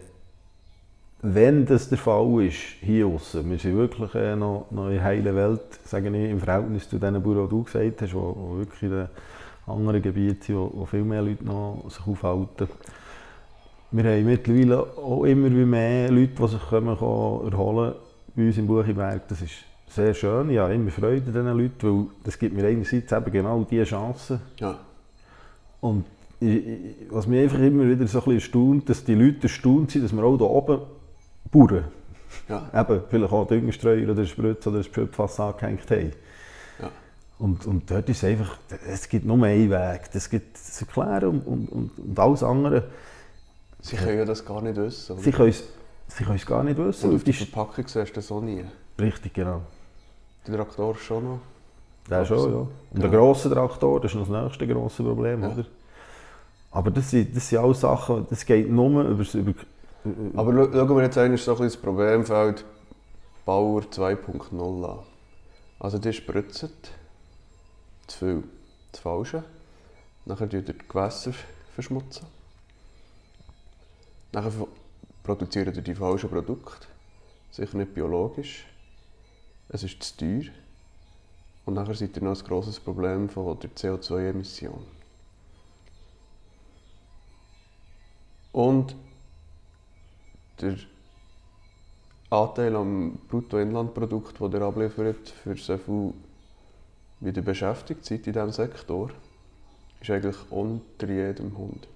wenn 1.21 1.67
das 1.67 1.89
der 1.89 1.99
Fall 1.99 2.45
ist, 2.45 2.59
hier 2.81 3.07
außen, 3.07 3.51
wir 3.51 3.59
sind 3.59 3.77
wirklich 3.77 4.15
äh, 4.15 4.37
noch, 4.37 4.67
noch 4.71 4.87
in 4.87 4.95
der 4.95 5.05
heilen 5.05 5.35
Welt, 5.35 5.81
sage 5.85 6.09
ich, 6.09 6.31
im 6.31 6.39
Verhältnis 6.39 6.89
zu 6.89 6.99
den 6.99 7.21
Bauern, 7.21 7.45
die 7.45 7.51
du 7.51 7.65
gesagt 7.65 8.03
hast, 8.03 8.13
die 8.13 8.15
wirklich 8.15 8.83
in 8.85 8.91
den 8.91 9.09
anderen 9.67 10.01
Gebieten 10.01 10.43
sind, 10.43 10.57
wo, 10.57 10.71
wo 10.73 10.87
viel 10.87 11.03
mehr 11.03 11.23
Leute 11.23 11.45
noch 11.45 11.85
sich 11.89 12.07
aufhalten. 12.07 12.69
Wir 13.91 14.05
haben 14.05 14.25
mittlerweile 14.27 14.81
auch 14.81 15.25
immer 15.25 15.49
mehr 15.49 16.11
Leute, 16.11 16.35
die 16.39 16.49
sich 16.49 16.61
kommen, 16.69 16.89
erholen 16.89 17.95
bei 18.37 18.47
uns 18.47 18.59
im 18.59 18.67
Buchenberg. 18.67 19.27
Das 19.29 19.41
ist 19.41 19.65
sehr 19.89 20.13
schön. 20.13 20.51
Ich 20.51 20.59
habe 20.59 20.75
immer 20.75 20.91
Freude 20.91 21.27
an 21.27 21.33
diesen 21.33 21.59
Leuten, 21.59 21.83
weil 21.83 22.07
das 22.23 22.39
gibt 22.39 22.55
mir 22.55 22.67
einerseits 22.67 23.11
eben 23.11 23.33
genau 23.33 23.67
diese 23.69 23.85
Chancen. 23.85 24.41
Ja. 24.59 24.79
Und 25.81 26.05
ich, 26.41 26.63
was 27.09 27.27
mich 27.27 27.41
einfach 27.41 27.61
immer 27.61 27.89
wieder 27.89 28.07
so 28.07 28.19
ein 28.19 28.25
bisschen 28.25 28.35
erstaunt, 28.35 28.89
dass 28.91 29.05
die 29.05 29.15
Leute 29.15 29.45
erstaunt 29.45 29.91
sind, 29.91 30.05
dass 30.05 30.13
wir 30.13 30.23
auch 30.23 30.37
hier 30.37 30.51
oben 30.51 30.81
Bauern, 31.51 31.85
ja. 32.49 32.71
eben, 32.75 33.01
vielleicht 33.09 33.33
auch 33.33 33.47
Düngerstreuer 33.47 34.11
oder 34.11 34.25
Spritz 34.27 34.67
oder 34.67 34.83
Schöpffass 34.83 35.41
angehängt 35.41 35.91
haben. 35.91 36.13
Ja. 36.81 36.91
Und, 37.39 37.67
und 37.67 37.91
dort 37.91 38.09
ist 38.11 38.19
es 38.19 38.25
einfach, 38.25 38.59
es 38.87 39.09
gibt 39.09 39.25
nur 39.25 39.43
einen 39.43 39.71
Weg, 39.71 40.11
das 40.13 40.29
gibt 40.29 40.57
das 40.57 40.83
Erklären 40.83 41.41
und, 41.41 41.69
und, 41.69 41.99
und 41.99 42.19
alles 42.19 42.43
andere. 42.43 42.85
Sie 43.81 43.97
können 43.97 44.19
ja 44.19 44.25
das 44.25 44.45
gar 44.45 44.61
nicht 44.61 44.77
wissen. 44.77 45.13
Oder? 45.13 45.23
Sie 45.23 45.31
können 45.31 45.51
es 45.51 45.63
sie 46.09 46.25
können 46.25 46.37
es 46.37 46.47
gar 46.47 46.65
nicht 46.65 46.79
wissen. 46.79 47.11
Und 47.11 47.17
auf 47.17 47.25
die 47.25 47.33
Verpackung 47.33 47.87
siehst 47.87 48.11
du 48.11 48.15
das 48.15 48.33
auch 48.33 48.41
nie. 48.41 48.65
Richtig, 49.01 49.35
genau. 49.35 49.63
Der 50.47 50.57
Traktor 50.57 50.97
schon 50.97 51.25
noch? 51.25 51.41
Der 52.11 52.25
schon, 52.25 52.51
ja. 52.51 52.59
Und 52.59 52.71
ja. 52.95 53.01
der 53.01 53.11
grosse 53.11 53.51
Traktor, 53.51 54.01
das 54.01 54.13
ist 54.13 54.19
noch 54.19 54.29
das 54.29 54.43
nächste 54.43 54.67
grosse 54.67 55.03
Problem, 55.03 55.43
ja. 55.43 55.51
oder? 55.51 55.65
Aber 56.71 56.91
das 56.91 57.11
sind, 57.11 57.37
das 57.37 57.49
sind 57.49 57.59
alles 57.59 57.81
Sachen, 57.81 58.27
das 58.29 58.45
geht 58.45 58.71
nur 58.71 59.03
über, 59.03 59.25
über 59.35 59.55
aber 60.37 60.53
schauen 60.53 60.97
wir 60.97 61.03
jetzt 61.03 61.19
eigentlich 61.19 61.43
so 61.43 61.55
ein 61.57 61.63
das 61.63 61.77
Problemfeld 61.77 62.65
Bauer 63.45 63.83
2.0 63.83 64.85
an. 64.85 64.99
Also 65.81 65.99
die 65.99 66.13
spritzen 66.13 66.71
zu 68.07 68.19
viel, 68.19 68.43
das 68.93 69.01
Falsche. 69.01 69.45
Nachher 70.25 70.49
tun 70.49 70.65
die 70.65 70.75
Gewässer 70.77 71.33
verschmutzen. 71.75 72.27
Nachher 74.33 74.53
produzieren 75.23 75.73
die 75.73 75.83
die 75.83 75.95
falschen 75.95 76.29
Produkte. 76.29 76.87
Sicher 77.51 77.77
nicht 77.79 77.95
biologisch. 77.95 78.67
Es 79.69 79.83
ist 79.83 80.03
zu 80.03 80.17
teuer. 80.17 80.53
Und 81.65 81.75
nachher 81.75 81.95
seid 81.95 82.17
ihr 82.17 82.23
noch 82.23 82.39
ein 82.39 82.47
grosses 82.47 82.81
Problem 82.81 83.29
von 83.29 83.59
der 83.59 83.71
CO2-Emission. 83.71 84.85
Und 88.53 88.97
der 90.61 90.77
Anteil 92.31 92.77
am 92.77 93.19
Bruttoinlandprodukt, 93.29 94.41
den 94.41 94.53
er 94.55 94.63
abliefert, 94.63 95.29
für 95.29 95.57
so 95.57 95.79
viel 95.79 96.15
wieder 97.21 97.43
beschäftigt 97.43 98.05
seid 98.05 98.27
in 98.27 98.33
diesem 98.33 98.51
Sektor, 98.53 99.11
ist 100.01 100.11
eigentlich 100.11 100.37
unter 100.51 101.09
jedem 101.09 101.57
Hund. 101.57 101.87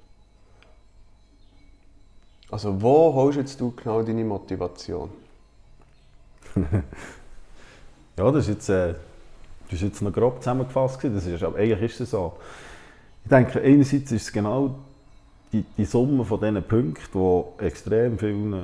Also 2.52 2.82
wo 2.82 3.14
holst 3.14 3.38
jetzt 3.38 3.58
du 3.58 3.70
genau 3.70 4.02
deine 4.02 4.22
Motivation? 4.22 5.08
ja, 8.18 8.30
das 8.30 8.46
ist 8.46 8.48
jetzt, 8.48 8.68
äh, 8.68 8.92
das 9.64 9.72
ist 9.72 9.80
jetzt 9.80 10.02
noch 10.02 10.12
grob 10.12 10.42
zusammengefasst. 10.42 11.02
Das 11.02 11.24
ist, 11.24 11.42
aber 11.42 11.56
eigentlich 11.56 11.92
ist 11.92 12.00
es 12.02 12.10
so. 12.10 12.34
Ich 13.24 13.30
denke, 13.30 13.58
einerseits 13.58 14.12
ist 14.12 14.24
es 14.24 14.30
genau 14.30 14.74
die, 15.50 15.64
die 15.78 15.86
Summe 15.86 16.26
von 16.26 16.40
diesen 16.40 16.62
Punkten, 16.62 17.00
die 17.14 17.64
extrem 17.64 18.18
vielen 18.18 18.52
äh, 18.52 18.56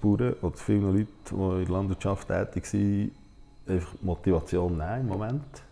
Bauern 0.00 0.34
oder 0.42 0.56
vielen 0.56 0.92
Leuten, 0.92 1.06
die 1.30 1.34
in 1.60 1.64
der 1.64 1.68
Landwirtschaft 1.68 2.26
tätig 2.26 2.66
sind, 2.66 3.12
einfach 3.68 3.94
Motivation 4.00 4.76
nehmen 4.76 5.02
im 5.02 5.06
Moment. 5.06 5.62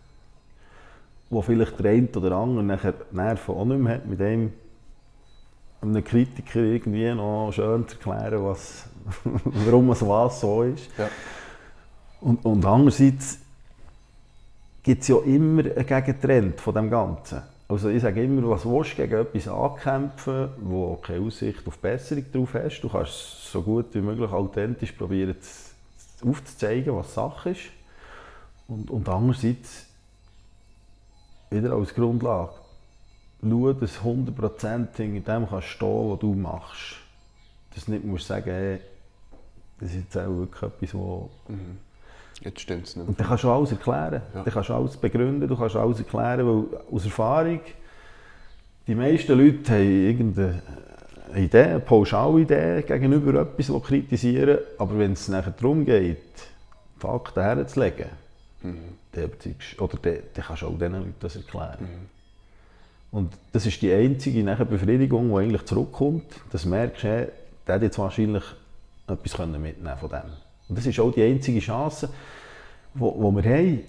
Wo 1.29 1.41
vielleicht 1.41 1.77
der 1.79 1.91
eine 1.91 2.07
oder 2.15 2.31
andere 2.31 2.63
nachher 2.63 2.93
Nerven 3.11 3.55
auch 3.55 3.65
nicht 3.65 3.81
mehr 3.81 3.95
hat, 3.95 4.05
mit 4.05 4.21
dem 4.21 4.53
einem 5.81 6.03
Kritiker 6.03 6.59
irgendwie 6.59 7.13
noch 7.13 7.51
schön 7.51 7.87
zu 7.87 7.95
erklären, 7.95 8.43
was, 8.45 8.85
warum 9.43 9.91
es 9.91 10.05
was 10.05 10.41
so 10.41 10.63
ist. 10.63 10.89
Ja. 10.97 11.09
Und, 12.21 12.45
und 12.45 12.65
andererseits 12.65 13.39
gibt 14.83 15.01
es 15.01 15.07
ja 15.07 15.17
immer 15.19 15.63
einen 15.63 15.85
Gegentrend 15.85 16.61
von 16.61 16.75
dem 16.75 16.89
Ganzen. 16.89 17.41
Also 17.67 17.89
ich 17.89 18.01
sage 18.01 18.23
immer, 18.23 18.47
was 18.49 18.65
willst 18.65 18.93
du 18.93 18.95
gegen 18.97 19.21
etwas 19.21 19.47
ankämpfen, 19.47 20.49
wo 20.59 20.95
keine 20.97 21.25
Aussicht 21.25 21.65
auf 21.65 21.77
Besserung 21.77 22.25
drauf 22.31 22.53
hast. 22.53 22.81
Du 22.81 22.89
kannst 22.89 23.51
so 23.51 23.61
gut 23.61 23.85
wie 23.93 24.01
möglich 24.01 24.31
authentisch 24.31 24.91
probieren 24.91 25.35
aufzuzeigen, 26.23 26.95
was 26.95 27.13
Sache 27.13 27.51
ist. 27.51 27.61
Und, 28.67 28.91
und 28.91 29.07
andererseits, 29.09 29.87
wieder 31.49 31.73
als 31.73 31.93
Grundlage, 31.93 32.51
schau, 33.41 33.73
dass 33.73 33.99
100% 33.99 34.95
hinter 34.95 35.39
dem 35.39 35.49
kannst 35.49 35.67
stehen, 35.67 36.11
was 36.11 36.19
du 36.19 36.33
machst. 36.33 36.95
Dass 37.73 37.85
du 37.85 37.91
nicht 37.91 38.05
musst 38.05 38.27
sagen, 38.27 38.49
hey, 38.49 38.79
das 39.79 39.89
ist 39.89 39.95
jetzt 39.95 40.17
auch 40.17 40.29
wirklich 40.29 40.63
etwas, 40.63 40.93
wo... 40.93 41.29
Mhm 41.47 41.77
Jetzt 42.43 42.61
stimmt 42.61 42.87
es 42.87 42.95
nicht. 42.95 43.07
Und 43.07 43.19
dann 43.19 43.27
kannst 43.27 43.43
du 43.43 43.51
alles 43.51 43.71
erklären. 43.71 44.21
Ja. 44.33 44.43
Dann 44.43 44.53
kannst 44.53 44.69
du 44.69 44.73
alles 44.73 44.97
begründen, 44.97 45.47
du 45.47 45.55
kannst 45.55 45.75
alles 45.75 45.99
erklären, 45.99 46.45
weil 46.45 46.79
aus 46.91 47.05
Erfahrung, 47.05 47.59
die 48.87 48.95
meisten 48.95 49.37
Leute 49.37 49.71
haben 49.71 50.07
irgendeine 50.07 50.61
Idee, 51.35 51.63
eine 51.63 51.79
Pauschalidee 51.79 52.81
gegenüber 52.81 53.41
etwas, 53.41 53.67
das 53.67 53.83
kritisieren, 53.83 54.57
aber 54.79 54.97
wenn 54.97 55.13
es 55.13 55.27
nachher 55.27 55.51
darum 55.51 55.85
geht, 55.85 56.17
Fakten 56.97 57.41
herzulegen, 57.41 58.07
mhm. 58.63 58.97
dann, 59.11 59.31
oder 59.79 59.97
dann, 60.01 60.17
dann 60.33 60.43
kannst 60.43 60.61
du 60.63 60.67
auch 60.67 60.73
diesen 60.73 60.93
Leuten 60.93 61.15
das 61.19 61.35
erklären. 61.35 61.77
Mhm. 61.79 62.20
Und 63.11 63.33
das 63.51 63.65
ist 63.65 63.81
die 63.81 63.91
einzige 63.91 64.43
nachher 64.43 64.65
Befriedigung, 64.65 65.29
die 65.29 65.35
eigentlich 65.35 65.65
zurückkommt, 65.65 66.23
dass 66.51 66.63
du 66.63 66.69
merkst, 66.69 67.03
hey, 67.03 67.27
der 67.67 67.75
hat 67.75 67.81
jetzt 67.81 67.99
wahrscheinlich 67.99 68.43
etwas 69.07 69.37
mitnehmen 69.47 69.97
von 69.99 70.09
dem. 70.09 70.31
Und 70.69 70.77
das 70.77 70.85
ist 70.85 70.99
auch 70.99 71.11
die 71.11 71.23
einzige 71.23 71.59
Chance, 71.59 72.09
die 72.93 72.99
wir 73.01 73.43
haben. 73.43 73.81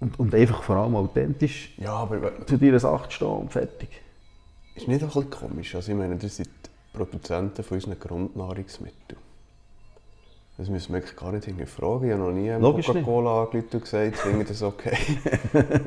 Und, 0.00 0.18
und 0.18 0.34
einfach 0.34 0.62
vor 0.62 0.76
allem 0.76 0.96
authentisch 0.96 1.74
ja, 1.76 1.92
aber, 1.92 2.44
zu 2.46 2.56
deiner 2.56 2.80
Sache 2.80 3.10
stehen 3.10 3.28
und 3.28 3.52
fertig. 3.52 3.88
Ist 4.74 4.88
nicht 4.88 5.02
ein 5.02 5.06
bisschen 5.06 5.30
komisch? 5.30 5.74
Also 5.74 5.92
ich 5.92 5.98
meine, 5.98 6.16
das 6.16 6.36
sind 6.36 6.48
Produzenten 6.92 7.62
von 7.62 7.76
unseren 7.76 8.00
Grundnahrungsmitteln. 8.00 9.21
Das 10.62 10.68
müssen 10.68 10.92
wir 10.92 10.98
eigentlich 11.00 11.16
gar 11.16 11.32
nicht 11.32 11.46
hinterfragen. 11.46 12.06
Ich 12.06 12.14
habe 12.14 12.22
noch 12.22 12.30
nie 12.30 12.48
einen 12.48 12.62
Coca-Cola 12.62 13.42
angerufen 13.42 13.68
und 13.72 13.82
gesagt, 13.82 14.14
ich 14.14 14.16
finde 14.16 14.44
das 14.44 14.62
okay. 14.62 14.96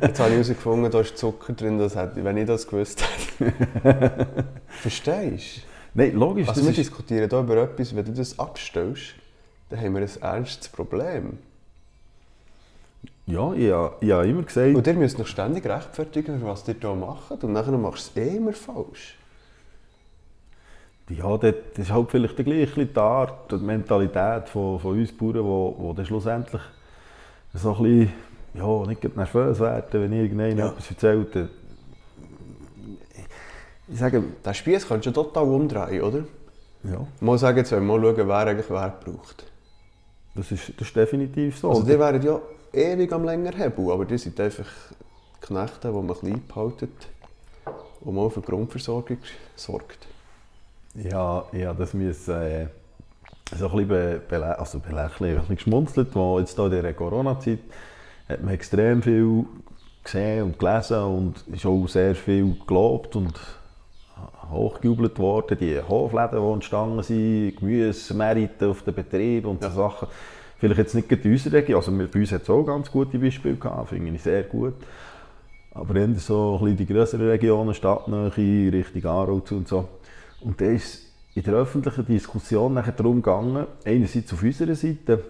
Jetzt 0.01 0.19
habe 0.19 0.31
ich 0.31 0.35
herausgefunden, 0.35 0.91
da 0.91 0.99
ist 0.99 1.17
Zucker 1.17 1.53
drin, 1.53 1.79
das 1.79 1.95
hätte, 1.95 2.21
wenn 2.25 2.35
ich 2.35 2.45
das 2.45 2.67
gewusst 2.67 3.01
hätte. 3.39 4.27
Verstehst 4.67 5.59
du? 5.59 5.61
Nein, 5.93 6.11
logisch. 6.11 6.49
Also 6.49 6.65
wir 6.65 6.73
diskutieren 6.73 7.29
hier 7.29 7.39
über 7.39 7.55
etwas, 7.55 7.95
wenn 7.95 8.03
du 8.03 8.11
das 8.11 8.37
abstellst, 8.37 9.15
dann 9.69 9.79
haben 9.79 9.93
wir 9.93 10.01
ein 10.01 10.21
ernstes 10.21 10.67
Problem. 10.67 11.37
Ja, 13.27 13.53
ich 13.53 13.71
habe, 13.71 13.95
ich 14.01 14.11
habe 14.11 14.27
immer 14.27 14.43
gesagt... 14.43 14.75
Und 14.75 14.85
ihr 14.85 14.93
müsst 14.95 15.17
noch 15.17 15.27
ständig 15.27 15.65
rechtfertigen, 15.65 16.43
was 16.43 16.67
ihr 16.67 16.75
hier 16.77 16.95
macht 16.95 17.41
und 17.45 17.53
nachher 17.53 17.77
machst 17.77 18.11
du 18.13 18.19
es 18.19 18.27
eh 18.27 18.35
immer 18.35 18.51
falsch. 18.51 19.15
Ja, 21.09 21.37
das 21.37 21.53
ist 21.75 21.91
halt 21.91 22.09
vielleicht 22.09 22.37
die 22.39 22.43
gleiche 22.43 22.85
die 22.85 22.99
Art, 22.99 23.51
die 23.51 23.57
Mentalität 23.57 24.49
von, 24.49 24.79
von 24.79 24.99
uns 24.99 25.11
Bauern, 25.11 25.43
wo, 25.43 25.75
wo 25.77 25.93
dann 25.93 26.05
schlussendlich 26.05 26.61
so 27.53 27.75
ein 27.75 27.83
bisschen, 27.83 28.13
ja, 28.55 28.87
nicht 28.87 29.15
nervös 29.15 29.59
werden, 29.59 30.01
wenn 30.01 30.13
irgendjemand 30.13 30.57
ja. 30.57 30.67
etwas 30.69 30.89
erzählt. 30.89 31.49
Ich 33.87 33.99
sage, 33.99 34.23
den 34.43 34.53
Spieß 34.53 34.87
kannst 34.87 35.05
du 35.05 35.11
total 35.11 35.43
umdrehen, 35.43 36.01
oder? 36.01 36.23
Ja. 36.83 37.05
Mal 37.19 37.37
sagen, 37.37 37.57
jetzt 37.59 37.71
wollen 37.71 37.85
wir 37.85 37.97
mal 37.99 38.15
schauen, 38.15 38.27
wer 38.27 38.35
eigentlich 38.37 38.69
wer 38.69 38.89
braucht. 38.89 39.45
Das 40.33 40.51
ist, 40.51 40.73
das 40.77 40.87
ist 40.87 40.95
definitiv 40.95 41.57
so. 41.59 41.69
Also 41.69 41.83
die 41.83 41.99
wären 41.99 42.21
ja 42.21 42.39
ewig 42.73 43.11
am 43.13 43.23
länger 43.23 43.51
Hebel, 43.55 43.91
aber 43.91 44.05
die 44.05 44.17
sind 44.17 44.39
einfach 44.39 44.67
Knechte, 45.39 45.87
die 45.89 45.93
man 45.93 46.17
klein 46.17 46.41
behalten 46.47 46.91
und 48.01 48.15
mal 48.15 48.29
für 48.31 48.41
Grundversorgung 48.41 49.19
sorgt. 49.55 50.07
Ja, 50.95 51.45
ja 51.51 51.73
das 51.73 51.93
muss 51.93 52.27
äh, 52.27 52.67
so 53.57 53.69
ein 53.69 53.87
bisschen, 53.87 54.21
be 54.27 54.57
also 54.57 54.79
belächeln, 54.79 55.31
ein 55.31 55.39
bisschen 55.39 55.55
geschmunzelt, 55.55 56.15
wo 56.15 56.39
jetzt 56.39 56.55
hier 56.55 56.65
in 56.65 56.71
dieser 56.71 56.93
Corona-Zeit 56.93 57.59
hat 58.27 58.43
man 58.43 58.53
extrem 58.53 59.01
viel 59.03 59.45
gesehen 60.03 60.43
und 60.43 60.59
gelesen 60.59 61.03
und 61.03 61.47
ist 61.53 61.65
auch 61.65 61.87
sehr 61.87 62.15
viel 62.15 62.55
gelobt 62.65 63.15
und 63.15 63.39
hochgejubelt 64.51 65.19
worden. 65.19 65.57
Die 65.59 65.79
Hofläden, 65.81 66.41
die 66.41 66.53
entstanden 66.53 67.03
sind, 67.03 67.57
Gemüsemärkte 67.57 68.67
auf 68.67 68.83
den 68.83 68.93
Betrieben 68.93 69.47
und 69.47 69.63
ja. 69.63 69.69
so 69.69 69.75
Sachen. 69.75 70.07
Vielleicht 70.57 70.79
jetzt 70.79 70.95
nicht 70.95 71.11
in 71.11 71.31
unserer 71.31 71.53
Region, 71.53 71.77
also 71.77 71.91
bei 71.91 72.19
uns 72.19 72.31
hat 72.31 72.43
es 72.43 72.49
auch 72.49 72.63
ganz 72.63 72.89
gute 72.89 73.19
Beispiele 73.19 73.55
gehabt, 73.55 73.89
finde 73.89 74.15
ich 74.15 74.21
sehr 74.21 74.43
gut. 74.43 74.75
Aber 75.73 75.95
eher 75.95 76.07
so 76.15 76.55
ein 76.55 76.63
bisschen 76.63 76.77
die 76.77 76.85
größeren 76.85 77.27
Regionen, 77.27 77.73
Stadtnähe, 77.73 78.71
Richtung 78.71 79.05
Aarau 79.05 79.41
und 79.49 79.67
so. 79.67 79.89
Und 80.45 80.61
da 80.61 80.65
ist 80.65 81.01
in 81.33 81.41
der 81.41 81.55
öffentlichen 81.55 82.05
Diskussion 82.05 82.75
nachher 82.75 82.93
darum 82.93 83.15
gegangen, 83.15 83.65
einerseits 83.83 84.31
auf 84.31 84.43
unserer 84.43 84.75
Seite, 84.75 85.23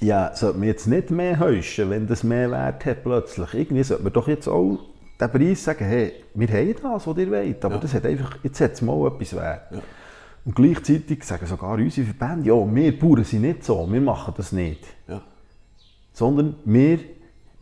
ja, 0.00 0.34
sollte 0.34 0.58
man 0.58 0.66
jetzt 0.66 0.86
nicht 0.88 1.10
mehr 1.10 1.38
heuschen, 1.38 1.90
wenn 1.90 2.08
das 2.08 2.24
mehr 2.24 2.50
Wert 2.50 2.84
hat 2.84 3.04
plötzlich. 3.04 3.54
Irgendwie 3.54 3.84
sollte 3.84 4.02
man 4.02 4.12
doch 4.12 4.26
jetzt 4.26 4.48
auch 4.48 4.80
den 5.20 5.30
Preis 5.30 5.64
sagen, 5.64 5.84
hey, 5.84 6.12
wir 6.34 6.48
haben 6.48 6.74
das, 6.82 7.06
was 7.06 7.16
ihr 7.16 7.30
wollt, 7.30 7.64
aber 7.64 7.76
ja. 7.76 7.80
das 7.80 7.94
hat 7.94 8.04
einfach, 8.04 8.36
jetzt 8.42 8.60
hat 8.60 8.72
es 8.72 8.82
mal 8.82 9.06
etwas 9.06 9.34
wert. 9.34 9.72
Ja. 9.72 9.78
Und 10.44 10.54
gleichzeitig 10.56 11.22
sagen 11.24 11.46
sogar 11.46 11.74
unsere 11.74 12.06
Verbände, 12.06 12.48
ja, 12.48 12.74
wir 12.74 12.98
Bauern 12.98 13.24
sind 13.24 13.42
nicht 13.42 13.64
so, 13.64 13.86
wir 13.90 14.00
machen 14.00 14.34
das 14.36 14.50
nicht. 14.50 14.84
Ja. 15.06 15.22
Sondern 16.12 16.56
wir, 16.64 16.98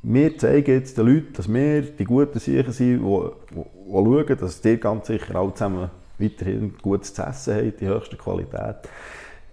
wir 0.03 0.39
zeigen 0.39 0.71
jetzt 0.71 0.97
den 0.97 1.07
Leuten, 1.07 1.33
dass 1.35 1.53
wir 1.53 1.83
die 1.83 2.05
guten 2.05 2.39
Sicher 2.39 2.73
sind, 2.73 3.03
die, 3.03 3.31
die, 3.51 3.55
die 3.55 3.91
schauen, 3.93 4.39
dass 4.39 4.61
die 4.63 4.77
ganz 4.79 5.07
sicher 5.09 5.37
alle 5.37 5.53
zusammen 5.53 5.91
weiterhin 6.19 6.77
gutes 6.81 7.15
zu 7.15 7.23
essen 7.23 7.55
haben, 7.55 7.73
die 7.79 7.87
höchste 7.87 8.17
Qualität, 8.17 8.77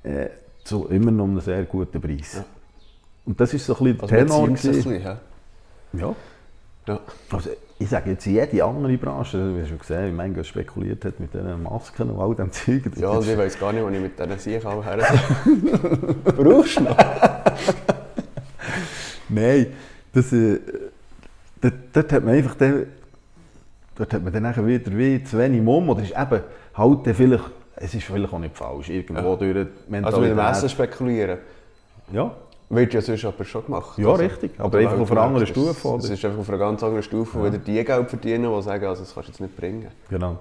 äh, 0.04 0.30
zu 0.64 0.88
immer 0.88 1.12
noch 1.12 1.26
einem 1.26 1.40
sehr 1.40 1.64
guten 1.64 2.00
Preis. 2.02 2.36
Ja. 2.36 2.46
Und 3.26 3.40
das 3.40 3.54
ist 3.54 3.66
so 3.66 3.78
ein 3.78 3.96
bisschen 3.96 4.08
der 4.08 4.20
also 4.20 4.34
Tenor. 4.34 4.48
Ein 4.48 4.54
bisschen, 4.54 5.02
ja. 5.02 5.18
ja. 5.94 6.16
ja. 6.88 7.00
Also, 7.32 7.50
ich 7.80 7.90
sage 7.90 8.12
jetzt 8.12 8.26
jede 8.26 8.64
andere 8.64 8.98
Branche, 8.98 9.38
du 9.38 9.60
hast 9.60 9.70
schon 9.70 9.80
gesehen, 9.80 10.08
wie 10.08 10.16
Menge 10.16 10.44
spekuliert 10.44 11.04
hat 11.06 11.20
mit 11.20 11.34
diesen 11.34 11.64
Masken 11.64 12.10
und 12.12 12.20
all 12.20 12.36
dem 12.36 12.52
Zeug. 12.52 12.84
Ja, 12.96 13.10
und 13.10 13.28
ich 13.28 13.38
weiß 13.38 13.60
gar 13.60 13.74
nicht, 13.74 13.84
was 13.84 13.94
ich 13.94 14.02
mit 14.02 14.20
diesen 14.20 14.40
Sieg 14.40 14.66
auch 14.66 14.84
her 14.84 14.98
Brauchst 16.24 16.78
du 16.78 16.84
noch? 16.84 16.98
Nein, 19.30 19.68
das, 20.14 20.32
äh, 20.32 20.60
dort, 21.60 21.74
dort, 21.92 22.14
hat 22.14 22.24
man 22.24 22.36
einfach 22.36 22.56
den, 22.56 22.88
dort 23.96 24.14
hat 24.14 24.24
man 24.24 24.34
dann 24.34 24.68
wieder 24.68 24.98
wie 24.98 25.24
zu 25.24 25.38
wenig 25.38 25.62
Mumm, 25.62 25.90
oder 25.90 26.02
ist 26.02 26.12
eben 26.12 26.42
halt 26.74 27.16
vielleicht, 27.16 27.44
es 27.76 27.94
ist 27.94 28.04
vielleicht 28.04 28.34
auch 28.34 28.40
nicht 28.40 28.56
falsch, 28.56 28.90
irgendwo 28.90 29.32
ja. 29.32 29.36
durch 29.36 29.54
die 29.54 29.92
Mentalität. 29.92 30.06
Also 30.06 30.22
mit 30.22 30.32
dem 30.32 30.40
Essen 30.40 30.70
spekulieren? 30.70 31.38
Ja. 32.12 32.36
Wird 32.70 32.94
ja 32.94 33.02
sonst 33.02 33.26
aber 33.26 33.44
schon 33.44 33.66
gemacht. 33.66 33.98
Ja, 34.00 34.10
also, 34.10 34.24
richtig. 34.24 34.52
Aber 34.58 34.78
einfach 34.80 35.00
auf 35.00 35.12
einer 35.12 35.22
anderen 35.22 35.46
Stufe. 35.46 35.96
Es 35.98 36.10
ist 36.10 36.26
einfach 36.26 36.40
auf 36.40 36.50
einer 36.50 36.58
ganz 36.58 36.82
anderen 36.82 37.04
Stufe, 37.04 37.38
ja. 37.38 37.44
wo 37.44 37.48
wieder 37.48 37.60
die 37.60 37.84
Geld 37.84 38.10
verdienen, 38.10 38.52
die 38.52 38.64
sagen, 38.64 38.86
also 38.86 39.04
das 39.04 39.14
kannst 39.14 39.30
du 39.30 39.32
jetzt 39.32 39.42
nicht 39.42 39.56
bringen. 39.56 39.90
Genau. 40.10 40.40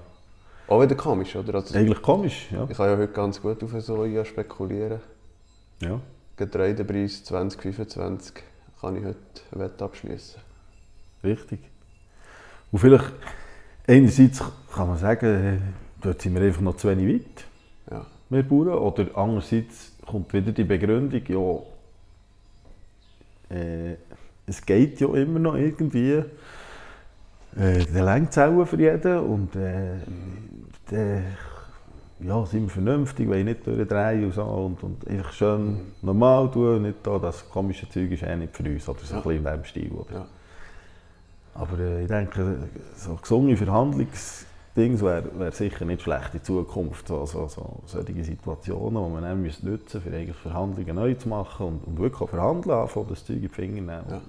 Auch 0.69 0.81
wieder 0.81 0.95
komisch, 0.95 1.37
oder? 1.37 1.57
Also, 1.57 1.77
Eigentlich 1.77 2.01
komisch, 2.01 2.49
ja. 2.51 2.67
Ich 2.71 2.77
kann 2.77 2.89
ja 2.89 2.97
heute 2.97 3.13
ganz 3.13 3.43
gut 3.43 3.63
auf 3.63 3.71
Soja 3.81 4.25
spekulieren. 4.25 5.01
Ja. 5.81 6.01
Getreidepreis 6.37 7.25
2025 7.25 8.35
kann 8.81 8.97
ich 8.97 9.05
heute 9.05 9.19
ein 9.53 9.61
Wett 9.61 9.83
abschließen. 9.83 10.41
Richtig. 11.23 11.61
Und 12.71 12.79
vielleicht, 12.79 13.13
einerseits 13.87 14.43
kann 14.73 14.89
man 14.89 14.99
sagen, 14.99 15.63
dort 16.01 16.23
sind 16.23 16.35
wir 16.35 16.43
einfach 16.43 16.61
noch 16.61 16.77
zu 16.77 16.89
wenig 16.89 17.21
weit. 17.21 17.45
Ja. 17.91 18.07
Wir 18.31 18.43
Bauern. 18.43 18.79
Oder 18.79 19.07
andererseits 19.15 19.93
kommt 20.07 20.33
wieder 20.33 20.53
die 20.53 20.65
Begründung, 20.65 21.23
ja, 21.29 21.59
äh, 23.57 23.97
es 24.47 24.65
geht 24.65 25.01
ja 25.01 25.13
immer 25.15 25.39
noch 25.39 25.55
irgendwie. 25.55 26.23
Äh, 27.57 27.85
der 27.85 28.05
längt 28.05 28.35
für 28.35 28.79
jeden 28.79 29.19
und 29.19 29.55
äh, 29.57 29.99
der, 30.91 31.23
ja, 32.21 32.47
sind 32.47 32.63
wir 32.63 32.71
vernünftig, 32.71 33.29
weil 33.29 33.45
nicht 33.45 33.67
durchdrehen 33.67 34.25
und 34.25 34.35
so 34.35 34.43
und, 34.43 34.83
und 34.83 35.07
einfach 35.07 35.33
schön 35.33 35.81
normal 36.01 36.51
tun, 36.51 36.83
nicht 36.83 36.99
da, 37.03 37.19
das 37.19 37.49
komische 37.51 37.89
Zeug 37.91 38.11
ist 38.11 38.23
eh 38.23 38.37
nicht 38.37 38.57
für 38.57 38.65
uns, 38.65 38.89
oder 38.89 39.01
so 39.01 39.15
ja. 39.15 39.21
ein 39.21 39.23
bisschen 39.23 39.39
in 39.39 39.45
diesem 39.45 39.65
Stil. 39.65 39.93
Oder? 39.93 40.15
Ja. 40.15 40.27
Aber 41.55 41.79
äh, 41.79 42.03
ich 42.03 42.09
denke, 42.09 42.69
so 42.97 43.17
gesunde 43.17 43.57
Verhandlungs 43.57 44.47
Dings 44.75 45.03
wäre 45.03 45.39
wär 45.39 45.53
sicher 45.53 45.85
nicht 45.85 46.03
schlecht 46.03 46.35
in 46.35 46.43
Zukunft. 46.43 47.07
So, 47.07 47.27
so, 47.27 47.47
so, 47.47 47.81
solche 47.85 48.25
Situationen, 48.25 49.05
die 49.05 49.11
man 49.11 49.23
dann 49.23 49.43
nutzen 49.43 49.71
müsste, 49.71 49.99
um 49.99 50.15
eigentlich 50.15 50.37
Verhandlungen 50.37 50.97
neu 50.97 51.15
zu 51.15 51.29
machen 51.29 51.67
und, 51.67 51.85
und 51.85 51.99
wirklich 51.99 52.23
auch 52.23 52.31
verhandeln, 52.31 52.79
anfangen, 52.79 53.09
das 53.11 53.25
Zeug 53.25 53.37
in 53.37 53.43
die 53.43 53.49
Finger 53.49 53.75
nehmen. 53.75 54.05
Ja. 54.09 54.21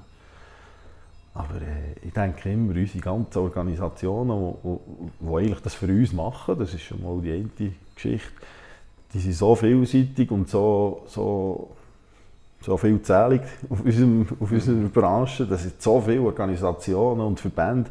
Aber 1.34 1.56
äh, 1.56 1.96
ich 2.06 2.14
denke 2.14 2.52
immer, 2.52 2.76
unsere 2.76 3.00
ganzen 3.00 3.40
Organisationen, 3.40 4.56
die 5.20 5.36
eigentlich 5.36 5.62
das 5.62 5.76
für 5.76 5.88
uns 5.88 6.12
machen, 6.12 6.60
das 6.60 6.74
ist 6.74 6.84
schon 6.84 7.02
mal 7.02 7.22
die 7.22 7.32
eine 7.32 7.74
Geschichte, 7.96 8.32
die 9.14 9.20
sind 9.20 9.34
so 9.34 9.56
vielseitig 9.56 10.30
und 10.30 10.50
so, 10.50 11.04
so, 11.08 11.72
so 12.64 12.78
vielzählig 12.78 13.42
auf, 13.70 13.82
unserem, 13.84 14.28
auf 14.40 14.52
unserer 14.52 14.90
Branche, 14.90 15.46
dass 15.46 15.66
es 15.66 15.74
so 15.80 16.02
viele 16.02 16.22
Organisationen 16.22 17.22
und 17.22 17.40
Verbände 17.40 17.90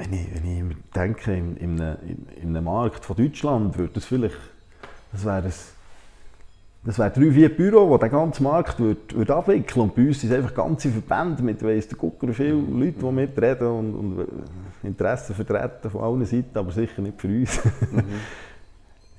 wenn 0.00 0.12
ich, 0.12 0.34
wenn 0.34 0.70
ich 0.70 0.76
denke, 0.94 1.36
in, 1.36 1.56
in, 1.56 1.80
einem, 1.80 1.96
in 2.40 2.48
einem 2.48 2.64
Markt 2.64 3.04
von 3.04 3.16
Deutschland 3.16 3.76
würde 3.76 3.94
das 3.94 4.06
vielleicht, 4.06 4.38
das 5.12 5.24
wäre 5.24 5.42
das, 5.42 5.72
das 6.84 6.98
wäre 6.98 7.10
drei, 7.10 7.30
vier 7.30 7.54
Büro, 7.54 7.96
die 7.96 8.04
den 8.04 8.10
ganzen 8.10 8.44
Markt 8.44 8.80
würde, 8.80 9.00
würde 9.14 9.34
abwickeln 9.34 9.82
Und 9.82 9.94
bei 9.94 10.06
uns 10.06 10.20
sind 10.20 10.32
einfach 10.32 10.54
ganze 10.54 10.90
Verbände 10.90 11.42
mit, 11.42 11.62
weiss 11.62 11.88
der 11.88 11.98
Gucker, 11.98 12.32
viele 12.32 12.52
Leute, 12.52 12.98
die 12.98 13.12
mitreden 13.12 13.68
und, 13.68 13.94
und 13.94 14.28
Interessen 14.82 15.34
vertreten 15.34 15.90
von 15.90 16.00
allen 16.00 16.24
Seiten, 16.24 16.56
aber 16.56 16.72
sicher 16.72 17.02
nicht 17.02 17.20
für 17.20 17.28
uns. 17.28 17.60
Mhm. 17.92 18.04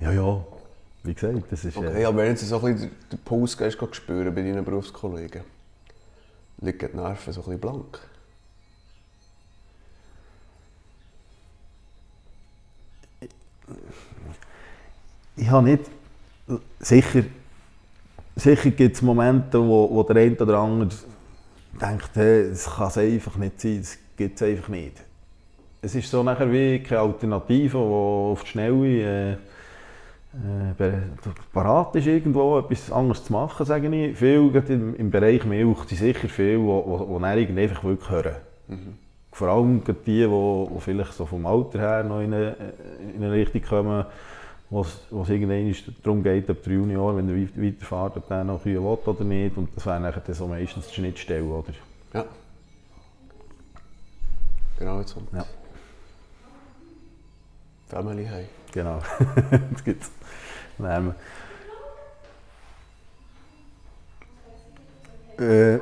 ja, 0.00 0.12
ja, 0.12 0.44
wie 1.04 1.14
gesagt, 1.14 1.50
das 1.50 1.64
ist... 1.64 1.76
Okay, 1.76 2.02
äh, 2.02 2.04
aber 2.04 2.18
wenn 2.18 2.34
du 2.34 2.40
so 2.40 2.60
ein 2.60 2.74
bisschen 2.74 2.90
den 3.10 3.18
Puls 3.20 3.56
gehst, 3.56 3.78
spüren 3.92 4.34
bei 4.34 4.42
deinen 4.42 4.64
Berufskollegen, 4.64 5.42
liegen 6.60 6.90
die 6.92 6.96
Nerven 6.96 7.32
so 7.32 7.40
ein 7.40 7.44
bisschen 7.44 7.60
blank? 7.60 7.98
ich 15.34 15.48
habe 15.48 15.66
nicht 15.66 15.84
sicher 16.78 17.24
sicher 18.36 18.70
gibt 18.70 18.96
es 18.96 19.02
Momente, 19.02 19.58
wo, 19.60 19.88
wo 19.90 20.02
der 20.02 20.16
eine 20.16 20.36
oder 20.36 20.58
andere 20.58 20.88
denkt, 21.80 22.10
hey, 22.14 22.48
das 22.50 22.66
kann 22.66 22.88
es 22.88 22.98
einfach 22.98 23.36
nicht 23.36 23.60
sein, 23.60 23.78
das 23.80 23.98
gibt 24.16 24.40
es 24.40 24.48
einfach 24.48 24.68
nicht. 24.68 24.96
Es 25.80 25.94
ist 25.94 26.10
so 26.10 26.22
nachher 26.22 26.50
wie 26.50 26.80
keine 26.80 27.00
Alternative, 27.00 27.78
die 27.78 27.84
auf 27.84 28.42
die 28.44 28.48
Schnelle 28.48 29.32
äh, 29.32 29.36
äh, 30.34 30.92
parat 31.52 31.94
ist, 31.96 32.06
irgendwo 32.06 32.58
etwas 32.58 32.90
anderes 32.90 33.24
zu 33.24 33.32
machen, 33.32 33.66
sage 33.66 33.94
ich. 33.94 34.16
Viel, 34.16 34.50
im, 34.68 34.96
im 34.96 35.10
Bereich 35.10 35.44
Milch, 35.44 35.78
sind 35.84 35.98
sicher 35.98 36.28
viele, 36.28 36.58
die, 36.58 37.60
einfach 37.60 37.84
wirklich 37.84 38.10
hören. 38.10 38.36
Mhm. 38.68 38.98
Vor 39.30 39.48
allem 39.48 39.82
die, 39.84 39.92
die, 39.92 40.26
die 40.26 40.80
vielleicht 40.80 41.12
so 41.14 41.26
vom 41.26 41.44
Alter 41.46 41.78
her 41.78 42.04
noch 42.04 42.20
in 42.20 42.32
eine, 42.32 42.56
in 43.14 43.22
eine 43.22 43.32
Richtung 43.32 43.62
kommen, 43.62 44.04
wo 44.70 44.80
es 44.80 45.28
irgendwann 45.28 45.74
darum 46.02 46.22
geht, 46.22 46.48
ob 46.48 46.62
der 46.62 46.72
Junior, 46.72 47.14
wenn 47.14 47.28
er 47.28 47.62
weiterfährt, 47.62 48.16
ob 48.16 48.28
der 48.28 48.44
noch 48.44 48.62
Kühe 48.62 48.82
will 48.82 48.98
oder 49.04 49.24
nicht. 49.24 49.56
Und 49.56 49.68
das 49.76 49.84
wäre 49.84 50.22
dann 50.24 50.34
so 50.34 50.46
meistens 50.46 50.88
die 50.88 50.94
Schnittstelle, 50.94 51.44
oder? 51.44 51.72
Ja. 52.14 52.24
Genau 54.78 55.00
jetzt 55.00 55.14
kommt. 55.14 55.32
Ja. 55.32 55.44
Family 57.88 58.26
High. 58.26 58.48
Genau. 58.72 59.00
das 59.72 59.84
gibt's. 59.84 60.10
Nein. 60.78 61.14
Äh, 65.38 65.78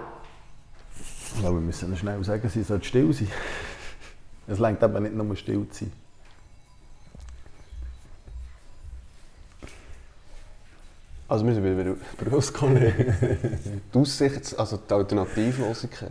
aber 1.38 1.54
wir 1.54 1.60
müssen 1.60 1.96
schnell 1.96 2.22
sagen, 2.24 2.48
sie 2.48 2.62
soll 2.62 2.82
still 2.82 3.12
sein. 3.12 3.28
Es 4.46 4.58
längt 4.58 4.82
aber 4.82 5.00
nicht 5.00 5.14
nur 5.14 5.36
still 5.36 5.66
zu 5.70 5.84
sein. 5.84 5.92
Also 11.28 11.46
wir 11.46 11.54
sind 11.54 11.64
wieder 11.64 11.94
bei 12.18 12.28
rausgekommen. 12.28 12.92
die 13.94 13.98
Aussicht, 13.98 14.58
also 14.58 14.78
die 14.78 14.92
Alternativlosigkeit. 14.92 16.10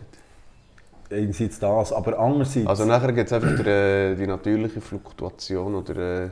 Einerseits 1.11 1.59
das, 1.59 1.91
aber 1.91 2.17
andererseits... 2.17 2.67
Also 2.67 2.85
nachher 2.85 3.11
gibt 3.11 3.27
es 3.27 3.33
einfach 3.33 3.57
die, 3.57 3.69
äh, 3.69 4.15
die 4.15 4.25
natürliche 4.25 4.79
Fluktuation 4.79 5.75
oder 5.75 6.23
äh, 6.25 6.29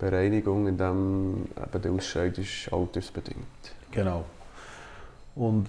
Bereinigung, 0.00 0.66
in 0.66 0.76
dem 0.76 1.46
eben 1.56 1.82
der 1.82 1.92
Ausscheid 1.92 2.36
ist 2.38 2.72
altersbedingt. 2.72 3.74
Genau. 3.92 4.24
Und 5.36 5.66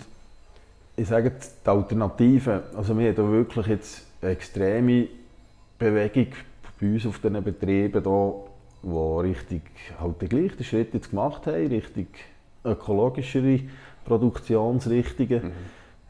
ich 0.95 1.07
sage 1.07 1.31
die 1.31 1.69
Alternative, 1.69 2.63
also 2.75 2.97
wir 2.97 3.09
haben 3.09 3.31
wirklich 3.31 3.67
jetzt 3.67 4.05
eine 4.21 4.31
extreme 4.31 5.07
Bewegung 5.77 6.27
bei 6.79 6.87
uns 6.87 7.05
auf 7.05 7.19
diesen 7.19 7.43
Betrieben 7.43 8.03
hier 8.03 8.33
die 8.83 9.27
richtig 9.27 9.61
halt 9.99 10.21
den 10.21 10.29
gleichen 10.29 10.63
Schritt 10.63 10.93
jetzt 10.93 11.11
gemacht 11.11 11.45
haben, 11.47 11.67
Richtung 11.67 12.07
ökologischere 12.65 13.59
Produktionsrichtungen, 14.05 15.51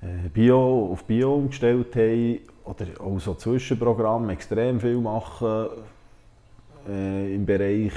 mhm. 0.01 0.07
äh, 0.07 0.29
Bio 0.29 0.89
auf 0.91 1.03
Bio 1.03 1.35
umgestellt 1.35 1.95
haben 1.95 2.39
oder 2.63 2.85
auch 2.99 3.19
so 3.19 3.33
Zwischenprogramme 3.33 4.33
extrem 4.33 4.79
viel 4.79 4.97
machen 4.97 5.69
äh, 6.89 7.35
im 7.35 7.45
Bereich 7.45 7.93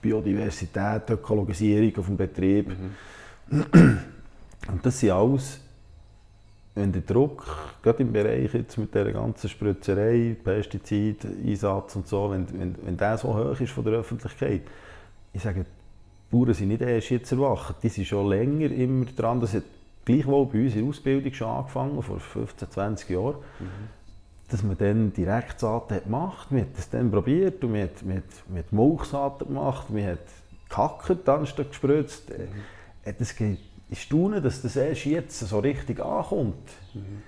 Biodiversität, 0.00 1.10
Ökologisierung 1.10 1.96
auf 1.96 2.06
dem 2.06 2.16
Betrieb. 2.16 2.68
Mhm. 2.68 3.98
Und 4.68 4.84
das 4.84 5.00
sind 5.00 5.10
alles 5.10 5.60
wenn 6.74 6.90
der 6.90 7.02
Druck, 7.02 7.46
gerade 7.82 8.02
im 8.02 8.12
Bereich 8.12 8.52
jetzt 8.52 8.76
mit 8.78 8.94
der 8.94 9.12
ganzen 9.12 9.48
Spritzerei, 9.48 10.36
Pestizideinsatz 10.42 11.94
und 11.94 12.08
so, 12.08 12.30
wenn, 12.32 12.46
wenn, 12.58 12.74
wenn 12.82 12.96
der 12.96 13.16
so 13.16 13.32
hoch 13.34 13.60
ist 13.60 13.72
von 13.72 13.84
der 13.84 13.94
Öffentlichkeit, 13.94 14.62
ich 15.32 15.42
sage, 15.42 15.64
die 15.64 16.36
Bauern 16.36 16.54
sind 16.54 16.68
nicht 16.68 16.82
erst 16.82 17.10
jetzt 17.10 17.30
erwacht, 17.30 17.76
die 17.82 17.88
sind 17.88 18.06
schon 18.06 18.28
länger 18.28 18.72
immer 18.72 19.04
dran, 19.04 19.40
das 19.40 19.54
hat 19.54 19.62
gleichwohl 20.04 20.46
bei 20.46 20.64
uns 20.64 20.74
in 20.74 20.80
der 20.80 20.88
Ausbildung 20.88 21.32
schon 21.32 21.48
angefangen, 21.48 22.02
vor 22.02 22.18
15, 22.18 22.70
20 22.70 23.10
Jahren, 23.10 23.36
mhm. 23.60 23.66
Dass 24.48 24.62
man 24.62 24.76
dann 24.76 25.12
Direktsaat 25.12 26.04
gemacht 26.04 26.46
hat, 26.46 26.52
man 26.52 26.60
hat 26.62 26.76
das 26.76 26.90
dann 26.90 27.10
probiert 27.10 27.62
und 27.64 27.72
man 27.72 27.82
hat, 27.82 28.02
man 28.02 28.16
hat, 28.18 28.24
man 28.48 28.58
hat 28.58 28.72
Mulchsaat 28.72 29.38
gemacht, 29.40 29.90
man 29.90 30.06
hat 30.06 30.18
gehackt 30.68 31.28
anstatt 31.28 31.70
gespritzt. 31.70 32.30
Mhm. 32.30 33.14
Das 33.18 33.36
geht 33.36 33.58
ich 33.90 34.02
staune, 34.02 34.40
dass 34.40 34.62
das 34.62 34.76
erst 34.76 35.04
jetzt 35.04 35.38
so 35.38 35.58
richtig 35.58 36.00
ankommt. 36.00 36.68
Mhm. 36.94 37.22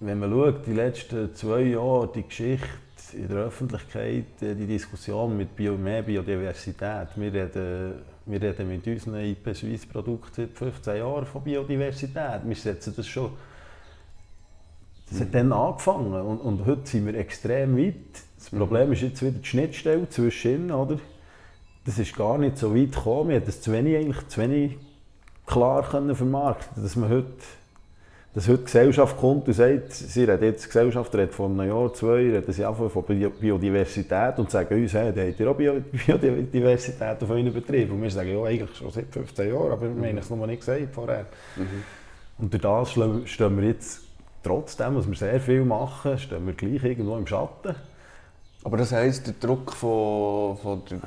Wenn 0.00 0.18
man 0.18 0.30
schaut, 0.30 0.66
die 0.66 0.72
letzten 0.72 1.34
zwei 1.34 1.60
Jahre, 1.62 2.10
die 2.14 2.24
Geschichte 2.24 2.66
in 3.12 3.28
der 3.28 3.44
Öffentlichkeit, 3.44 4.42
äh, 4.42 4.54
die 4.54 4.66
Diskussion 4.66 5.36
mit 5.36 5.54
Bio, 5.54 5.76
mehr 5.76 6.02
Biodiversität. 6.02 7.08
Wir 7.16 7.32
reden, 7.32 7.94
wir 8.26 8.42
reden 8.42 8.68
mit 8.68 8.86
unseren 8.86 9.20
IP 9.20 9.54
Suisse 9.54 9.86
Produkten 9.86 10.32
seit 10.34 10.50
15 10.52 10.96
Jahren 10.96 11.26
von 11.26 11.44
Biodiversität. 11.44 12.40
Wir 12.44 12.56
setzen 12.56 12.94
das 12.96 13.06
schon. 13.06 13.30
Das 15.10 15.20
hat 15.20 15.34
dann 15.34 15.52
angefangen 15.52 16.12
und, 16.12 16.38
und 16.38 16.66
heute 16.66 16.86
sind 16.86 17.06
wir 17.06 17.14
extrem 17.14 17.76
weit. 17.76 17.94
Das 18.38 18.50
Problem 18.50 18.92
ist 18.92 19.02
jetzt 19.02 19.22
wieder 19.22 19.38
die 19.38 19.46
Schnittstelle 19.46 20.08
zwischen, 20.08 20.70
oder? 20.70 20.98
Das 21.84 21.98
ist 21.98 22.16
gar 22.16 22.38
nicht 22.38 22.56
so 22.56 22.74
weit 22.74 22.92
gekommen. 22.92 23.30
Wir 23.30 23.36
haben 23.36 23.46
das 23.46 23.60
zu 23.60 23.72
wenig, 23.72 23.96
eigentlich 23.96 24.28
zu 24.28 24.40
wenig 24.40 24.78
klar 25.46 25.82
können 25.82 26.14
vermarkten 26.14 26.82
dass 26.82 26.96
man 26.96 27.10
heute 27.10 27.32
dass 28.34 28.48
heute 28.48 28.58
die 28.58 28.64
Gesellschaft 28.64 29.16
kommt 29.16 29.46
und 29.46 29.54
sagt, 29.54 29.92
sie 29.92 30.24
redet 30.24 30.42
jetzt, 30.42 30.64
die 30.64 30.66
Gesellschaft 30.66 31.14
redet 31.14 31.32
von 31.32 31.52
einem 31.52 31.70
Jahr, 31.70 31.94
zwei, 31.94 32.32
reden 32.32 32.52
sie 32.52 32.66
auch 32.66 32.90
von 32.90 33.04
Biodiversität 33.04 34.38
und 34.38 34.50
sagen 34.50 34.74
uns, 34.74 34.92
hey, 34.92 35.12
habt 35.12 35.38
ihr 35.38 35.48
auch 35.48 35.54
Biodiversität 35.56 37.22
auf 37.22 37.30
euren 37.30 37.52
Betrieb? 37.52 37.92
Und 37.92 38.02
wir 38.02 38.10
sagen, 38.10 38.30
ja, 38.30 38.42
eigentlich 38.42 38.76
schon 38.76 38.90
seit 38.90 39.06
15 39.08 39.54
Jahren, 39.54 39.70
aber 39.70 39.82
wir 39.82 40.08
haben 40.08 40.18
es 40.18 40.28
noch 40.28 40.46
nicht 40.46 40.58
gesagt 40.58 40.92
vorher. 40.92 41.26
Mhm. 41.54 41.84
Und 42.38 42.52
durch 42.52 42.62
das 42.62 42.90
stehen 43.30 43.56
wir 43.56 43.68
jetzt, 43.68 44.02
trotzdem, 44.44 44.94
dass 44.94 45.08
wir 45.08 45.16
sehr 45.16 45.40
viel 45.40 45.64
machen, 45.64 46.18
stehen 46.18 46.46
wir 46.46 46.54
gleich 46.54 46.84
irgendwo 46.84 47.16
im 47.16 47.26
Schatten. 47.26 47.74
Aber 48.62 48.76
das 48.76 48.92
heisst, 48.92 49.26
der 49.26 49.34
Druck 49.34 49.72
von, 49.72 50.56
von 50.56 50.82
der, 50.90 51.00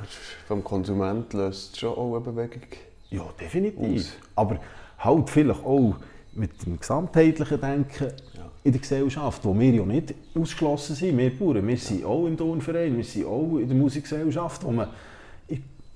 vom 0.46 0.62
Konsument 0.62 1.32
löst 1.32 1.78
schon 1.78 1.90
auch 1.90 2.14
eine 2.14 2.20
Bewegung 2.20 2.62
ja, 3.10 3.22
definitiv. 3.40 4.00
Aus. 4.00 4.12
Aber 4.36 4.58
halt 4.98 5.30
vielleicht 5.30 5.64
auch 5.64 5.96
mit 6.32 6.64
dem 6.64 6.78
gesamtheitlichen 6.78 7.60
Denken 7.60 8.12
ja. 8.34 8.50
in 8.62 8.72
der 8.72 8.80
Gesellschaft, 8.80 9.44
wo 9.44 9.58
wir 9.58 9.70
ja 9.70 9.84
nicht 9.84 10.14
ausgeschlossen 10.34 10.94
sind, 10.94 11.18
wir 11.18 11.36
Bauern. 11.36 11.66
Wir 11.66 11.76
sind 11.76 12.04
auch 12.04 12.26
im 12.26 12.36
Turnverein, 12.36 12.96
wir 12.96 13.04
sind 13.04 13.26
auch 13.26 13.58
in 13.58 13.68
der 13.68 13.76
Musikgesellschaft, 13.76 14.64
wo 14.64 14.70
man, 14.70 14.88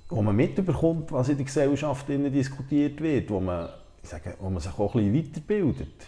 wo 0.09 0.21
man 0.21 0.35
mitbekommt, 0.35 1.11
was 1.11 1.29
in 1.29 1.37
der 1.37 1.45
Gesellschaft 1.45 2.07
diskutiert 2.09 2.99
wird, 2.99 3.29
wo 3.29 3.39
man, 3.39 3.69
ich 4.01 4.09
sage, 4.09 4.35
wo 4.39 4.49
man 4.49 4.59
sich 4.59 4.77
auch 4.77 4.95
ein 4.95 5.13
bisschen 5.13 5.31
weiterbildet. 5.33 6.07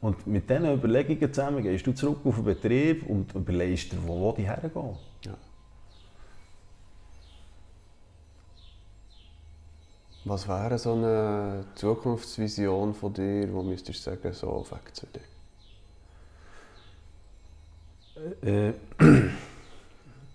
Und 0.00 0.26
mit 0.26 0.48
diesen 0.48 0.72
Überlegungen 0.72 1.32
zusammen 1.32 1.62
gehst 1.62 1.86
du 1.86 1.92
zurück 1.92 2.20
auf 2.24 2.36
den 2.36 2.44
Betrieb 2.44 3.08
und 3.08 3.34
überlegst 3.34 3.92
dir, 3.92 3.98
wo, 4.06 4.32
die 4.32 4.46
hergehen. 4.46 4.96
Ja. 5.24 5.34
Was 10.24 10.46
wäre 10.46 10.78
so 10.78 10.92
eine 10.92 11.64
Zukunftsvision 11.74 12.94
von 12.94 13.12
dir, 13.12 13.52
wo 13.52 13.62
müsstest 13.62 14.06
du 14.06 14.10
sagen, 14.10 14.32
so 14.32 14.64
weg 14.70 14.94
zu 14.94 15.06
dir? 15.06 15.20
Äh, 18.42 18.72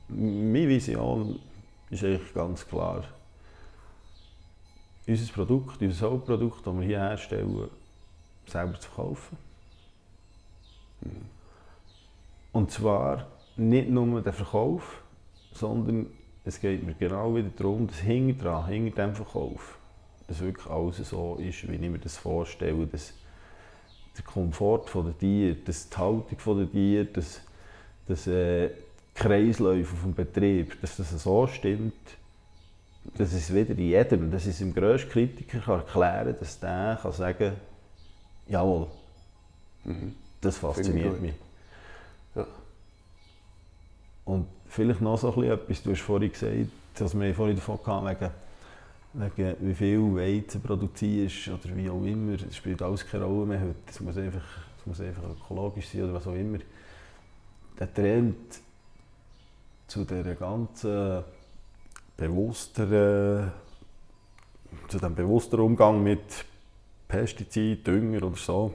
meine 0.10 0.68
Vision 0.68 1.40
ist 1.90 2.04
eigentlich 2.04 2.34
ganz 2.34 2.68
klar. 2.68 3.06
Unser 5.06 5.34
Produkt, 5.34 5.82
unser 5.82 6.12
Hauptprodukt, 6.12 6.66
das 6.66 6.76
wir 6.76 6.84
hier 6.84 7.00
herstellen, 7.00 7.70
selber 8.48 8.80
zu 8.80 8.90
kaufen. 8.90 9.53
Und 12.52 12.72
zwar 12.72 13.28
nicht 13.56 13.90
nur 13.90 14.22
der 14.22 14.34
Verkauf, 14.34 15.02
sondern 15.54 16.08
es 16.46 16.60
geht 16.60 16.84
mir 16.84 16.94
genau 16.94 17.36
wieder 17.36 17.50
darum, 17.56 17.88
dass 17.88 18.00
hinter 18.00 18.44
dran, 18.44 18.68
hinter 18.68 19.08
dem 19.08 19.16
Verkauf, 19.16 19.78
dass 20.28 20.42
wirklich 20.42 20.68
alles 20.68 20.98
so 21.10 21.36
ist, 21.36 21.68
wie 21.68 21.76
ich 21.76 21.82
mir 21.82 22.00
das 22.00 22.18
vorstelle, 22.18 22.86
dass 22.88 23.14
der 24.18 24.24
Komfort 24.24 24.86
der 24.94 25.18
Tiere, 25.18 25.56
dass 25.56 25.90
die 25.90 25.98
Haltung 25.98 26.58
der 26.58 26.72
Tiere, 26.72 27.06
dass, 27.06 27.42
dass 28.08 28.28
äh, 28.28 28.70
Kreisläufe 29.16 29.96
dem 30.04 30.14
Betrieb, 30.14 30.80
dass 30.82 30.98
das 30.98 31.12
so 31.12 31.48
stimmt, 31.48 31.94
dass 33.18 33.34
es 33.34 33.54
wieder 33.54 33.72
in 33.72 33.80
jedem, 33.80 34.32
dass 34.32 34.46
es 34.46 34.62
im 34.62 34.74
grössten 34.74 35.10
Kritiker 35.10 35.74
erklären 35.74 36.36
dass 36.40 36.60
der 36.60 37.00
kann 37.02 37.12
sagen 37.12 37.54
jawohl, 38.48 38.88
mhm. 39.84 40.16
Das 40.44 40.58
fasziniert 40.58 41.22
mich. 41.22 41.34
Ja. 42.36 42.46
Und 44.26 44.48
vielleicht 44.68 45.02
noch 45.02 45.18
so 45.18 45.44
etwas, 45.44 45.84
du 45.84 45.92
hast 45.92 46.02
vorhin 46.02 46.32
gesagt, 46.32 46.70
dass 46.96 47.20
wir 47.20 47.34
vorhin 47.34 47.56
davon 47.56 47.80
hatten, 47.86 48.30
wegen 49.14 49.56
wie 49.60 49.74
viel 49.76 50.16
Weizen 50.16 50.62
produzierst 50.62 51.50
oder 51.50 51.76
wie 51.76 51.90
auch 51.90 52.04
immer, 52.04 52.38
das 52.38 52.56
spielt 52.56 52.82
alles 52.82 53.06
keine 53.06 53.26
Rolle 53.26 53.46
mehr 53.46 53.62
heute. 53.62 53.76
Es 53.88 54.00
muss 54.00 54.18
einfach, 54.18 54.44
es 54.80 54.86
muss 54.86 55.00
einfach 55.00 55.24
ökologisch 55.30 55.90
sein 55.90 56.04
oder 56.04 56.14
was 56.16 56.28
auch 56.28 56.36
immer. 56.36 56.60
Der 57.80 57.94
Trend 57.94 58.62
zu 59.88 60.06
der 60.06 60.36
ganzen 60.36 61.24
bewussteren 62.18 63.52
zu 64.88 65.00
dem 65.00 65.16
bewussteren 65.16 65.62
Umgang 65.62 66.04
mit 66.04 66.46
Pestiziden, 67.08 67.84
Dünger 67.84 68.28
oder 68.28 68.38
so. 68.38 68.74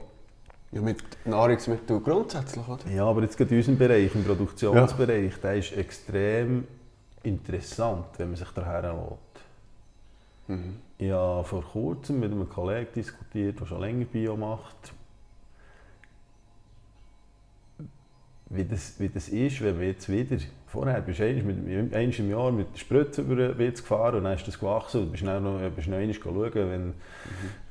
Ja, 0.71 0.81
mit 0.81 1.01
Nahrungsmitteln 1.25 2.03
grundsätzlich, 2.03 2.67
oder? 2.67 2.87
Ja, 2.91 3.05
aber 3.05 3.23
jetzt 3.23 3.37
gerade 3.37 3.51
in 3.51 3.57
unserem 3.57 3.77
Bereich, 3.77 4.13
im 4.13 4.23
Produktionsbereich, 4.23 5.33
der 5.41 5.55
ist 5.55 5.75
extrem 5.75 6.67
interessant, 7.23 8.05
wenn 8.17 8.29
man 8.29 8.37
sich 8.37 8.49
daher 8.49 8.81
lässt. 8.81 9.29
Mhm. 10.47 10.77
Ich 10.99 11.11
habe 11.11 11.43
vor 11.43 11.63
kurzem 11.63 12.19
mit 12.19 12.31
einem 12.31 12.47
Kollegen 12.47 12.91
diskutiert, 12.95 13.59
der 13.59 13.65
schon 13.65 13.81
länger 13.81 14.05
Bio 14.05 14.37
macht, 14.37 14.93
wie 18.49 18.65
das, 18.65 18.99
wie 18.99 19.09
das 19.09 19.29
ist, 19.29 19.61
wenn 19.61 19.75
man 19.75 19.85
jetzt 19.85 20.09
wieder, 20.09 20.37
vorher 20.69 21.01
bist 21.01 21.19
du 21.19 21.23
einmal, 21.23 22.03
im 22.03 22.29
Jahr 22.29 22.51
mit 22.51 22.73
der 22.73 22.79
Spritze 22.79 23.21
über 23.21 23.35
den 23.35 23.57
Witz 23.57 23.81
gefahren 23.81 24.17
und 24.17 24.23
dann 24.25 24.35
ist 24.35 24.47
das 24.47 24.59
gewachsen 24.59 25.01
und 25.01 25.07
du 25.07 25.11
bist 25.11 25.25
dann 25.25 25.43
noch, 25.43 25.59
bist 25.71 25.87
noch 25.87 25.97
einmal 25.97 26.13
schauen, 26.13 26.53
wenn, 26.53 26.85
mhm. 26.87 26.93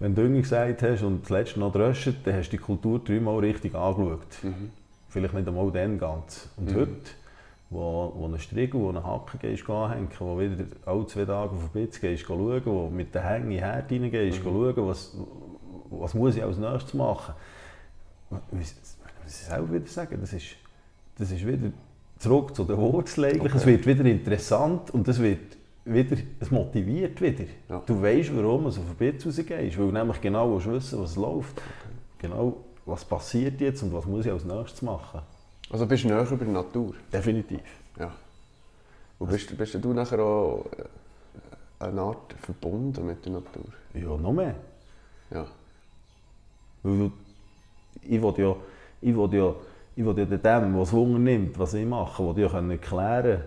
wenn 0.01 0.15
du 0.15 0.23
Dünger 0.23 0.41
gesagt 0.41 0.83
hast 0.83 1.03
und 1.03 1.23
das 1.23 1.31
letzte 1.31 1.61
noch 1.61 1.73
dröscht, 1.73 2.15
dann 2.25 2.35
hast 2.35 2.49
du 2.49 2.57
die 2.57 2.63
Kultur 2.63 2.99
dreimal 2.99 3.39
richtig 3.39 3.75
angeschaut. 3.75 4.43
Mhm. 4.43 4.71
Vielleicht 5.09 5.35
nicht 5.35 5.49
einmal 5.49 5.71
dann 5.71 5.99
ganz. 5.99 6.49
Und 6.57 6.71
mhm. 6.71 6.77
heute, 6.77 6.97
wo, 7.71 8.13
wo 8.17 8.27
ein 8.27 8.39
Striegel, 8.39 8.81
wo 8.81 8.91
ein 8.91 9.03
Hacken 9.03 9.39
gehst, 9.41 9.69
anhängen, 9.71 10.09
wo 10.19 10.39
wieder 10.39 10.65
alle 10.85 11.07
zwei 11.07 11.25
Tage 11.25 11.53
auf 11.53 11.71
den 11.73 11.83
Bitz 11.83 12.01
gehst, 12.01 12.25
schauen, 12.25 12.63
wo 12.65 12.91
mit 12.91 13.15
den 13.15 13.23
Hängen 13.23 13.51
in 13.51 13.59
den 13.59 13.65
Herd 13.65 13.91
reingehst, 13.91 14.41
mhm. 14.41 14.45
schauen, 14.45 14.89
was, 14.89 15.17
was 15.91 16.15
muss 16.15 16.37
ich 16.37 16.43
als 16.43 16.59
nächstes 16.59 16.95
machen. 16.95 17.35
Ich 18.51 18.59
muss 18.59 18.77
selber 19.25 19.73
wieder 19.73 19.87
sagen, 19.87 20.19
das 20.21 20.33
ist 20.33 20.57
das 21.19 21.33
ist 21.33 21.47
wieder 21.47 21.73
zurück 22.19 22.55
zu 22.55 22.65
den 22.65 22.77
Wurzeln 22.77 23.41
Okay. 23.41 23.51
Es 23.55 23.67
wird 23.67 23.87
wieder 23.87 24.05
interessant 24.05 24.91
und 24.91 25.07
es 25.09 25.21
wird 25.21 25.57
wieder, 25.85 26.17
es 26.41 26.51
motiviert 26.51 27.21
wieder. 27.21 27.45
Ja. 27.69 27.83
Du 27.87 28.01
weißt, 28.01 28.37
warum 28.37 28.65
du 28.65 28.69
auf 28.69 28.77
den 28.77 28.95
Bitz 28.97 29.27
rausgehst, 29.27 29.79
weil 29.79 29.87
du 29.87 29.93
nämlich 29.93 30.21
genau 30.21 30.65
wissen 30.65 31.01
was 31.01 31.17
läuft. 31.17 31.59
Okay. 31.59 31.95
Genau, 32.19 32.57
was 32.85 33.05
passiert 33.05 33.61
jetzt 33.61 33.83
und 33.83 33.93
was 33.93 34.05
muss 34.07 34.27
ich 34.27 34.33
als 34.33 34.45
nächstes 34.45 34.83
machen. 34.83 35.21
Also 35.71 35.87
bist 35.87 36.05
du 36.05 36.09
näher 36.09 36.31
über 36.31 36.45
die 36.45 36.51
Natur? 36.51 36.95
Definitiv. 37.13 37.61
Ja. 37.99 38.13
Und 39.19 39.31
bist, 39.31 39.57
bist 39.57 39.75
du 39.75 39.93
nachher 39.93 40.21
auch 40.21 40.67
äh, 41.81 41.85
eine 41.85 42.01
Art 42.01 42.35
verbunden 42.41 43.07
mit 43.07 43.25
der 43.25 43.33
Natur? 43.33 43.65
Ja, 43.95 44.17
noch 44.17 44.33
mehr. 44.33 44.55
Ja. 45.31 45.47
Weil 46.83 47.11
ich 48.03 48.23
will 48.23 48.35
ja, 48.39 48.57
ich 49.01 49.17
will 49.17 49.35
ja 49.35 49.55
ich 49.99 50.05
will 50.05 50.15
dem, 50.15 50.41
der 50.41 50.81
es 50.81 50.93
Hunger 50.93 51.19
nimmt, 51.19 51.59
was 51.59 51.75
ich 51.75 51.85
mache, 51.85 52.37
will 52.37 52.45
ich 52.45 52.53
erklären, 52.53 53.41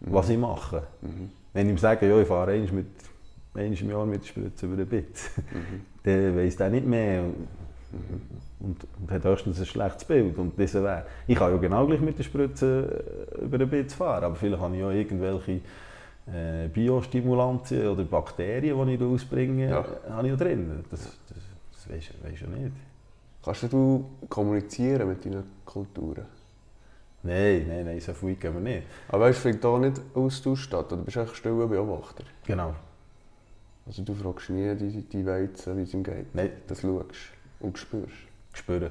mhm. 0.00 0.12
was 0.12 0.28
ich 0.28 0.36
mache. 0.36 0.82
Mhm. 1.00 1.30
Wenn 1.54 1.66
ich 1.66 1.72
ihm 1.72 1.78
sage, 1.78 2.06
ja, 2.06 2.20
ich 2.20 2.28
fahre 2.28 2.52
einmal, 2.52 2.70
mit, 2.70 2.86
einmal 3.54 3.80
im 3.80 3.90
Jahr 3.90 4.04
mit 4.04 4.22
der 4.22 4.28
Spritze 4.28 4.66
über 4.66 4.76
den 4.76 4.88
Bit, 4.88 5.06
mhm. 5.52 5.80
dann 6.02 6.36
weiss 6.36 6.56
der 6.56 6.68
nicht 6.68 6.86
mehr 6.86 7.22
und, 8.60 8.86
und, 9.00 9.10
hat 9.10 9.24
höchstens 9.24 9.58
ein 9.58 9.64
schlechtes 9.64 10.04
Bild. 10.04 10.36
Und 10.36 10.52
ich 10.58 10.72
kann 11.36 11.50
ja 11.50 11.56
genau 11.56 11.86
gleich 11.86 12.00
mit 12.00 12.18
der 12.18 12.24
Spritze 12.24 13.26
äh, 13.40 13.44
über 13.44 13.56
den 13.56 13.70
Bit 13.70 13.92
fahren, 13.92 14.24
aber 14.24 14.34
vielleicht 14.34 14.60
habe 14.60 14.74
ich 14.74 14.80
ja 14.82 14.90
irgendwelche 14.90 15.60
äh, 16.30 16.68
Biostimulantien 16.68 17.88
oder 17.88 18.04
Bakterien, 18.04 18.86
die 18.86 18.94
ich 18.96 19.02
ausbringe, 19.02 19.70
ja. 19.70 19.84
habe 20.10 20.26
ich 20.26 20.32
ja 20.32 20.36
drin. 20.36 20.84
Das, 20.90 21.00
das, 21.00 21.16
das 21.72 21.90
weisst 21.90 22.10
du 22.42 22.44
ja 22.44 22.58
nicht. 22.58 22.76
Kannst 23.42 23.72
du 23.72 24.04
kommunizieren 24.28 25.08
mit 25.08 25.24
deinen 25.24 25.55
Kulturen? 25.76 26.24
Nein, 27.22 27.66
nein, 27.68 27.84
nein, 27.84 28.00
so 28.00 28.12
weit 28.22 28.40
gehen 28.40 28.54
wir 28.54 28.60
nicht. 28.60 28.86
Aber 29.08 29.28
du, 29.28 29.34
findet 29.34 29.62
da 29.62 29.78
nicht 29.78 30.00
Austausch 30.14 30.62
statt? 30.62 30.90
Oder 30.92 31.02
bist 31.02 31.16
du 31.16 31.20
eigentlich 31.20 31.36
stiller 31.36 31.66
Beobachter? 31.66 32.24
Genau. 32.46 32.74
Also 33.86 34.02
du 34.02 34.14
fragst 34.14 34.48
nie 34.50 34.74
die, 34.74 35.02
die 35.02 35.26
Weizen, 35.26 35.76
wie 35.76 35.82
es 35.82 35.92
ihm 35.92 36.02
geht? 36.02 36.34
Nein. 36.34 36.50
Das 36.66 36.80
schaust 36.80 37.10
und 37.60 37.76
spürst? 37.76 38.14
Spüren. 38.54 38.90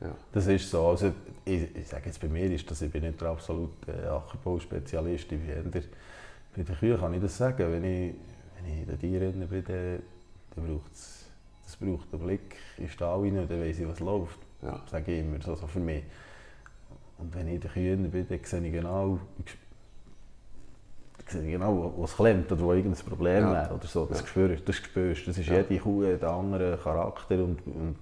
Ja. 0.00 0.14
Das 0.32 0.46
ist 0.48 0.68
so. 0.68 0.88
Also, 0.88 1.12
ich, 1.44 1.76
ich 1.76 1.86
sage 1.86 2.06
jetzt 2.06 2.20
bei 2.20 2.28
mir, 2.28 2.50
ist, 2.50 2.68
dass 2.68 2.82
ich 2.82 2.90
bin 2.90 3.04
nicht 3.04 3.20
der 3.20 3.28
absolute 3.28 3.92
Ackerbau-Spezialist 4.10 5.28
bin. 5.28 5.40
Bei 5.70 6.62
den 6.62 6.76
Kühen 6.76 6.98
kann 6.98 7.14
ich 7.14 7.22
das 7.22 7.36
sagen. 7.36 7.70
Wenn 7.70 7.84
ich, 7.84 8.14
wenn 8.56 8.72
ich 8.72 8.80
in 8.80 8.86
den 8.86 8.98
Tieren 8.98 9.48
bin, 9.48 9.64
dann, 9.64 10.02
dann 10.54 10.66
braucht 10.66 10.92
es 10.92 11.24
es 11.66 11.76
braucht 11.76 12.12
einen 12.12 12.22
Blick 12.22 12.56
in 12.76 12.84
den 12.84 12.90
Stall 12.90 13.20
rein, 13.20 13.48
dann 13.48 13.60
weiss 13.60 13.78
ich, 13.78 13.88
was 13.88 14.00
läuft. 14.00 14.38
Ja. 14.62 14.82
Sage 14.90 15.12
ich 15.12 15.20
immer, 15.20 15.40
so, 15.42 15.54
so 15.54 15.66
für 15.66 15.80
mich. 15.80 16.04
Und 17.24 17.34
wenn 17.34 17.48
ich 17.48 17.54
in 17.54 17.60
den 17.60 17.70
Kühen 17.70 18.10
bin, 18.10 18.28
dann 18.28 18.38
sehe 18.42 18.66
ich 18.66 18.72
genau, 18.72 19.18
ich 19.38 21.30
sehe 21.32 21.50
genau 21.50 21.94
wo 21.96 22.04
es 22.04 22.14
klemmt 22.14 22.52
oder 22.52 22.60
wo 22.60 22.74
irgendein 22.74 23.02
Problem 23.06 23.44
ja. 23.44 23.52
wäre. 23.52 23.74
Oder 23.74 23.86
so. 23.86 24.04
Das, 24.04 24.20
ja. 24.20 24.26
spürst, 24.26 24.68
das 24.68 24.76
spürst 24.76 25.26
Das 25.26 25.38
ist 25.38 25.48
ja. 25.48 25.56
jede 25.56 25.78
Kuh 25.78 26.04
hat 26.04 26.22
einen 26.22 26.52
anderen 26.52 26.78
Charakter 26.78 27.36
und, 27.36 27.66
und 27.66 27.96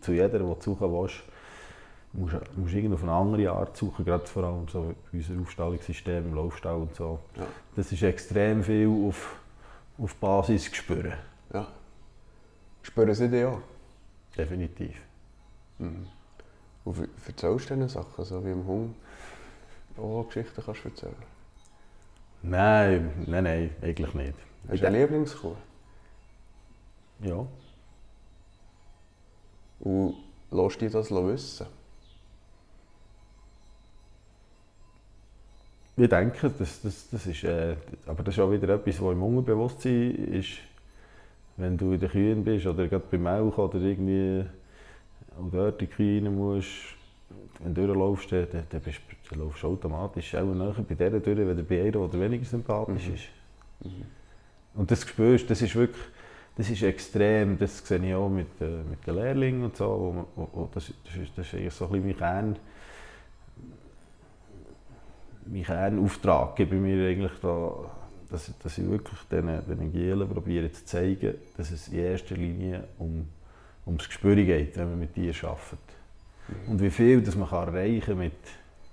zu 0.00 0.12
jeder, 0.12 0.28
der 0.28 0.40
du 0.40 0.56
suchen 0.60 0.92
willst, 0.92 1.16
musst 2.12 2.34
du 2.74 2.94
auf 2.94 3.02
eine 3.02 3.12
andere 3.12 3.50
Art 3.50 3.76
suchen, 3.76 4.04
gerade 4.04 4.26
vor 4.26 4.44
allem 4.44 4.68
so 4.68 4.94
unser 5.12 5.40
Aufstallungssystem 5.40 6.26
im 6.26 6.34
Laufstall 6.34 6.76
und 6.76 6.94
so. 6.94 7.18
Ja. 7.36 7.46
Das 7.74 7.90
ist 7.90 8.02
extrem 8.02 8.62
viel 8.62 8.88
auf, 8.88 9.40
auf 9.98 10.14
Basis 10.14 10.66
spüren. 10.66 11.14
Ja. 11.52 11.66
Spüren 12.82 13.14
Sie 13.14 13.28
die 13.28 13.44
auch? 13.44 13.60
Definitiv. 14.36 14.94
Mhm. 15.78 16.06
Und 16.84 17.08
erzählst 17.26 17.70
du 17.70 17.74
diese 17.74 17.88
Sachen, 17.88 18.24
so 18.24 18.44
wie 18.44 18.50
im 18.50 18.66
Hund 18.66 18.94
auch 19.96 20.24
Geschichten 20.26 20.62
kannst 20.64 20.84
du 20.84 20.88
erzählen? 20.88 21.14
Nein, 22.42 23.24
nein, 23.26 23.44
nein, 23.44 23.70
eigentlich 23.82 24.14
nicht. 24.14 24.34
Hast 24.68 24.82
du 24.82 24.86
eine 24.86 25.00
Lieblingskuh? 25.00 25.56
Ja. 27.20 27.46
Und 29.80 30.14
lässt 30.50 30.76
du 30.76 30.84
dich 30.84 30.92
das 30.92 31.10
wissen? 31.10 31.66
Ich 35.96 36.08
denke, 36.08 36.50
das, 36.50 36.80
das, 36.80 37.10
das 37.10 37.26
ist, 37.26 37.42
äh, 37.42 37.76
aber 38.06 38.22
das 38.22 38.34
ist 38.34 38.40
auch 38.40 38.50
wieder 38.52 38.68
etwas, 38.68 39.02
was 39.02 39.12
im 39.12 39.22
Unterbewusstsein 39.22 40.14
ist 40.14 40.58
wenn 41.58 41.76
du 41.76 41.92
in 41.92 42.00
den 42.00 42.08
Kühen 42.08 42.44
bist 42.44 42.66
oder 42.66 42.86
gerade 42.86 43.04
beim 43.10 43.24
Milch 43.24 43.58
oder 43.58 43.78
irgendwie 43.80 44.44
auch 45.38 45.50
dort 45.50 45.80
in 45.80 45.88
die 45.88 45.94
Kühe 45.94 46.24
rein 46.24 46.34
musst, 46.34 46.68
wenn 47.60 47.74
du 47.74 47.86
durchlaufst, 47.86 48.32
dann, 48.32 48.46
dann, 48.68 48.80
bist, 48.80 49.00
dann 49.30 49.40
laufst 49.40 49.62
du 49.62 49.68
automatisch 49.68 50.34
auch 50.34 50.44
näher 50.44 50.74
bei 50.88 50.94
der 50.94 51.10
durch, 51.10 51.38
wenn 51.38 51.66
bei 51.66 51.82
einer, 51.82 52.08
der 52.08 52.20
weniger 52.20 52.44
sympathisch 52.44 53.08
mhm. 53.08 53.14
ist. 53.14 53.24
Mhm. 53.84 54.04
Und 54.74 54.90
das 54.90 55.02
spürst 55.02 55.50
das 55.50 55.62
ist 55.62 55.74
wirklich, 55.74 56.04
das 56.56 56.70
ist 56.70 56.82
extrem, 56.82 57.58
das 57.58 57.78
sehe 57.78 58.04
ich 58.04 58.14
auch 58.14 58.28
mit, 58.28 58.60
äh, 58.60 58.82
mit 58.88 59.06
den 59.06 59.14
Lehrlingen 59.14 59.64
und 59.64 59.76
so, 59.76 60.26
wo, 60.34 60.42
wo, 60.42 60.48
wo 60.52 60.68
das, 60.72 60.92
das, 61.04 61.16
ist, 61.16 61.32
das 61.36 61.52
ist 61.52 61.76
so 61.76 61.86
ein 61.86 61.92
bisschen 61.92 62.06
mein 62.06 62.16
Kern, 62.16 62.56
mein 65.46 65.62
Kernauftrag 65.62 66.56
gebe 66.56 66.76
ich 66.76 66.82
mir 66.82 67.08
eigentlich 67.08 67.32
da 67.40 67.90
dass, 68.30 68.52
dass 68.58 68.78
ich 68.78 68.88
wirklich 68.88 69.18
den 69.30 69.92
Gielen 69.92 70.28
probiere 70.28 70.70
zu 70.70 70.84
zeigen, 70.84 71.34
dass 71.56 71.70
es 71.70 71.88
in 71.88 71.98
erster 71.98 72.34
Linie 72.36 72.84
um, 72.98 73.26
ums 73.88 74.06
Gespür 74.06 74.36
geht, 74.36 74.76
wenn 74.76 74.90
man 74.90 74.98
mit 75.00 75.14
Tieren 75.14 75.34
arbeitet. 75.42 75.78
Und 76.66 76.80
wie 76.80 76.90
viel 76.90 77.20
das 77.22 77.34
man 77.34 77.48
kann 77.48 77.68
erreichen 77.68 78.06
kann 78.06 78.18
mit, 78.18 78.32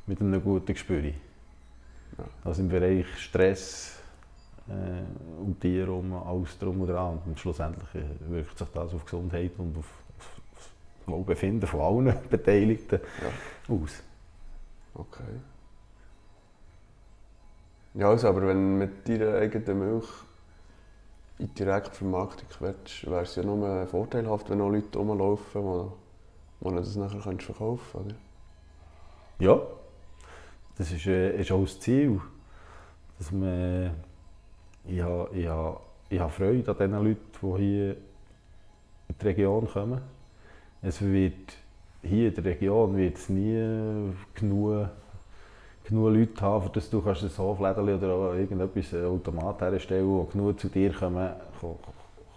mit 0.07 0.19
einem 0.19 0.43
guten 0.43 0.73
Gespür. 0.73 1.03
Also 2.43 2.61
im 2.61 2.69
Bereich 2.69 3.05
Stress 3.17 3.99
äh, 4.67 5.41
um 5.41 5.59
Tiere 5.59 5.87
herum, 5.87 6.13
alles 6.13 6.57
drum 6.57 6.81
und 6.81 6.87
dran. 6.87 7.19
Und 7.25 7.39
schlussendlich 7.39 7.87
äh, 7.95 8.31
wirkt 8.31 8.57
sich 8.57 8.67
das 8.69 8.93
auf 8.93 9.05
Gesundheit 9.05 9.51
und 9.57 9.77
auf, 9.77 9.85
auf, 10.17 10.41
auf 10.53 10.71
das 11.05 11.13
Wohlbefinden 11.13 11.67
von 11.67 11.81
allen 11.81 12.15
Beteiligten 12.29 12.99
ja. 13.21 13.75
aus. 13.75 14.01
Okay. 14.93 15.23
Ja, 17.95 18.09
also, 18.09 18.27
aber 18.27 18.47
wenn 18.47 18.77
mit 18.77 19.07
deiner 19.07 19.35
eigenen 19.35 19.79
Milch 19.79 20.07
in 21.37 21.47
die 21.47 21.53
Direktvermarktung 21.53 22.47
willst, 22.59 23.05
wäre 23.09 23.23
es 23.23 23.35
ja 23.35 23.43
nur 23.43 23.85
vorteilhaft, 23.87 24.49
wenn 24.49 24.59
noch 24.59 24.69
Leute 24.69 24.97
rumlaufen, 24.97 25.91
die, 26.61 26.69
die 26.69 26.75
das 26.75 26.95
nachher 26.95 27.21
verkaufen 27.21 27.91
können. 27.91 28.17
Ja, 29.39 29.61
das 30.77 30.91
ist, 30.91 31.07
äh, 31.07 31.39
ist 31.39 31.51
auch 31.51 31.61
das 31.61 31.79
Ziel. 31.79 32.21
Dass 33.17 33.31
man, 33.31 33.91
ich, 34.85 35.01
habe, 35.01 35.29
ich, 35.33 35.47
habe, 35.47 35.79
ich 36.09 36.19
habe 36.19 36.31
Freude 36.31 36.71
an 36.71 36.77
den 36.77 36.91
Leuten, 36.91 37.17
die 37.41 37.63
hier 37.63 37.91
in 37.91 39.15
die 39.21 39.25
Region 39.25 39.67
kommen. 39.67 40.01
Es 40.81 41.01
wird, 41.01 41.53
hier 42.01 42.29
in 42.29 42.35
der 42.35 42.45
Region 42.45 42.95
wird 42.95 43.17
es 43.17 43.29
nie 43.29 44.13
genug 44.35 44.89
genug 45.85 46.13
Leute 46.13 46.41
haben, 46.41 46.71
dass 46.73 46.89
du 46.89 47.01
kannst 47.01 47.23
ein 47.23 47.37
Hoflädchen 47.37 47.83
oder 47.83 48.33
irgendetwas 48.35 48.93
ein 48.93 49.05
Automat 49.05 49.61
herstellen 49.61 50.07
wo 50.07 50.23
genug 50.23 50.59
zu 50.59 50.67
dir 50.67 50.91
kommen, 50.91 51.29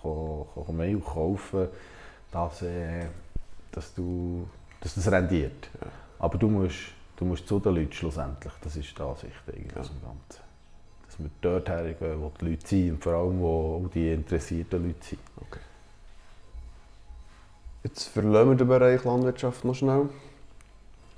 kann 0.03 0.77
Milch 0.77 1.05
kaufen, 1.05 1.69
dass, 2.31 2.63
äh, 2.63 3.07
dass, 3.73 3.95
du, 3.95 4.47
dass 4.81 4.95
das 4.95 5.11
rendiert. 5.11 5.69
Aber 6.19 6.39
du 6.39 6.49
musst, 6.49 6.93
du 7.17 7.25
musst 7.25 7.47
zu 7.49 7.59
den 7.59 7.75
Leuten 7.75 7.93
schlussendlich, 7.93 8.53
das 8.63 8.77
ist 8.77 8.97
die 8.97 9.03
Ansicht 9.03 9.33
eigentlich 9.47 9.73
ja. 9.73 9.83
Ganzen. 9.83 10.43
Dass 11.07 11.19
wir 11.19 11.31
dort 11.41 11.69
hergehen, 11.69 12.21
wo 12.21 12.31
die 12.41 12.51
Leute 12.51 12.67
sind 12.67 12.91
und 12.93 13.03
vor 13.03 13.15
allem, 13.15 13.41
wo 13.41 13.91
die 13.93 14.13
interessierten 14.13 14.87
Leute 14.87 15.05
sind. 15.05 15.21
Okay. 15.37 15.61
Jetzt 17.85 18.09
verlassen 18.09 18.51
wir 18.51 18.57
den 18.57 18.69
Bereich 18.69 19.05
Landwirtschaft 19.05 19.65
noch 19.65 19.75
schnell 19.75 20.09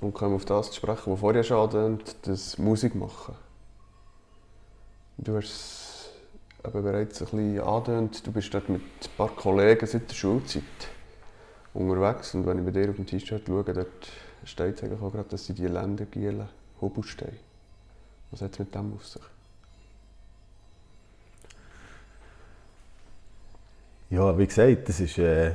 und 0.01 0.13
kommen 0.13 0.35
auf 0.35 0.45
das 0.45 0.71
zu 0.71 0.77
sprechen, 0.77 1.13
was 1.13 1.19
vorher 1.19 1.43
schon 1.43 1.57
angetönt, 1.57 2.15
das 2.23 2.57
Musik 2.57 2.95
machen. 2.95 3.35
Du 5.17 5.35
hast 5.37 6.11
es 6.63 6.71
bereits 6.71 7.21
ein 7.21 7.25
bisschen 7.25 7.61
angetönt, 7.61 8.25
du 8.25 8.31
bist 8.31 8.53
dort 8.53 8.67
mit 8.69 8.81
ein 8.81 9.17
paar 9.17 9.29
Kollegen 9.29 9.85
seit 9.85 10.09
der 10.09 10.15
Schulzeit 10.15 10.63
unterwegs 11.73 12.33
und 12.33 12.45
wenn 12.45 12.59
ich 12.59 12.65
bei 12.65 12.71
dir 12.71 12.89
auf 12.89 12.95
dem 12.95 13.05
T-Shirt 13.05 13.43
schaue, 13.45 13.63
dort 13.63 13.87
steht 14.43 14.77
es 14.77 14.83
eigentlich 14.83 15.01
auch 15.01 15.11
gerade, 15.11 15.29
dass 15.29 15.45
sie 15.45 15.53
die 15.53 15.67
Ländergielen 15.67 16.49
Hubel 16.81 17.03
stehen. 17.03 17.37
Was 18.31 18.41
hat 18.41 18.53
es 18.53 18.59
mit 18.59 18.73
dem 18.73 18.93
auf 18.93 19.05
sich? 19.05 19.21
Ja, 24.09 24.37
wie 24.37 24.47
gesagt, 24.47 24.89
das 24.89 24.99
ist 24.99 25.17
äh, 25.19 25.53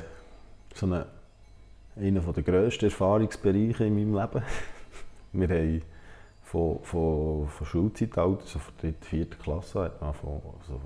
so 0.75 0.87
eine, 0.87 1.07
einer 1.97 2.21
der 2.21 2.43
grössten 2.43 2.87
Erfahrungsbereiche 2.87 3.85
in 3.85 3.95
meinem 3.95 4.15
Leben. 4.15 4.45
Wir 5.33 5.49
haben 5.49 5.83
von, 6.43 6.79
von, 6.83 7.49
von 7.49 7.67
Schulzeitalter, 7.67 8.43
so 8.45 8.59
von 8.59 8.75
der 8.83 8.95
vierten 9.01 9.39
Klasse, 9.39 9.85
hat 9.85 10.01
man 10.01 10.15
von 10.15 10.41
so 10.67 10.81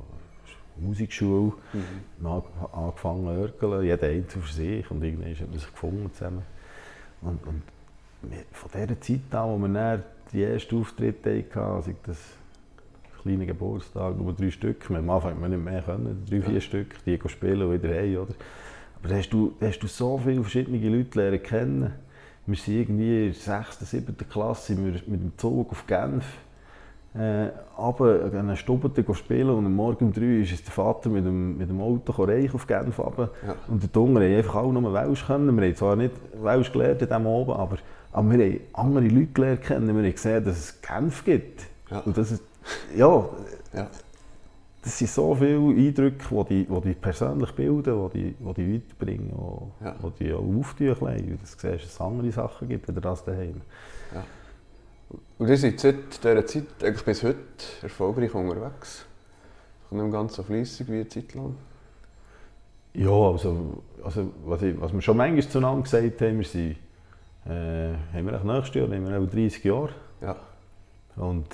Musikschule 0.77 1.53
mhm. 1.73 2.27
angefangen 2.73 3.25
zu 3.25 3.31
örgeln, 3.31 3.85
jeder 3.85 4.09
einzeln 4.09 4.43
für 4.43 4.53
sich 4.53 4.91
und 4.91 5.03
irgendwann 5.03 5.35
hat 5.35 5.49
man 5.49 5.59
sich 5.59 5.71
gefunden 5.71 6.11
zusammen. 6.13 6.43
Und, 7.21 7.47
und 7.47 7.63
von 8.53 8.71
dieser 8.73 9.01
Zeit 9.01 9.35
an, 9.35 9.51
wo 9.51 9.59
wir 9.59 9.69
dann 9.69 10.03
die 10.33 10.43
ersten 10.43 10.81
Auftritte 10.81 11.39
hatten, 11.39 11.59
also 11.59 11.93
das 12.07 12.19
kleine 13.23 13.47
Geburtstag, 13.47 14.17
nur 14.17 14.33
drei 14.33 14.51
Stück, 14.51 14.91
am 14.91 15.11
Anfang 15.11 15.33
haben 15.33 15.43
wir 15.43 15.49
nicht 15.49 15.65
mehr 15.65 15.83
können, 15.83 16.25
drei, 16.29 16.41
vier 16.41 16.55
ja. 16.55 16.61
Stück, 16.61 17.05
die 17.05 17.19
spielen 17.27 17.63
und 17.63 17.73
wieder 17.83 17.95
heim, 17.95 18.17
oder? 18.17 18.35
Aber 19.01 19.09
da 19.09 19.17
hast 19.17 19.31
du, 19.31 19.55
da 19.59 19.67
hast 19.67 19.81
du 19.81 19.87
so 19.87 20.19
viele 20.19 20.43
verschiedene 20.43 20.97
Leute 20.97 21.19
lernen 21.19 21.43
kennen. 21.43 21.93
Wir 22.47 22.57
sind 22.57 22.75
irgendwie 22.75 23.27
in 23.27 23.33
der 23.33 23.63
6., 23.63 23.91
7. 23.91 24.17
Klasse 24.29 24.75
mit 24.75 25.07
dem 25.07 25.33
Zug 25.37 25.71
auf 25.71 25.87
Genf 25.87 26.25
äh, 27.13 27.49
aber 27.77 28.25
an 28.25 28.37
einer 28.37 28.57
Stube 28.57 28.91
spielen 29.15 29.51
und 29.51 29.67
am 29.67 29.75
Morgen 29.75 30.07
um 30.07 30.13
3 30.13 30.43
ist 30.43 30.65
der 30.65 30.73
Vater 30.73 31.11
mit 31.11 31.25
dem, 31.25 31.59
mit 31.59 31.69
dem 31.69 31.81
Auto 31.81 32.13
reich 32.23 32.55
auf 32.55 32.69
Genf 32.69 33.01
runter. 33.01 33.31
Ja. 33.45 33.57
Und 33.67 33.83
die 33.83 33.89
Jungen 33.93 34.23
haben 34.23 34.37
einfach 34.37 34.55
auch 34.55 34.71
nur 34.71 34.93
Welsch 34.93 35.27
können. 35.27 35.57
Wir 35.57 35.67
haben 35.67 35.77
zwar 35.77 35.97
nicht 35.97 36.13
Welsch 36.41 36.71
gelernt 36.71 37.03
in 37.03 37.09
diesem 37.09 37.27
oben, 37.27 37.51
aber, 37.51 37.79
aber 38.13 38.31
wir 38.31 38.47
haben 38.47 38.61
andere 38.75 39.09
Leute 39.09 39.33
gelernt 39.33 39.63
kennen. 39.63 39.89
Wir 39.89 39.95
haben 39.95 40.13
gesehen, 40.13 40.45
dass 40.45 40.57
es 40.57 40.81
Genf 40.81 41.25
gibt. 41.25 41.63
Ja. 41.91 41.99
Und 41.99 42.17
das 42.17 42.31
ist, 42.31 42.45
ja, 42.95 43.25
ja. 43.75 43.89
Das 44.83 44.99
sind 44.99 45.11
so 45.11 45.35
viele 45.35 45.59
Eindrücke, 45.59 46.45
die 46.49 46.65
die, 46.65 46.81
die, 46.81 46.95
persönlich 46.95 47.53
bilden, 47.53 48.11
die 48.15 48.19
die, 48.19 48.35
die, 48.35 48.55
die 48.55 48.75
weiterbringen, 48.75 49.33
die, 49.79 49.85
ja. 49.85 49.97
die, 50.19 50.25
die 50.25 50.33
auch 50.33 50.43
auftun. 50.43 50.97
Du 50.97 51.37
siehst, 51.45 51.65
dass 51.65 51.85
es 51.85 52.01
andere 52.01 52.33
Sachen 52.33 52.69
gibt, 52.69 52.89
wenn 52.89 52.95
das 53.01 53.25
daheim. 53.25 53.61
Ja. 54.15 54.25
Und 55.39 55.49
ihr 55.49 55.57
seid 55.57 55.81
seit 55.81 56.23
dieser 56.25 56.47
Zeit 56.47 56.65
eigentlich 56.83 57.05
bis 57.05 57.23
heute 57.23 57.37
erfolgreich 57.83 58.35
unterwegs? 58.35 59.05
Nicht 59.91 60.13
ganz 60.13 60.37
so 60.37 60.43
fleissig 60.43 60.89
wie 60.89 60.95
eine 60.95 61.09
Zeit 61.09 61.35
lang? 61.35 61.57
Ja, 62.95 63.11
also, 63.11 63.83
also 64.03 64.33
was, 64.45 64.63
ich, 64.63 64.81
was 64.81 64.93
wir 64.93 65.01
schon 65.01 65.17
manchmal 65.17 65.49
zueinander 65.49 65.83
gesagt 65.83 66.21
haben, 66.23 66.39
wir 66.39 66.45
sind, 66.45 66.77
äh, 67.47 67.95
haben 68.13 68.27
wir 68.27 68.45
nächstes 68.45 68.75
Jahr 68.75 68.89
haben 68.89 69.09
wir 69.09 69.19
auch 69.21 69.27
30 69.27 69.65
Jahre. 69.65 69.91
Ja. 70.21 70.37
Und 71.17 71.47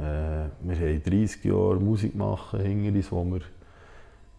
äh, 0.00 0.48
wir 0.60 0.76
haben 0.76 1.02
30 1.02 1.44
Jahre 1.44 1.76
Musik 1.76 2.14
machen 2.14 2.60
hinter 2.60 2.96
uns, 2.96 3.12
wo 3.12 3.24
wir, 3.24 3.40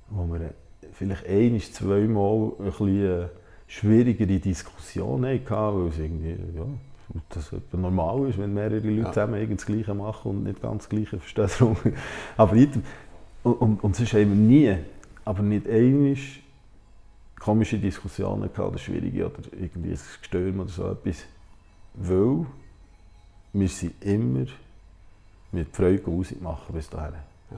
wo 0.10 0.34
wir 0.34 0.54
vielleicht 0.94 1.28
ein, 1.28 1.60
zweimal 1.60 2.52
ein 2.60 2.66
bisschen 2.66 3.30
schwierigere 3.68 4.40
Diskussionen 4.40 5.40
hatten, 5.40 5.80
weil 5.80 5.88
es 5.88 6.00
irgendwie, 6.00 6.36
ja, 6.56 6.66
das 7.30 7.52
normal 7.74 8.30
ist, 8.30 8.38
wenn 8.38 8.54
mehrere 8.54 8.80
Leute 8.80 9.02
ja. 9.02 9.12
zusammen 9.12 9.56
das 9.56 9.66
Gleiche 9.66 9.94
machen 9.94 10.32
und 10.32 10.44
nicht 10.44 10.62
ganz 10.62 10.84
das 10.84 10.90
Gleiche 10.90 11.20
verstehen. 11.20 11.76
aber 12.38 12.56
nicht, 12.56 12.72
und, 13.44 13.54
und, 13.54 13.84
und 13.84 13.96
sonst 13.96 14.14
haben 14.14 14.30
wir 14.30 14.36
nie, 14.36 14.78
aber 15.26 15.44
nicht 15.44 15.70
einmal 15.70 16.16
komische 17.40 17.78
Diskussionen 17.78 18.52
gehabt 18.54 18.60
oder 18.60 18.78
schwierige 18.78 19.26
oder 19.26 19.40
irgendwie 19.60 19.92
ein 19.92 20.00
Gestürm 20.22 20.60
oder 20.60 20.70
so 20.70 20.92
etwas. 20.92 21.26
Weil 21.96 22.46
wir 23.54 23.68
sind 23.68 23.94
immer 24.04 24.46
mit 25.52 25.76
Freude 25.76 26.10
Musik 26.10 26.42
machen 26.42 26.74
bis 26.74 26.90
dahin. 26.90 27.14
Ja. 27.52 27.58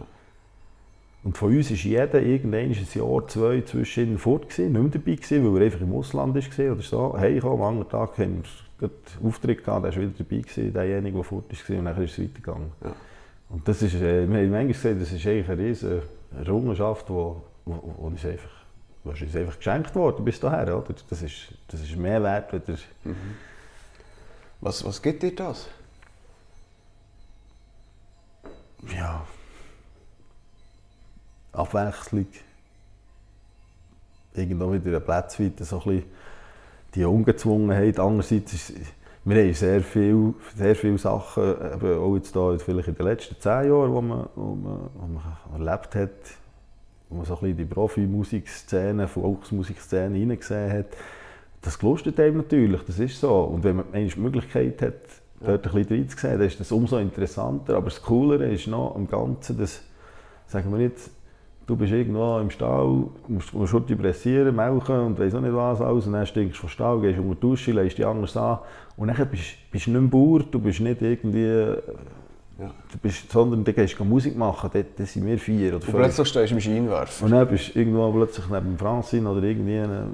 Und 1.23 1.37
von 1.37 1.55
uns 1.55 1.71
ist 1.71 1.83
jeder 1.83 2.21
irgendwann 2.21 2.71
ein 2.71 2.87
Jahr, 2.93 3.27
zwei 3.27 3.61
zwischen 3.61 4.17
fort 4.17 4.49
gewesen, 4.49 4.73
nicht 4.73 4.81
mehr 4.81 4.91
dabei 4.91 5.15
gewesen, 5.15 5.53
weil 5.53 5.61
er 5.61 5.65
einfach 5.65 5.81
im 5.81 5.93
Ausland 5.93 6.35
war 6.35 6.71
oder 6.71 6.81
so. 6.81 7.15
Hey, 7.17 7.39
komm, 7.39 7.61
am 7.61 7.61
anderen 7.61 7.89
Tag 7.89 8.17
haben 8.17 8.43
wir 8.79 8.89
einen 8.89 9.27
Auftritt 9.27 9.63
gehabt, 9.63 9.85
der 9.85 9.95
war 9.95 10.01
wieder 10.01 10.13
dabei 10.17 10.37
gewesen, 10.37 10.73
derjenige, 10.73 11.15
der 11.15 11.23
fort 11.23 11.45
war 11.49 11.77
und 11.77 11.85
dann 11.85 12.03
ist 12.03 12.11
es 12.11 12.19
weitergegangen. 12.19 12.71
Ja. 12.83 12.93
Und 13.49 13.67
das 13.67 13.81
ist, 13.83 13.95
äh, 13.95 14.27
wir 14.27 14.37
haben 14.37 14.49
manchmal 14.49 14.67
gesagt, 14.67 15.01
das 15.01 15.11
ist 15.11 15.27
eigentlich 15.27 15.49
eine 15.49 15.61
riesige 15.61 16.01
Errungenschaft, 16.37 17.07
die 17.07 17.13
wo, 17.13 17.41
wo, 17.65 17.95
wo 17.97 18.07
uns 18.07 18.25
einfach, 18.25 18.49
was 19.03 19.21
uns 19.21 19.35
einfach 19.35 19.57
geschenkt 19.57 19.95
worden 19.95 20.25
bis 20.25 20.39
dahin, 20.39 20.73
oder? 20.73 20.95
Das 21.09 21.21
ist, 21.21 21.53
das 21.67 21.81
ist 21.81 21.95
mehr 21.95 22.21
wert, 22.23 22.53
als 22.53 22.67
mhm. 23.03 23.15
was, 24.59 24.83
was 24.83 25.01
gibt 25.01 25.21
dir 25.21 25.35
das? 25.35 25.67
Ja, 28.95 29.25
Abwechslung. 31.51 32.27
Irgendwo 34.33 34.73
wieder 34.73 34.97
ein 34.97 35.03
Platz 35.03 35.39
weiter, 35.39 35.63
so 35.63 35.77
ein 35.77 35.83
bisschen 35.83 36.03
die 36.95 37.05
Ungezwungenheit. 37.05 37.99
Andererseits 37.99 38.53
ist 38.53 38.73
wir 39.25 39.41
haben 39.41 39.53
sehr 39.53 39.81
viele 39.81 40.33
sehr 40.55 40.75
viel 40.75 40.97
Sachen, 40.97 41.43
eben 41.43 41.97
auch 41.97 42.15
jetzt 42.15 42.35
da, 42.35 42.57
vielleicht 42.57 42.89
in 42.89 42.95
den 42.95 43.05
letzten 43.05 43.39
zehn 43.39 43.69
Jahren, 43.69 43.95
die 43.95 44.01
man, 44.01 44.27
wo 44.35 44.55
man, 44.55 44.89
wo 44.95 45.07
man 45.07 45.65
erlebt 45.65 45.95
hat, 45.95 46.09
wo 47.09 47.15
man 47.15 47.25
so 47.25 47.35
ein 47.35 47.39
bisschen 47.39 47.57
die 47.57 47.65
Profimusikszene, 47.65 49.07
Volksmusikszene 49.07 50.17
hineingesehen 50.17 50.73
hat. 50.73 50.87
Das 51.61 51.79
gelustet 51.79 52.19
einem 52.19 52.37
natürlich, 52.37 52.81
das 52.83 52.99
ist 52.99 53.17
so. 53.17 53.43
Und 53.43 53.63
wenn 53.63 53.77
man 53.77 53.85
die 53.93 54.19
Möglichkeit 54.19 54.81
hat, 54.81 54.95
dort 55.45 55.65
ein 55.65 55.73
bisschen 55.73 55.97
reinzusehen, 55.97 56.37
dann 56.37 56.47
ist 56.47 56.59
das 56.59 56.71
umso 56.71 56.97
interessanter. 56.97 57.75
Aber 57.75 57.85
das 57.85 58.01
Coolere 58.01 58.45
ist 58.45 58.67
noch 58.67 58.95
am 58.95 59.07
Ganzen, 59.07 59.57
dass, 59.57 59.81
sagen 60.47 60.71
wir 60.71 60.77
nicht, 60.77 60.95
du 61.65 61.75
bist 61.75 61.93
irgendwo 61.93 62.39
im 62.39 62.49
Stall, 62.49 63.05
musst, 63.27 63.53
musst 63.53 63.71
Schurte 63.71 63.95
pressieren, 63.95 64.55
melken 64.55 64.99
und 64.99 65.19
weiss 65.19 65.33
auch 65.33 65.41
nicht 65.41 65.55
was 65.55 65.81
alles, 65.81 66.07
und 66.07 66.13
dann 66.13 66.25
stinkst 66.25 66.57
du 66.57 66.61
vom 66.61 66.69
Stall, 66.69 66.99
gehst 67.01 67.19
unter 67.19 67.35
die 67.35 67.41
Dusche, 67.41 67.71
lässt 67.71 67.97
dich 67.97 68.05
anders 68.05 68.35
an 68.35 68.59
und 68.97 69.07
dann 69.07 69.27
bist, 69.29 69.55
du 69.71 69.77
nicht 69.77 69.87
mehr 69.87 70.01
Bauer, 70.01 70.39
du 70.39 70.59
bist 70.59 70.79
nicht 70.79 71.01
irgendwie... 71.01 71.75
Ja. 72.59 72.69
Du 72.91 72.99
bist, 73.01 73.31
sondern 73.31 73.63
du 73.63 73.73
gehst 73.73 73.99
Musik 73.99 74.37
machen, 74.37 74.69
dort, 74.71 74.85
dort 74.95 75.09
sind 75.09 75.25
wir 75.25 75.39
vier 75.39 75.69
oder 75.69 75.81
fünf. 75.81 75.95
Und 75.95 76.01
plötzlich 76.01 76.27
stehst 76.27 76.51
du 76.51 76.55
im 76.55 76.61
Scheinwerfer. 76.61 77.25
Und 77.25 77.31
dann 77.31 77.47
bist 77.47 77.73
du 77.73 77.79
irgendwo 77.79 78.11
plötzlich 78.11 78.45
neben 78.47 78.77
Francine 78.77 79.27
oder 79.27 79.41
irgendwie, 79.41 79.79
oder 79.79 80.05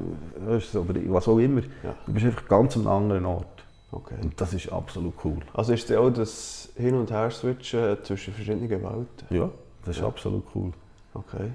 was 1.10 1.28
auch 1.28 1.38
immer. 1.38 1.62
Ja. 1.84 1.94
Du 2.06 2.14
bist 2.14 2.26
einfach 2.26 2.48
ganz 2.48 2.78
an 2.78 2.84
einem 2.84 2.92
anderen 2.92 3.26
Ort. 3.26 3.59
Okay. 3.92 4.16
Und 4.22 4.40
das 4.40 4.54
ist 4.54 4.72
absolut 4.72 5.14
cool. 5.24 5.40
Also 5.54 5.74
ist 5.74 5.90
es 5.90 5.98
auch 5.98 6.12
das 6.12 6.70
Hin- 6.76 6.96
und 6.96 7.10
Her-Switchen 7.10 7.98
zwischen 8.04 8.34
verschiedenen 8.34 8.70
Welten? 8.70 9.08
Ja, 9.30 9.50
das 9.84 9.96
ist 9.96 10.02
ja. 10.02 10.08
absolut 10.08 10.44
cool. 10.54 10.72
Okay. 11.14 11.52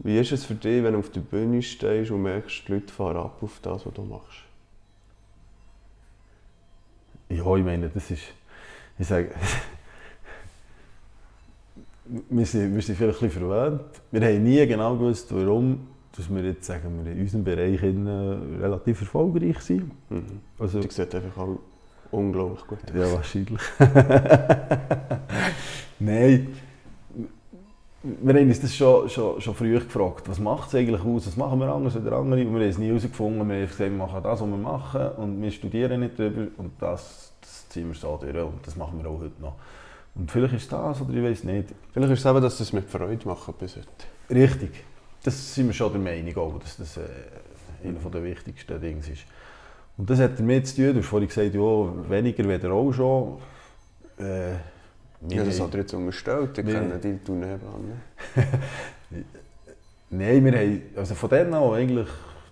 Wie 0.00 0.18
ist 0.18 0.32
es 0.32 0.44
für 0.44 0.54
dich, 0.54 0.82
wenn 0.82 0.94
du 0.94 0.98
auf 0.98 1.10
der 1.10 1.20
Bühne 1.20 1.62
stehst 1.62 2.10
und 2.10 2.22
merkst, 2.22 2.66
die 2.66 2.72
Leute 2.72 2.92
fahren 2.92 3.18
ab 3.18 3.42
auf 3.42 3.60
das, 3.62 3.86
was 3.86 3.92
du 3.92 4.02
machst? 4.02 4.38
Ja, 7.28 7.54
ich 7.54 7.64
meine, 7.64 7.88
das 7.88 8.10
ist... 8.10 8.22
Ich 8.98 9.06
sage... 9.06 9.30
wir, 12.30 12.46
sind, 12.46 12.74
wir 12.74 12.82
sind 12.82 12.96
vielleicht 12.96 13.22
ein 13.22 13.28
bisschen 13.28 13.46
verwöhnt. 13.46 14.02
Wir 14.10 14.20
haben 14.22 14.42
nie 14.42 14.66
genau 14.66 14.94
gewusst, 14.94 15.32
warum 15.32 15.86
dass 16.16 16.28
wir 16.28 16.42
jetzt 16.42 16.66
sagen 16.66 17.04
wir, 17.04 17.12
in 17.12 17.20
unserem 17.20 17.44
Bereich 17.44 17.80
in, 17.82 18.06
äh, 18.06 18.62
relativ 18.62 19.00
erfolgreich 19.00 19.60
sind. 19.60 19.90
Mhm. 20.10 20.40
Also, 20.58 20.80
die 20.80 20.90
sieht 20.90 21.14
einfach 21.14 21.38
auch 21.38 21.58
unglaublich 22.10 22.66
gut 22.66 22.78
aus. 22.84 22.90
Ja, 22.94 23.12
wahrscheinlich. 23.12 23.62
Nein, 26.00 26.48
wir 28.02 28.34
haben 28.34 28.48
uns 28.48 28.60
das 28.60 28.74
schon, 28.74 29.08
schon, 29.08 29.40
schon 29.40 29.54
früh 29.54 29.74
gefragt, 29.74 30.28
was 30.28 30.40
macht 30.40 30.68
es 30.68 30.74
eigentlich 30.74 31.02
aus, 31.02 31.26
was 31.26 31.36
machen 31.36 31.60
wir 31.60 31.68
anders 31.68 31.94
als 31.94 32.06
andere 32.06 32.40
und 32.40 32.54
wir 32.54 32.60
haben 32.60 32.62
es 32.62 32.78
nie 32.78 32.88
herausgefunden, 32.88 33.46
wir 33.46 33.56
haben 33.56 33.62
gesagt, 33.62 33.78
wir 33.78 33.90
machen 33.90 34.22
das, 34.22 34.40
was 34.40 34.48
wir 34.48 34.56
machen 34.56 35.08
und 35.18 35.42
wir 35.42 35.50
studieren 35.50 36.00
nicht 36.00 36.18
darüber 36.18 36.46
und 36.56 36.72
das, 36.80 37.34
das 37.42 37.68
ziehen 37.68 37.88
wir 37.88 37.94
so 37.94 38.16
durch 38.16 38.34
und 38.34 38.66
das 38.66 38.74
machen 38.76 39.02
wir 39.02 39.10
auch 39.10 39.20
heute 39.20 39.40
noch. 39.40 39.56
Und 40.14 40.30
vielleicht 40.30 40.54
ist 40.54 40.72
das 40.72 41.02
oder 41.02 41.14
ich 41.14 41.22
weiß 41.22 41.44
nicht. 41.44 41.74
Vielleicht 41.92 42.12
ist 42.14 42.20
es 42.20 42.26
eben, 42.26 42.42
dass 42.42 42.58
es 42.58 42.72
mit 42.72 42.88
Freude 42.88 43.28
machen 43.28 43.54
bis 43.58 43.76
heute. 43.76 43.88
Richtig 44.30 44.89
das 45.22 45.54
sind 45.54 45.66
wir 45.66 45.74
schon 45.74 45.92
der 45.92 46.00
Meinung, 46.00 46.36
auch, 46.36 46.58
dass 46.58 46.76
das 46.76 46.96
äh, 46.96 47.00
einer 47.84 47.98
der 48.10 48.24
wichtigsten 48.24 48.80
Dinge 48.80 49.00
ist. 49.00 49.24
Und 49.96 50.08
das 50.08 50.18
hat 50.18 50.38
damit 50.38 50.66
zu 50.66 50.76
tun, 50.76 50.94
du 50.94 50.98
hast 51.00 51.06
vorhin 51.08 51.28
gesagt, 51.28 51.54
ja, 51.54 52.10
weniger 52.10 52.48
weder 52.48 52.72
auch 52.72 52.92
schon. 52.92 53.38
Äh, 54.18 54.52
Ja, 55.28 55.44
das 55.44 55.60
hat 55.60 55.74
er 55.74 55.80
jetzt 55.80 55.92
unterstellt, 55.92 56.56
Wir- 56.56 56.64
kenne 56.64 56.98
die 56.98 57.18
Tunnelbahn. 57.18 58.00
Nein, 60.10 60.44
wir 60.44 60.52
haben, 60.58 60.82
also 60.96 61.14
von 61.14 61.28
denen 61.30 61.54
an, 61.54 61.74
eigentlich 61.74 62.08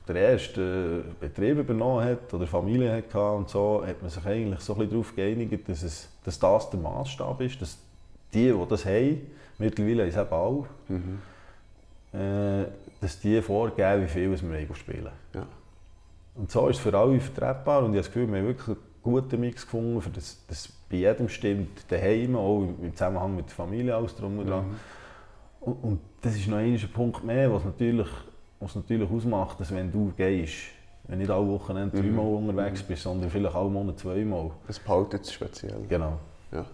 der 0.07 0.17
erste 0.17 1.05
Betrieb 1.21 1.59
übernommen 1.59 2.05
hat 2.05 2.33
oder 2.33 2.47
Familie 2.47 2.93
hatte 2.93 3.21
und 3.33 3.49
so, 3.49 3.83
hat 3.87 4.01
man 4.01 4.11
sich 4.11 4.25
eigentlich 4.25 4.61
so 4.61 4.75
ein 4.75 4.79
bisschen 4.81 4.91
darauf 4.93 5.15
geeinigt, 5.17 5.69
dass, 5.69 5.83
es, 5.83 6.09
dass 6.25 6.39
das 6.39 6.71
der 6.71 6.81
Maßstab 6.81 7.41
ist, 7.41 7.61
dass 7.61 7.79
die, 8.33 8.53
die 8.53 8.65
das 8.69 8.85
haben, 8.85 9.21
mittlerweile 9.59 10.03
haben 10.05 10.09
es 10.11 10.17
eben 10.17 10.31
auch, 10.33 10.67
Mhm. 10.89 11.19
Äh, 12.13 12.65
dass 13.01 13.21
die 13.21 13.41
vorgeben, 13.43 14.03
wie 14.03 14.09
viel 14.09 14.31
wir 14.31 14.75
spielen 14.75 15.11
Ja. 15.35 15.47
Und 16.35 16.51
so 16.51 16.69
ist 16.69 16.77
es 16.77 16.83
für 16.83 16.97
alle 16.97 17.19
vertretbar 17.21 17.79
und 17.83 17.87
ich 17.93 17.99
habe 17.99 17.99
das 17.99 18.07
Gefühl, 18.07 18.29
wir 18.33 18.39
haben 18.39 18.47
wirklich 18.47 18.69
einen 18.69 18.77
guten 19.03 19.41
Mix 19.41 19.63
gefunden, 19.63 20.01
für 20.01 20.11
das, 20.11 20.45
das 20.49 20.69
bei 20.91 20.97
jedem 20.99 21.29
stimmt, 21.29 21.91
daheim, 21.91 22.37
auch 22.37 22.63
im 22.63 22.93
Zusammenhang 22.95 23.35
mit 23.37 23.47
der 23.47 23.55
Familie, 23.57 23.95
alles 23.95 24.15
drum 24.15 24.39
und 24.39 24.47
dran. 24.47 24.67
Mhm. 24.69 24.77
Und, 25.61 25.85
und 25.85 26.01
das 26.23 26.35
ist 26.37 26.47
noch 26.49 26.59
ein 26.59 26.79
Punkt 26.95 27.25
mehr, 27.25 27.53
was 27.53 27.65
natürlich, 27.65 28.09
was 28.61 28.75
natürlich 28.75 29.11
ausmacht, 29.11 29.61
dass 29.61 29.75
wenn 29.75 29.91
du 29.93 30.13
gehst, 30.17 30.55
wenn 31.09 31.19
nicht 31.19 31.31
alle 31.31 31.47
Wochenende 31.49 31.97
Mhm. 31.97 32.03
dreimal 32.03 32.27
unterwegs 32.27 32.83
bist, 32.83 33.03
sondern 33.03 33.31
vielleicht 33.31 33.55
alle 33.55 33.69
Monate 33.69 33.97
zweimal, 33.97 34.51
Das 34.67 34.79
behaltet 34.79 35.23
es 35.25 35.33
speziell. 35.33 35.81
genau, 35.89 36.19
Ja, 36.53 36.65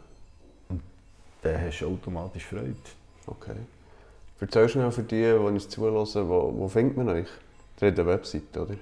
dann 1.43 1.61
hast 1.66 1.80
du 1.80 1.87
automatisch 1.89 2.45
Freude. 2.45 2.74
okay. 3.26 3.55
Erzähl 4.41 4.68
schnell 4.68 4.91
für 4.91 5.03
die, 5.03 5.22
die 5.22 5.32
uns 5.32 5.68
zulassen, 5.68 6.28
wo, 6.28 6.53
wo 6.57 6.68
findet 6.68 6.97
man 6.97 7.09
euch? 7.09 7.28
Ihr 7.80 7.89
habt 7.89 7.99
eine 7.99 8.09
Website, 8.09 8.57
oder? 8.57 8.74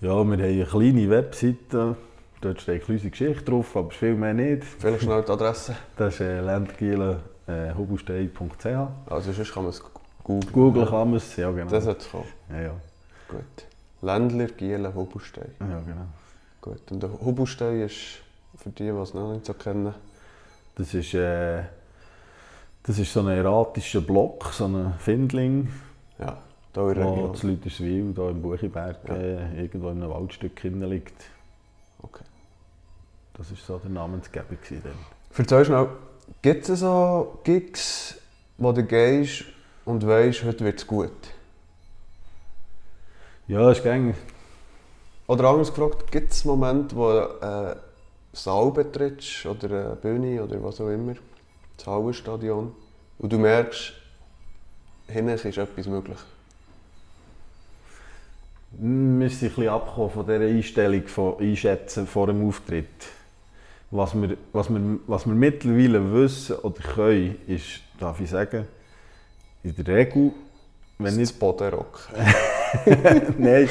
Ja, 0.00 0.08
wir 0.08 0.10
haben 0.16 0.32
eine 0.32 0.64
kleine 0.64 1.10
Webseite, 1.10 1.96
dort 2.40 2.60
steht 2.60 2.88
unsere 2.88 3.10
Geschichte 3.10 3.44
drauf, 3.44 3.76
aber 3.76 3.90
viel 3.90 4.14
mehr 4.14 4.34
nicht. 4.34 4.64
Vielleicht 4.64 5.02
schnell 5.02 5.22
die 5.22 5.32
Adresse. 5.32 5.76
Das 5.96 6.14
ist 6.14 6.20
äh, 6.20 6.40
landgiele, 6.40 7.20
äh. 7.46 7.72
Also 9.06 9.32
sonst 9.32 9.52
kann 9.52 9.64
man 9.64 9.70
es 9.70 9.82
googeln. 10.22 10.52
Google 10.52 10.86
kann 10.86 11.08
man 11.08 11.16
es, 11.16 11.36
ja 11.36 11.50
genau. 11.50 11.70
Das 11.70 11.86
hat 11.86 12.00
es 12.00 12.10
kommen. 12.10 12.24
ja, 12.50 12.62
ja, 12.62 12.74
Gut. 13.28 13.40
Ländler, 14.02 14.46
Gielen, 14.46 14.94
Hubelstein. 14.94 15.50
ja, 15.60 15.80
genau. 15.80 16.06
Gut. 16.60 16.90
Und 16.90 17.02
der 17.02 17.10
Hubelstein 17.20 17.80
ist, 17.82 18.20
für 18.56 18.70
die, 18.70 18.84
die 18.84 18.88
es 18.90 19.14
noch 19.14 19.32
nicht 19.32 19.46
so 19.46 19.54
kennen, 19.54 19.94
Das 20.76 20.92
ist, 20.94 21.14
äh, 21.14 21.62
das 22.84 22.98
ist 22.98 23.12
so 23.12 23.20
ein 23.20 23.28
erratischer 23.28 24.00
Block, 24.00 24.44
so 24.52 24.66
ein 24.66 24.94
Findling, 24.98 25.68
ja, 26.18 26.38
da 26.72 26.88
in 26.90 26.94
der 26.96 27.04
wo 27.06 27.10
Region. 27.14 27.32
das 27.32 27.42
Lüterswil, 27.42 28.12
hier 28.14 28.28
im 28.28 28.42
Buchiberg, 28.42 28.98
Ja. 29.08 29.14
äh, 29.14 29.62
irgendwo 29.62 29.90
in 29.90 30.02
einem 30.02 30.10
Waldstück 30.10 30.58
hinten 30.60 30.84
liegt. 30.88 31.24
Okay. 32.02 32.24
Das 33.34 33.50
war 33.50 33.56
so 33.56 33.78
der 33.78 33.90
Namensgeber. 33.90 34.44
Dann. 34.70 34.92
Erzähl 35.36 35.64
schnell, 35.64 35.88
gibt 36.42 36.68
es 36.68 36.80
so 36.80 37.38
Gigs, 37.42 38.20
wo 38.58 38.70
du 38.72 38.84
gehst 38.84 39.44
und 39.84 40.06
weißt, 40.06 40.44
heute 40.44 40.64
wird 40.64 40.78
es 40.78 40.86
gut? 40.86 41.10
Ja, 43.48 43.70
es 43.70 43.82
ging. 43.82 44.14
Oder 45.26 45.48
anders 45.48 45.72
gefragt, 45.74 46.10
gibt 46.12 46.32
es 46.32 46.44
Momente, 46.44 46.94
wo 46.96 47.08
einen 47.08 47.76
Saal 48.32 48.70
betrittst 48.72 49.46
oder 49.46 49.86
eine 49.86 49.96
Bühne 49.96 50.42
oder 50.42 50.62
was 50.62 50.80
auch 50.80 50.88
immer, 50.88 51.14
das 51.76 51.86
Hallenstadion, 51.86 52.74
und 53.18 53.32
du 53.32 53.38
merkst, 53.38 53.92
hinten 55.08 55.30
ist 55.30 55.44
etwas 55.44 55.86
möglich? 55.86 56.18
Wir 58.72 59.30
sind 59.30 59.42
ein 59.42 59.48
bisschen 59.48 59.68
abgekommen 59.68 60.10
von 60.10 60.26
dieser 60.26 60.40
Einstellung 60.40 61.06
von 61.06 61.38
Einschätzen 61.38 62.06
vor 62.06 62.26
dem 62.26 62.46
Auftritt. 62.46 62.86
Was 63.90 64.14
wir, 64.14 64.36
was, 64.52 64.68
wir, 64.68 64.98
was 65.06 65.26
wir 65.26 65.34
mittlerweile 65.34 66.12
wissen 66.12 66.56
oder 66.56 66.80
können, 66.80 67.36
ist, 67.46 67.80
darf 68.00 68.20
ich 68.20 68.30
sagen, 68.30 68.66
in 69.62 69.76
der 69.76 69.86
Regel, 69.86 70.32
wenn 70.98 71.06
das 71.06 71.16
nicht 71.16 71.38
Bodenrock. 71.38 72.08
Nein, 73.38 73.68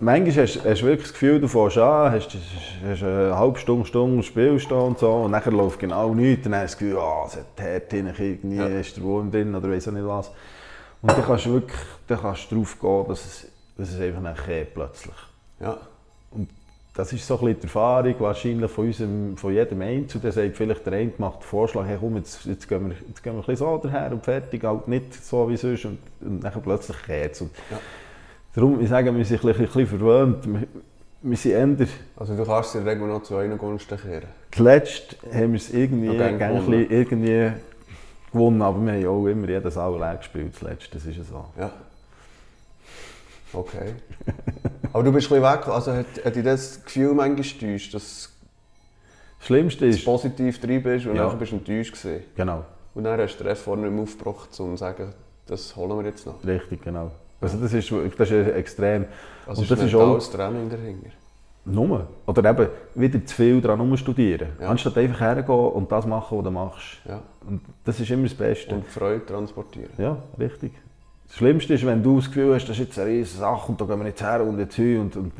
manchmal 0.00 0.46
hast, 0.46 0.64
hast 0.64 0.82
du 0.82 0.86
wirklich 0.86 1.08
das 1.08 1.12
Gefühl, 1.12 1.40
du 1.40 1.48
fährst 1.48 1.78
an, 1.78 2.12
hast, 2.12 2.36
hast 2.86 3.02
eine 3.02 3.36
halbe 3.36 3.58
Stunde, 3.58 3.86
Stunde 3.86 4.22
spielst 4.22 4.70
und 4.70 4.98
so, 4.98 5.12
und 5.12 5.32
dann 5.32 5.54
läuft 5.54 5.78
genau 5.78 6.14
nichts, 6.14 6.44
dann 6.44 6.54
hast 6.54 6.62
du 6.62 6.66
das 6.66 6.78
Gefühl, 6.78 6.98
ah, 6.98 7.24
es 7.26 7.36
hat 7.36 7.44
Herd 7.58 7.92
drin, 7.92 8.12
irgendwie 8.16 8.56
Ja. 8.56 8.66
ist 8.66 8.96
der 8.96 9.02
Wurm 9.02 9.30
drin 9.30 9.54
oder 9.54 9.70
weiss 9.70 9.88
auch 9.88 9.92
nicht 9.92 10.06
was. 10.06 10.30
Und 11.00 11.10
dann 11.10 11.24
kannst 11.24 11.46
du 11.46 11.54
wirklich 11.54 11.80
dann 12.06 12.20
kannst 12.20 12.50
du 12.50 12.56
darauf 12.56 12.80
gehen, 12.80 13.04
dass 13.08 13.24
es, 13.24 13.46
dass 13.76 13.90
es 13.90 14.00
einfach 14.00 14.46
geht, 14.46 14.74
plötzlich. 14.74 15.16
Ja. 15.60 15.78
Das 16.94 17.10
ist 17.12 17.26
so 17.26 17.34
ein 17.38 17.40
bisschen 17.46 17.60
die 17.60 17.62
Erfahrung 17.64 18.14
wahrscheinlich 18.18 18.70
von, 18.70 18.86
unserem, 18.86 19.36
von 19.38 19.52
jedem 19.52 19.80
Einzelnen. 19.80 20.22
Der 20.22 20.32
sagt 20.32 20.56
vielleicht, 20.56 20.84
der 20.84 20.92
eine 20.92 21.12
macht 21.16 21.40
den 21.40 21.46
Vorschlag, 21.46 21.86
hey, 21.86 21.96
komm, 21.98 22.16
jetzt, 22.16 22.44
jetzt, 22.44 22.68
gehen 22.68 22.90
wir, 22.90 22.96
jetzt 23.08 23.22
gehen 23.22 23.32
wir 23.32 23.40
ein 23.40 23.46
bisschen 23.46 23.56
so 23.56 23.78
daher 23.78 24.12
und 24.12 24.22
fertig, 24.22 24.62
halt 24.62 24.88
nicht 24.88 25.24
so 25.24 25.48
wie 25.48 25.56
sonst. 25.56 25.86
Und, 25.86 25.98
und 26.20 26.40
dann 26.42 26.52
plötzlich 26.62 26.96
geht 27.06 27.32
es. 27.32 27.40
Und 27.40 27.50
Ja. 27.70 27.78
Darum, 28.54 28.80
ich 28.80 28.88
sage, 28.88 29.14
wir 29.16 29.24
sind 29.24 29.44
ein 29.44 29.54
bisschen, 29.56 29.86
verwöhnt. 29.86 30.46
Wir, 31.22 31.36
sind 31.36 31.52
eher, 31.52 31.86
Also 32.16 32.36
du 32.36 32.44
kannst 32.44 32.74
in 32.74 32.84
der 32.84 32.94
Regel 32.94 33.06
noch 33.08 33.22
zu 33.22 33.36
einer 33.36 33.56
Gunsten 33.56 33.96
kehren. 33.98 34.26
zuletzt 34.50 35.16
haben 35.32 35.52
wir 35.52 35.56
es 35.56 35.72
irgendwie, 35.72 36.10
ein 36.20 36.38
gewonnen. 36.38 36.86
irgendwie 36.90 37.52
gewonnen, 38.32 38.60
aber 38.62 38.84
wir 38.84 38.92
haben 38.92 39.06
auch 39.06 39.26
immer 39.26 39.48
jeden 39.48 39.70
Saal 39.70 39.98
leer 39.98 40.16
gespielt 40.16 40.54
zuletzt, 40.54 40.94
das 40.94 41.06
ist 41.06 41.16
ja 41.16 41.22
so. 41.24 41.44
Ja. 41.58 41.70
Okay. 43.54 43.92
Aber 44.92 45.02
du 45.04 45.12
bist 45.12 45.30
ein 45.30 45.40
bisschen 45.40 45.42
weg, 45.58 45.68
also 45.68 45.92
hat, 45.92 46.06
hat 46.24 46.36
dich 46.36 46.44
das 46.44 46.84
Gefühl 46.84 47.14
manchmal 47.14 47.42
getäuscht, 47.44 47.94
dass 47.94 48.30
Das 49.38 49.46
Schlimmste 49.46 49.84
du 49.86 49.90
ist, 49.90 50.04
positiv 50.04 50.60
drin 50.60 50.82
bist 50.82 51.06
und 51.06 51.16
Ja. 51.16 51.28
dann 51.28 51.38
bist 51.38 51.52
du 51.52 51.56
enttäuscht 51.56 51.92
gewesen. 52.02 52.24
genau, 52.36 52.64
Und 52.94 53.04
dann 53.04 53.20
hast 53.20 53.36
du 53.36 53.44
den 53.44 53.48
Rest 53.48 53.62
vorne 53.62 53.82
nicht 53.82 53.92
mehr 53.92 54.02
aufgebracht, 54.02 54.48
um 54.60 54.70
zu 54.72 54.76
sagen, 54.76 55.12
das 55.46 55.74
holen 55.76 55.98
wir 55.98 56.04
jetzt 56.10 56.26
noch. 56.26 56.44
richtig, 56.44 56.82
genau. 56.82 57.10
Also 57.42 57.58
das 57.58 57.72
ist, 57.72 57.92
das 58.18 58.30
ist 58.30 58.48
extrem. 58.54 59.04
Also 59.46 59.62
Und 59.62 59.70
das 59.70 59.82
ist 59.82 59.94
auch- 59.94 60.18
Training 60.30 60.70
dahinter. 60.70 61.10
Nur. 61.64 62.08
Oder 62.26 62.50
eben 62.50 62.68
wieder 62.96 63.24
zu 63.24 63.34
viel 63.36 63.60
daran 63.60 63.96
studieren. 63.96 64.48
Ja. 64.60 64.68
Anstatt 64.68 64.98
einfach 64.98 65.20
hergehen 65.20 65.54
und 65.58 65.92
das 65.92 66.06
machen, 66.06 66.38
was 66.38 66.44
du 66.44 66.50
machst. 66.50 67.00
Ja. 67.08 67.22
Und 67.46 67.60
das 67.84 68.00
ist 68.00 68.10
immer 68.10 68.24
das 68.24 68.34
Beste. 68.34 68.74
Und 68.74 68.86
Freude 68.86 69.24
transportieren. 69.24 69.90
Ja, 69.96 70.16
richtig. 70.38 70.72
Das 71.28 71.36
Schlimmste 71.36 71.74
ist, 71.74 71.86
wenn 71.86 72.02
du 72.02 72.16
das 72.16 72.26
Gefühl 72.26 72.54
hast, 72.54 72.64
das 72.68 72.78
ist 72.78 72.86
jetzt 72.86 72.98
eine 72.98 73.10
riesige 73.10 73.38
Sache 73.38 73.70
und 73.70 73.80
da 73.80 73.84
gehen 73.84 73.98
wir 74.00 74.06
jetzt 74.06 74.22
her 74.22 74.42
und 74.44 74.58
jetzt 74.58 74.74
hin 74.74 75.00
und, 75.00 75.16
und 75.16 75.32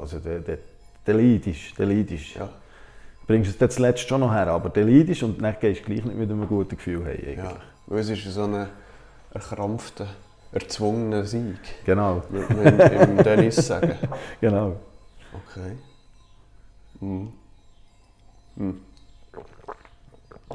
also 0.00 0.18
der, 0.18 0.40
der, 0.40 0.58
der 1.06 1.14
leidest, 1.14 1.78
der 1.78 1.86
leidest. 1.86 2.34
Ja. 2.34 2.48
Bringst 3.26 3.50
es 3.50 3.58
dann 3.58 3.70
zuletzt 3.70 4.08
schon 4.08 4.20
noch 4.20 4.32
her, 4.32 4.48
aber 4.48 4.68
der 4.70 4.84
leidest 4.84 5.22
und 5.22 5.40
dann 5.40 5.54
gehst 5.60 5.82
du 5.82 5.84
gleich 5.86 6.04
nicht 6.04 6.16
mit 6.18 6.30
einem 6.30 6.46
guten 6.48 6.76
Gefühl 6.76 7.06
eigentlich. 7.06 7.36
ja. 7.38 7.52
Weil 7.86 8.00
es 8.00 8.10
ist 8.10 8.24
so 8.24 8.42
ein 8.42 8.66
erkrampfter, 9.32 10.06
erzwungener 10.52 11.24
Sieg, 11.24 11.58
Genau, 11.84 12.22
würde 12.28 12.54
man 12.54 13.10
im, 13.10 13.18
Tennis 13.18 13.56
sagen. 13.56 13.96
genau. 14.40 14.76
Okay. 15.32 15.76
Mhm. 17.00 17.32
Mhm. 18.56 18.80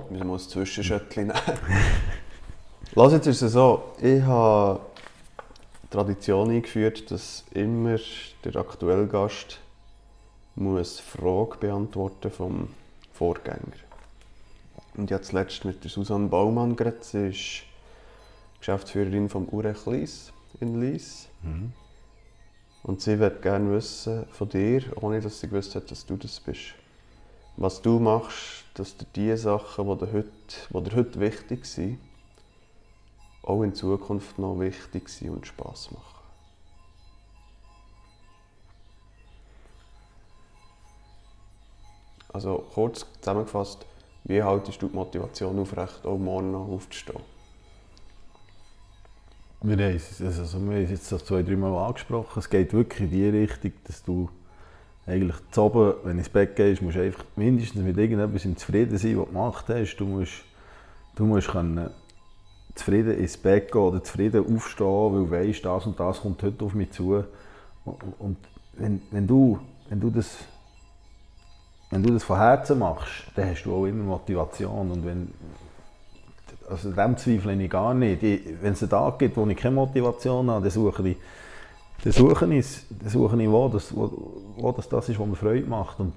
Müssen 0.09 0.27
wir 0.27 0.33
uns 0.33 0.49
Zwischenschöttchen 0.49 1.27
nehmen. 1.27 1.39
Lass 2.95 3.13
jetzt 3.13 3.27
ist 3.27 3.41
es 3.41 3.53
so, 3.53 3.93
ich 4.01 4.21
habe 4.21 4.79
die 5.83 5.89
Tradition 5.89 6.49
eingeführt, 6.49 7.09
dass 7.11 7.43
immer 7.51 7.97
der 8.43 8.55
aktuelle 8.55 9.07
Gast 9.07 9.59
muss 10.55 10.99
Frage 10.99 11.57
beantworten 11.59 12.31
vom 12.31 12.69
Vorgänger. 13.13 13.57
Und 14.95 15.09
ich 15.09 15.13
habe 15.13 15.23
zuletzt 15.23 15.65
mit 15.65 15.83
der 15.83 15.89
Susanne 15.89 16.27
Baumann 16.27 16.75
geredet. 16.75 17.03
Sie 17.03 17.29
ist 17.29 17.63
Geschäftsführerin 18.63 19.27
vom 19.27 19.49
Urech 19.49 19.85
Lies 19.87 20.31
in 20.61 20.79
Lies. 20.79 21.27
Und 22.81 23.01
sie 23.01 23.19
wird 23.19 23.41
gerne 23.41 23.69
wissen 23.73 24.25
von 24.31 24.47
dir, 24.47 24.83
ohne 25.01 25.19
dass 25.19 25.41
sie 25.41 25.49
gewusst 25.49 25.75
hat, 25.75 25.91
dass 25.91 26.05
du 26.05 26.15
das 26.15 26.39
bist. 26.39 26.73
Was 27.57 27.81
du 27.81 27.99
machst, 27.99 28.63
dass 28.75 28.95
dir 28.95 29.05
die 29.17 29.35
Sachen, 29.35 29.85
die 29.89 30.05
dir 30.05 30.13
heute, 30.13 30.29
die 30.69 30.81
dir 30.81 30.95
heute 30.95 31.19
wichtig 31.19 31.65
sind, 31.65 31.99
auch 33.41 33.63
in 33.63 33.75
Zukunft 33.75 34.39
noch 34.39 34.57
wichtig 34.57 35.09
sind 35.09 35.31
und 35.31 35.45
Spass 35.45 35.91
machen. 35.91 36.23
Also 42.31 42.65
kurz 42.73 43.05
zusammengefasst, 43.19 43.85
wie 44.23 44.41
haltest 44.41 44.81
du 44.81 44.87
die 44.87 44.95
Motivation 44.95 45.59
aufrecht, 45.59 46.05
auch 46.05 46.17
morgen 46.17 46.53
noch 46.53 46.69
aufzustehen? 46.69 47.32
Wir 49.65 49.77
haben 49.77 49.95
es 49.95 50.21
also 50.21 50.59
jetzt 50.71 51.07
so 51.07 51.17
zwei, 51.19 51.41
drei 51.41 51.55
Mal 51.55 51.73
angesprochen. 51.87 52.37
Es 52.37 52.49
geht 52.49 52.73
wirklich 52.73 52.99
in 52.99 53.11
die 53.11 53.29
Richtung, 53.29 53.71
dass 53.85 54.03
du 54.03 54.29
eigentlich 55.07 55.37
zu 55.51 55.61
oben, 55.61 55.93
wenn 56.03 56.13
du 56.13 56.17
ins 56.17 56.27
Bett 56.27 56.57
gehst, 56.57 56.81
musst 56.81 56.97
du 56.97 57.01
einfach 57.01 57.23
mindestens 57.37 57.81
mit 57.81 57.97
irgendetwas 57.97 58.43
im 58.43 58.57
Zufrieden 58.57 58.97
sein, 58.97 59.17
was 59.17 59.25
du 59.25 59.31
gemacht 59.31 59.65
hast. 59.69 59.95
Du 59.95 60.05
musst, 60.05 60.33
du 61.15 61.25
musst 61.25 61.47
können 61.47 61.89
zufrieden 62.75 63.17
ins 63.17 63.37
Bett 63.37 63.71
gehen 63.71 63.81
oder 63.81 64.03
zufrieden 64.03 64.53
aufstehen, 64.53 65.13
weil 65.13 65.25
du 65.25 65.31
weißt, 65.31 65.63
das 65.63 65.85
und 65.85 65.97
das 65.97 66.19
kommt 66.19 66.43
heute 66.43 66.65
auf 66.65 66.73
mich 66.73 66.91
zu. 66.91 67.23
Und 68.19 68.37
wenn, 68.73 69.01
wenn, 69.11 69.25
du, 69.25 69.59
wenn 69.87 70.01
du 70.01 70.09
das 70.09 70.39
wenn 71.89 72.01
du 72.01 72.11
das 72.11 72.23
von 72.23 72.37
Herzen 72.37 72.79
machst, 72.79 73.27
dann 73.35 73.51
hast 73.51 73.63
du 73.63 73.73
auch 73.73 73.85
immer 73.85 74.03
Motivation. 74.03 74.91
Und 74.91 75.05
wenn, 75.05 75.31
also 76.73 76.91
dem 76.91 77.17
zweifle 77.17 77.53
ich 77.53 77.69
gar 77.69 77.93
nicht. 77.93 78.23
Ich, 78.23 78.61
wenn 78.61 78.73
es 78.73 78.81
einen 78.81 78.89
Tag 78.89 79.19
gibt, 79.19 79.37
wo 79.37 79.45
ich 79.45 79.55
keine 79.57 79.75
Motivation 79.75 80.49
habe, 80.49 80.63
dann 80.63 80.71
suche 80.71 81.07
ich, 81.07 81.17
dann 82.03 82.11
suche 82.11 82.53
ich, 82.53 82.65
dann 82.89 83.09
suche 83.09 83.41
ich 83.41 83.49
wo, 83.49 83.69
das, 83.69 83.95
wo, 83.95 84.41
wo 84.57 84.71
das, 84.71 84.89
das 84.89 85.09
ist, 85.09 85.19
was 85.19 85.27
mir 85.27 85.35
Freude 85.35 85.67
macht. 85.67 85.99
Und 85.99 86.13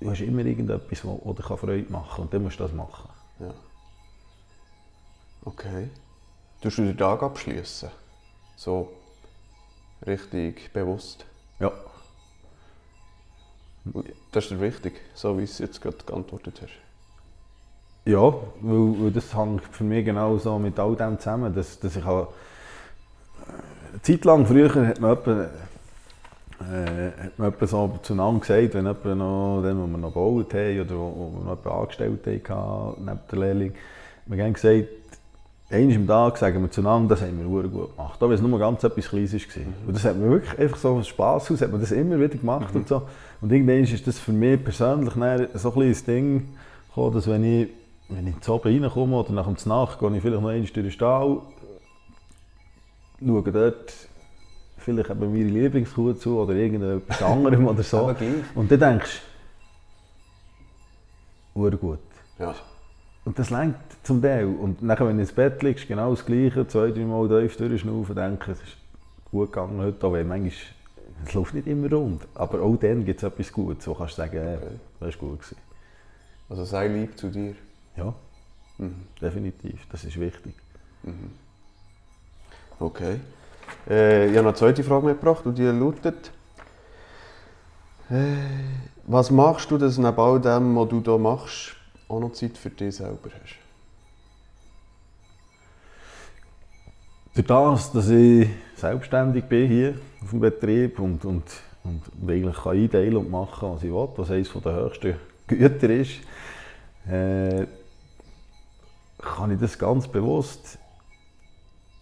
du 0.00 0.10
hast 0.10 0.20
immer 0.20 0.44
irgendetwas, 0.44 1.04
was 1.04 1.36
dir 1.36 1.56
Freude 1.56 1.90
machen 1.90 2.10
kann. 2.10 2.24
Und 2.24 2.34
dann 2.34 2.42
musst 2.42 2.60
du 2.60 2.64
das 2.64 2.72
machen. 2.72 3.08
Ja. 3.40 3.54
Okay. 5.44 5.88
Du 6.60 6.68
du 6.68 6.82
den 6.82 6.98
Tag 6.98 7.22
abschließen? 7.22 7.88
So 8.56 8.92
richtig 10.06 10.70
bewusst? 10.72 11.24
Ja. 11.58 11.72
Das 14.30 14.44
ist 14.44 14.50
dir 14.50 14.60
wichtig, 14.60 15.00
so 15.14 15.32
wie 15.36 15.44
du 15.44 15.44
es 15.44 15.58
jetzt 15.58 15.80
gerade 15.80 15.96
geantwortet 16.04 16.60
hast. 16.62 16.91
Ja, 18.04 18.20
weil, 18.20 19.04
weil 19.04 19.10
das 19.12 19.36
hängt 19.36 19.62
für 19.70 19.84
mich 19.84 20.04
genau 20.04 20.36
so 20.36 20.58
mit 20.58 20.78
all 20.78 20.96
dem 20.96 21.18
zusammen, 21.18 21.54
dass, 21.54 21.78
dass 21.78 21.94
ich 21.96 22.04
auch, 22.04 22.28
eine 23.92 24.02
Zeit 24.02 24.24
lang 24.24 24.44
früher 24.44 24.74
hat 24.74 25.00
man 25.00 25.12
etwa, 25.12 25.42
äh, 26.62 27.24
hat 27.24 27.38
man 27.38 27.48
etwa 27.48 27.66
so 27.66 27.98
zueinander 28.02 28.40
gesagt, 28.40 28.74
wenn 28.74 28.86
jemand 28.86 29.04
noch, 29.04 29.62
dann, 29.62 29.80
wo 29.80 29.86
wir 29.86 29.98
noch 29.98 30.08
gebaut 30.08 30.54
haben 30.54 30.80
oder 30.80 30.94
wo, 30.96 31.32
wir 31.32 31.44
noch 31.44 31.58
jemanden 31.58 31.68
angestellt 31.68 32.26
hatten, 32.26 33.04
neben 33.04 33.20
der 33.30 33.38
Lehrling, 33.38 33.74
wir 34.26 34.44
haben 34.44 34.52
gesagt, 34.52 34.88
einmal 35.70 35.96
am 35.96 36.06
Tag 36.06 36.38
sagen 36.38 36.62
wir 36.62 36.70
zueinander, 36.70 37.14
das 37.14 37.24
haben 37.24 37.38
wir 37.38 37.46
gut 37.46 37.70
gemacht. 37.70 38.20
Auch 38.20 38.28
wenn 38.28 38.32
es 38.32 38.40
nur 38.40 38.58
ganz 38.58 38.82
etwas 38.82 39.08
Kleines 39.08 39.32
war. 39.32 39.62
Mhm. 39.62 39.74
Und 39.86 39.96
das 39.96 40.04
hat 40.04 40.18
man 40.18 40.30
wirklich 40.30 40.58
einfach 40.58 40.76
so 40.76 40.96
aus 40.96 41.06
Spass 41.06 41.50
aus, 41.52 41.60
hat 41.60 41.70
man 41.70 41.80
das 41.80 41.92
immer 41.92 42.18
wieder 42.18 42.36
gemacht 42.36 42.74
mhm. 42.74 42.80
und 42.80 42.88
so. 42.88 43.02
Und 43.40 43.52
irgendwann 43.52 43.84
ist 43.84 44.06
das 44.06 44.18
für 44.18 44.32
mich 44.32 44.62
persönlich 44.62 45.14
so 45.54 45.68
ein 45.68 45.74
kleines 45.74 46.04
Ding 46.04 46.48
gekommen, 46.88 47.14
dass 47.14 47.28
wenn 47.28 47.44
ich 47.44 47.68
wenn 48.16 48.26
ich 48.26 48.40
zu 48.40 48.54
oben 48.54 48.82
reinkomme 48.82 49.16
oder 49.16 49.32
nach 49.32 49.46
dem 49.46 49.56
Nacht, 49.68 49.98
gehe 49.98 50.16
ich 50.16 50.22
vielleicht 50.22 50.40
noch 50.40 50.48
einmal 50.48 50.58
durch 50.58 50.72
den 50.72 50.90
Stall, 50.90 51.40
schaue 53.20 53.52
dort 53.52 53.94
vielleicht 54.78 55.10
eben 55.10 55.32
meine 55.32 55.44
Lieblingskuh 55.44 56.14
zu 56.14 56.38
oder 56.38 56.54
irgendetwas 56.54 57.22
anderem 57.22 57.68
oder 57.68 57.82
so. 57.82 58.14
Und 58.54 58.70
dann 58.70 58.80
denkst 58.80 59.22
du, 61.54 61.70
gut. 61.76 61.98
Ja. 62.38 62.54
Und 63.24 63.38
das 63.38 63.50
lenkt 63.50 63.78
zum 64.02 64.20
Teil. 64.20 64.46
Und 64.46 64.82
nachher, 64.82 65.06
wenn 65.06 65.16
du 65.16 65.22
ins 65.22 65.32
Bett 65.32 65.62
liegst, 65.62 65.86
genau 65.86 66.10
das 66.10 66.26
Gleiche, 66.26 66.66
zwei, 66.66 66.90
drei 66.90 67.04
Mal 67.04 67.28
tief 67.28 67.56
durchschnaufen, 67.56 68.16
denke 68.16 68.52
es 68.52 68.58
ist 68.58 68.76
gut 69.30 69.52
gegangen 69.52 69.80
heute, 69.80 70.06
auch 70.06 70.12
wenn 70.12 70.26
manchmal, 70.26 70.52
es 71.24 71.34
läuft 71.34 71.54
nicht 71.54 71.68
immer 71.68 71.90
rund. 71.92 72.26
Aber 72.34 72.60
auch 72.62 72.76
dann 72.76 73.04
gibt 73.04 73.22
es 73.22 73.28
etwas 73.28 73.52
Gutes, 73.52 73.84
so 73.84 73.94
kannst 73.94 74.18
du 74.18 74.22
sagen, 74.22 74.38
okay. 74.38 74.58
das 74.98 75.20
war 75.20 75.28
gut. 75.28 75.40
Gewesen. 75.40 75.56
Also 76.48 76.64
sei 76.64 76.88
lieb 76.88 77.16
zu 77.16 77.30
dir. 77.30 77.54
Ja, 77.96 78.14
mhm. 78.78 79.06
definitiv. 79.20 79.86
Das 79.90 80.04
ist 80.04 80.18
wichtig. 80.18 80.54
Mhm. 81.02 81.32
Okay. 82.78 83.20
Äh, 83.88 84.26
ich 84.26 84.36
habe 84.36 84.44
noch 84.44 84.50
eine 84.50 84.54
zweite 84.54 84.84
Frage 84.84 85.06
mitgebracht 85.06 85.44
und 85.46 85.56
die 85.56 85.64
lautet: 85.64 86.30
äh, 88.10 88.36
Was 89.06 89.30
machst 89.30 89.70
du, 89.70 89.78
dass 89.78 89.98
neben 89.98 90.18
all 90.18 90.40
dem, 90.40 90.76
was 90.76 90.88
du 90.88 91.02
hier 91.02 91.18
machst, 91.18 91.76
auch 92.08 92.20
noch 92.20 92.32
Zeit 92.32 92.56
für 92.58 92.70
dich 92.70 92.96
selber 92.96 93.30
hast? 93.42 93.56
Durch 97.34 97.46
das, 97.46 97.92
dass 97.92 98.10
ich 98.10 98.48
selbstständig 98.76 99.44
bin 99.44 99.68
hier 99.68 99.94
auf 100.22 100.30
dem 100.30 100.40
Betrieb 100.40 100.98
und, 100.98 101.24
und, 101.24 101.44
und 101.82 102.02
eigentlich 102.28 102.56
kann 102.56 102.76
einteilen 102.76 103.16
und 103.16 103.30
machen, 103.30 103.70
was 103.70 103.82
ich 103.82 103.90
will, 103.90 104.08
was 104.16 104.30
eines 104.30 104.52
der 104.52 104.74
höchsten 104.74 105.14
Güter 105.46 105.90
ist, 105.90 106.20
äh, 107.08 107.66
kann 109.22 109.50
ich 109.52 109.60
das 109.60 109.78
ganz 109.78 110.08
bewusst. 110.08 110.78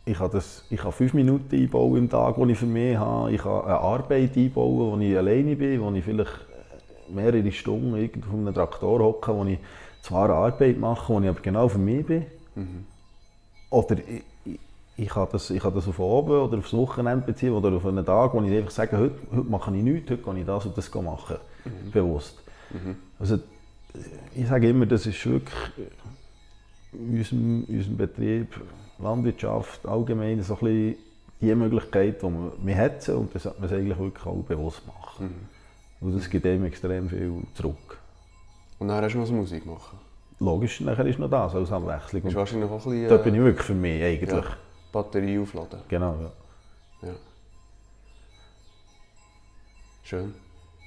Ich 0.06 0.18
kann, 0.18 0.30
das, 0.30 0.64
ich 0.70 0.80
kann 0.80 0.92
fünf 0.92 1.14
Minuten 1.14 1.54
einbauen 1.54 1.96
im 1.96 2.10
Tag, 2.10 2.36
die 2.36 2.52
ich 2.52 2.58
für 2.58 2.66
mich 2.66 2.96
habe. 2.96 3.30
Ich 3.32 3.42
kann 3.42 3.62
eine 3.62 3.78
Arbeit 3.78 4.36
einbauen, 4.36 4.92
wo 4.92 4.98
ich 4.98 5.16
alleine 5.16 5.54
bin, 5.54 5.80
wo 5.80 5.92
ich 5.92 6.04
vielleicht 6.04 6.46
mehrere 7.08 7.52
Stunden 7.52 7.94
auf 7.94 8.34
einem 8.34 8.54
Traktor 8.54 9.00
hocke, 9.00 9.34
wo 9.34 9.44
ich 9.44 9.58
zwar 10.02 10.30
Arbeit 10.30 10.78
mache, 10.78 11.12
wo 11.12 11.20
ich 11.20 11.28
aber 11.28 11.40
genau 11.40 11.68
für 11.68 11.78
mich 11.78 12.06
bin. 12.06 12.26
Mhm. 12.54 12.86
Oder 13.68 13.98
ich, 13.98 14.22
ich, 14.44 14.60
ich, 14.96 15.08
kann 15.08 15.28
das, 15.30 15.50
ich 15.50 15.60
kann 15.60 15.74
das 15.74 15.86
auf 15.86 15.98
oben 15.98 16.40
oder 16.40 16.58
aufs 16.58 16.72
Wochenende 16.72 17.26
beziehen 17.26 17.52
oder 17.52 17.72
auf 17.76 17.86
einen 17.86 18.04
Tag, 18.04 18.32
wo 18.34 18.42
ich 18.42 18.56
einfach 18.56 18.70
sage, 18.70 18.96
heute, 18.96 19.16
heute 19.30 19.48
mache 19.48 19.76
ich 19.76 19.82
nichts, 19.82 20.10
heute 20.10 20.22
kann 20.22 20.36
ich 20.36 20.46
das 20.46 20.66
und 20.66 20.76
das 20.76 20.92
machen. 20.94 21.36
Mhm. 21.64 21.90
Bewusst. 21.90 22.42
Mhm. 22.70 22.96
Also, 23.18 23.38
ich 24.34 24.46
sage 24.48 24.70
immer, 24.70 24.86
das 24.86 25.06
ist 25.06 25.24
wirklich 25.26 25.54
in 26.92 27.18
unserem, 27.18 27.64
in 27.68 27.76
unserem 27.76 27.96
Betrieb, 27.96 28.60
Landwirtschaft 28.98 29.86
allgemein, 29.86 30.42
so 30.42 30.54
ein 30.54 30.60
bisschen 30.60 30.96
die 31.40 31.54
Möglichkeit, 31.54 32.22
die 32.22 32.26
man, 32.26 32.52
man 32.62 32.76
hat 32.76 33.08
und 33.08 33.34
das 33.34 33.44
sollte 33.44 33.60
man 33.60 33.70
eigentlich 33.70 33.98
wirklich 33.98 34.26
auch 34.26 34.42
bewusst 34.42 34.86
machen. 34.86 35.26
Mhm. 35.26 36.06
Und 36.06 36.16
das 36.16 36.28
gibt 36.28 36.46
einem 36.46 36.64
extrem 36.64 37.08
viel 37.08 37.42
zurück. 37.54 37.98
Und 38.78 38.88
dann 38.88 39.04
hast 39.04 39.14
du 39.14 39.18
noch 39.18 39.30
Musik 39.30 39.66
machen? 39.66 39.98
Logisch, 40.38 40.80
nachher 40.80 41.04
ist 41.04 41.18
noch 41.18 41.28
das 41.28 41.54
als 41.54 41.70
Abwechslung. 41.70 42.22
Ist 42.22 42.34
wahrscheinlich 42.34 42.70
auch 42.70 42.86
ein 42.86 42.90
bisschen, 42.90 43.04
äh, 43.04 43.08
da 43.08 43.16
bin 43.18 43.34
ich 43.34 43.40
wirklich 43.42 43.66
für 43.66 43.74
mich 43.74 44.02
eigentlich. 44.02 44.30
Ja, 44.30 44.56
Batterie 44.90 45.38
aufladen. 45.38 45.80
Genau, 45.88 46.16
ja. 47.02 47.08
ja. 47.08 47.14
Schön. 50.02 50.34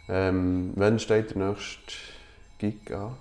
Ähm, 0.09 0.73
wann 0.75 0.97
steht 0.99 1.35
der 1.35 1.49
nächste 1.49 1.93
Gig 2.57 2.91
an? 2.91 3.15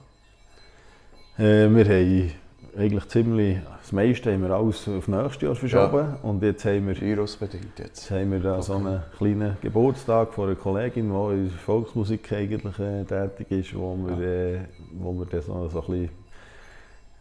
Äh, 1.39 1.68
wir 1.68 1.85
haben 1.85 2.33
eigentlich 2.77 3.09
ziemlich, 3.09 3.59
das 3.81 3.93
meiste 3.93 4.33
haben 4.33 4.43
wir 4.43 4.51
alles 4.51 4.89
auf 4.89 5.09
nächstes 5.09 5.43
Jahr 5.43 5.55
verschoben. 5.55 5.99
Ja. 5.99 6.18
Und 6.23 6.43
jetzt 6.43 6.64
haben 6.64 6.87
wir, 6.89 7.01
Virusbedingt 7.01 7.79
jetzt. 7.79 8.09
jetzt 8.09 8.11
haben 8.11 8.33
wir 8.33 8.41
da 8.41 8.55
okay. 8.55 8.62
so 8.62 8.75
einen 8.75 9.03
kleinen 9.16 9.57
Geburtstag 9.61 10.33
von 10.33 10.49
einer 10.49 10.57
Kollegin, 10.57 11.11
die 11.11 11.35
in 11.35 11.49
der 11.49 11.59
Volksmusik 11.59 12.33
eigentlich 12.33 12.79
äh, 12.79 13.05
tätig 13.05 13.51
ist, 13.51 13.75
wo 13.75 13.97
wir, 13.97 14.16
ja. 14.16 14.55
äh, 14.55 14.61
wo 14.95 15.12
wir 15.12 15.27
das 15.27 15.47
so, 15.47 15.68
so 15.68 15.81
ein 15.83 15.87
bisschen 15.87 16.11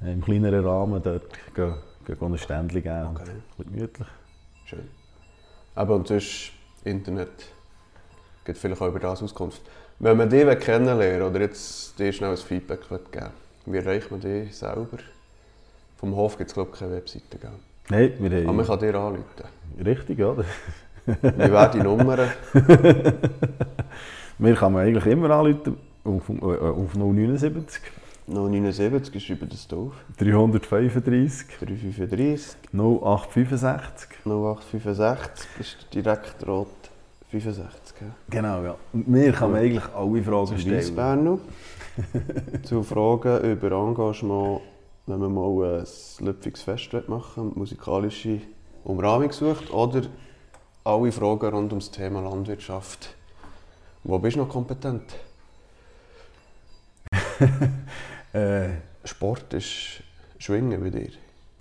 im 0.05 0.21
kleineren 0.21 0.65
Rahmen 0.65 1.01
dort 1.03 1.29
gehen, 1.53 1.73
gehen 2.05 2.17
ein 2.21 2.37
Ständchen 2.37 2.83
geben. 2.83 3.07
Okay. 3.15 3.31
Und 3.57 3.67
ein 3.67 3.73
gemütlich. 3.73 4.07
Schön. 4.65 4.87
Aber 5.75 5.95
und 5.95 6.07
sonst 6.07 6.51
Internet 6.83 7.29
gibt 8.45 8.57
vielleicht 8.57 8.81
auch 8.81 8.87
über 8.87 8.99
das 8.99 9.21
Auskunft. 9.21 9.61
Wenn 9.99 10.17
man 10.17 10.29
dich 10.29 10.59
kennenlernen 10.59 11.27
oder 11.27 11.41
jetzt 11.41 11.99
dir 11.99 12.11
schnell 12.11 12.31
ein 12.31 12.37
Feedback 12.37 12.81
geben 13.11 13.31
wie 13.65 13.77
erreicht 13.77 14.09
man 14.09 14.19
dich 14.19 14.55
selber? 14.55 14.97
Vom 16.01 16.15
Hof 16.15 16.37
gibt 16.37 16.49
es 16.49 16.55
glaube 16.55 16.71
ich 16.73 16.79
keine 16.79 16.93
Webseite. 16.93 17.37
Gell? 17.37 17.51
Nein, 17.89 18.13
wir 18.17 18.31
haben... 18.31 18.47
Aber 18.47 18.53
man 18.53 18.65
kann 18.65 18.79
dir 18.79 18.95
anrufen. 18.95 19.23
Richtig, 19.85 20.17
ja. 20.17 20.35
Wie 21.05 21.21
wäre 21.21 21.71
die 21.71 21.79
Nummer? 21.79 22.17
Mir 24.39 24.55
kann 24.55 24.73
man 24.73 24.87
eigentlich 24.87 25.05
immer 25.05 25.29
anrufen 25.29 25.77
auf, 26.03 26.27
äh, 26.27 26.57
auf 26.57 26.95
079. 26.95 27.81
079, 28.25 29.15
ich 29.15 29.25
schreibe 29.27 29.45
das 29.45 29.71
auf. 29.71 29.93
335. 30.17 31.47
335. 31.59 32.57
0865. 32.73 34.09
0865 34.25 35.49
ist 35.59 35.87
direkt 35.93 36.47
rot 36.47 36.67
65. 37.29 38.01
Ja. 38.01 38.07
Genau, 38.27 38.63
ja. 38.63 38.75
Mir 38.93 39.31
kann 39.33 39.51
man 39.51 39.61
eigentlich 39.61 39.83
alle 39.95 40.23
Fragen 40.23 40.57
stellen. 40.57 41.39
Zu 42.63 42.81
Fragen 42.81 43.51
über 43.51 43.71
Engagement 43.71 44.61
wenn 45.05 45.19
man 45.19 45.33
mal 45.33 45.79
ein 45.79 46.25
Lüpfiges 46.25 46.61
Fest 46.61 46.93
machen 47.07 47.53
musikalische 47.55 48.41
Umrahmung 48.83 49.31
sucht 49.31 49.71
oder 49.71 50.03
alle 50.83 51.11
Fragen 51.11 51.53
rund 51.53 51.73
um 51.73 51.79
das 51.79 51.91
Thema 51.91 52.21
Landwirtschaft. 52.21 53.15
Wo 54.03 54.17
bist 54.17 54.35
du 54.35 54.41
noch 54.41 54.49
kompetent? 54.49 55.13
äh, 58.33 58.69
Sport 59.03 59.53
ist 59.53 60.03
Schwingen 60.39 60.81
bei 60.81 60.89
dir? 60.89 61.09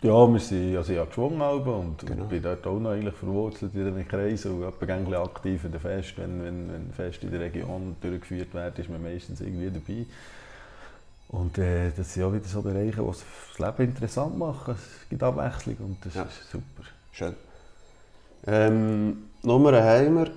Ja, 0.02 0.26
wir 0.26 0.40
sind, 0.40 0.76
also 0.78 0.92
ich 0.94 0.98
habe 0.98 1.08
geschwungen 1.08 1.42
und 1.42 2.06
genau. 2.06 2.24
bin 2.24 2.42
dort 2.42 2.66
auch 2.66 2.80
noch 2.80 2.90
eigentlich 2.90 3.14
verwurzelt 3.14 3.74
in 3.74 3.94
den 3.94 4.08
Kreisen 4.08 4.62
und 4.62 4.78
bin 4.78 5.14
aktiv 5.14 5.64
in 5.64 5.72
den 5.72 5.80
Fest. 5.80 6.14
Wenn, 6.16 6.42
wenn, 6.42 6.72
wenn 6.72 6.90
Fest 6.92 7.22
in 7.22 7.30
der 7.30 7.40
Region 7.40 7.96
durchgeführt 8.00 8.54
wird, 8.54 8.78
ist 8.78 8.88
man 8.88 9.02
meistens 9.02 9.42
irgendwie 9.42 9.70
dabei. 9.70 10.06
Und 11.30 11.58
äh, 11.58 11.92
das 11.96 12.12
sind 12.12 12.24
auch 12.24 12.32
wieder 12.32 12.44
so 12.44 12.60
Bereiche, 12.60 13.02
die 13.02 13.06
das 13.06 13.24
Leben 13.58 13.90
interessant 13.90 14.36
machen. 14.36 14.74
Es 14.74 15.08
gibt 15.08 15.22
Abwechslung 15.22 15.76
und 15.76 16.04
das 16.04 16.14
ja. 16.14 16.22
ist 16.24 16.50
super. 16.50 16.82
Schön. 17.12 17.36
Ähm, 18.46 19.30
Nummer 19.42 19.72
wir. 19.72 20.30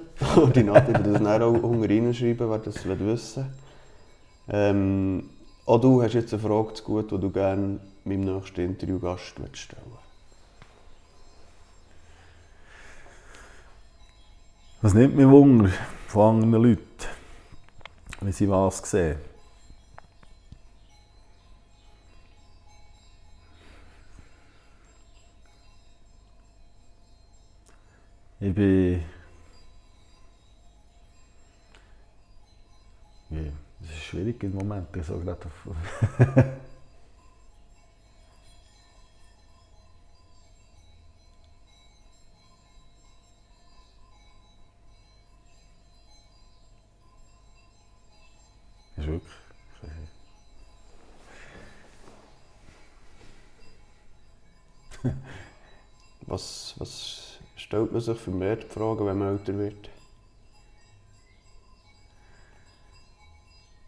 Die 0.54 0.64
Nadine 0.64 1.04
wird 1.04 1.16
das 1.16 1.24
dann 1.24 1.42
auch 1.42 1.64
unten 1.64 1.84
reinschreiben, 1.84 2.50
wer 2.50 2.60
das 2.60 2.86
wissen 2.86 3.46
ähm, 4.48 5.30
Auch 5.66 5.80
du 5.80 6.04
hast 6.04 6.14
jetzt 6.14 6.34
eine 6.34 6.42
Frage 6.42 6.74
zu 6.74 6.84
gut, 6.84 7.12
die 7.12 7.20
du 7.20 7.30
gerne 7.32 7.80
meinem 8.04 8.26
nächsten 8.26 8.62
Interviewgast 8.62 9.24
stellen. 9.54 9.82
Was 14.82 14.94
nimmt 14.94 15.16
mich 15.16 15.28
Wunder 15.28 15.70
von 16.08 16.44
anderen 16.44 16.64
Leuten, 16.64 16.84
wenn 18.20 18.34
sie 18.34 18.50
was 18.50 18.78
sehen? 18.90 19.33
Ich 28.44 28.54
bin. 28.54 29.02
Ja, 33.30 33.40
das 33.80 33.90
ist 33.90 34.04
schwierig 34.04 34.44
im 34.44 34.56
Moment. 34.56 34.90
So 35.02 35.18
gerade 35.20 35.46
auf. 35.46 35.76
Was, 56.26 56.74
was 56.78 57.33
stellt 57.74 57.92
man 57.92 58.02
sich 58.02 58.20
vermehrt 58.20 58.64
die 58.64 58.68
Frage, 58.68 59.04
wenn 59.04 59.18
man 59.18 59.30
älter 59.30 59.58
wird? 59.58 59.90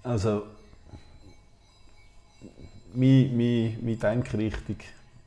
Also, 0.01 0.43
meine, 2.95 3.29
meine, 3.29 3.77
meine 3.79 3.97
Denkrichtung 3.97 4.77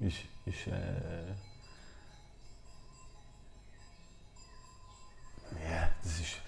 ist, 0.01 0.17
ist 0.45 0.67
äh, 0.67 1.31
ja, 5.71 5.89
das 6.03 6.19
ist, 6.19 6.41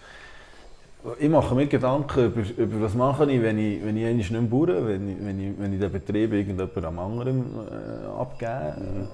ich 1.21 1.29
mache 1.29 1.55
mir 1.55 1.67
Gedanken 1.69 2.27
über, 2.27 2.41
über 2.57 2.81
was 2.81 2.95
mache 2.95 3.31
ich, 3.31 3.41
wenn 3.41 3.59
ich, 3.59 3.85
wenn 3.85 3.97
ich 3.97 4.17
nicht 4.17 4.31
mehr 4.33 4.41
baue, 4.41 4.85
wenn 4.85 5.09
ich, 5.09 5.25
wenn 5.25 5.41
ich, 5.41 5.59
wenn 5.61 5.73
ich 5.75 5.81
den 5.81 5.93
Betrieb 5.93 6.33
irgendjemand 6.33 6.85
am 6.85 6.99
anderen 6.99 7.55
äh, 7.69 8.07
abgebe, 8.07 8.75
Mhm. 8.81 9.09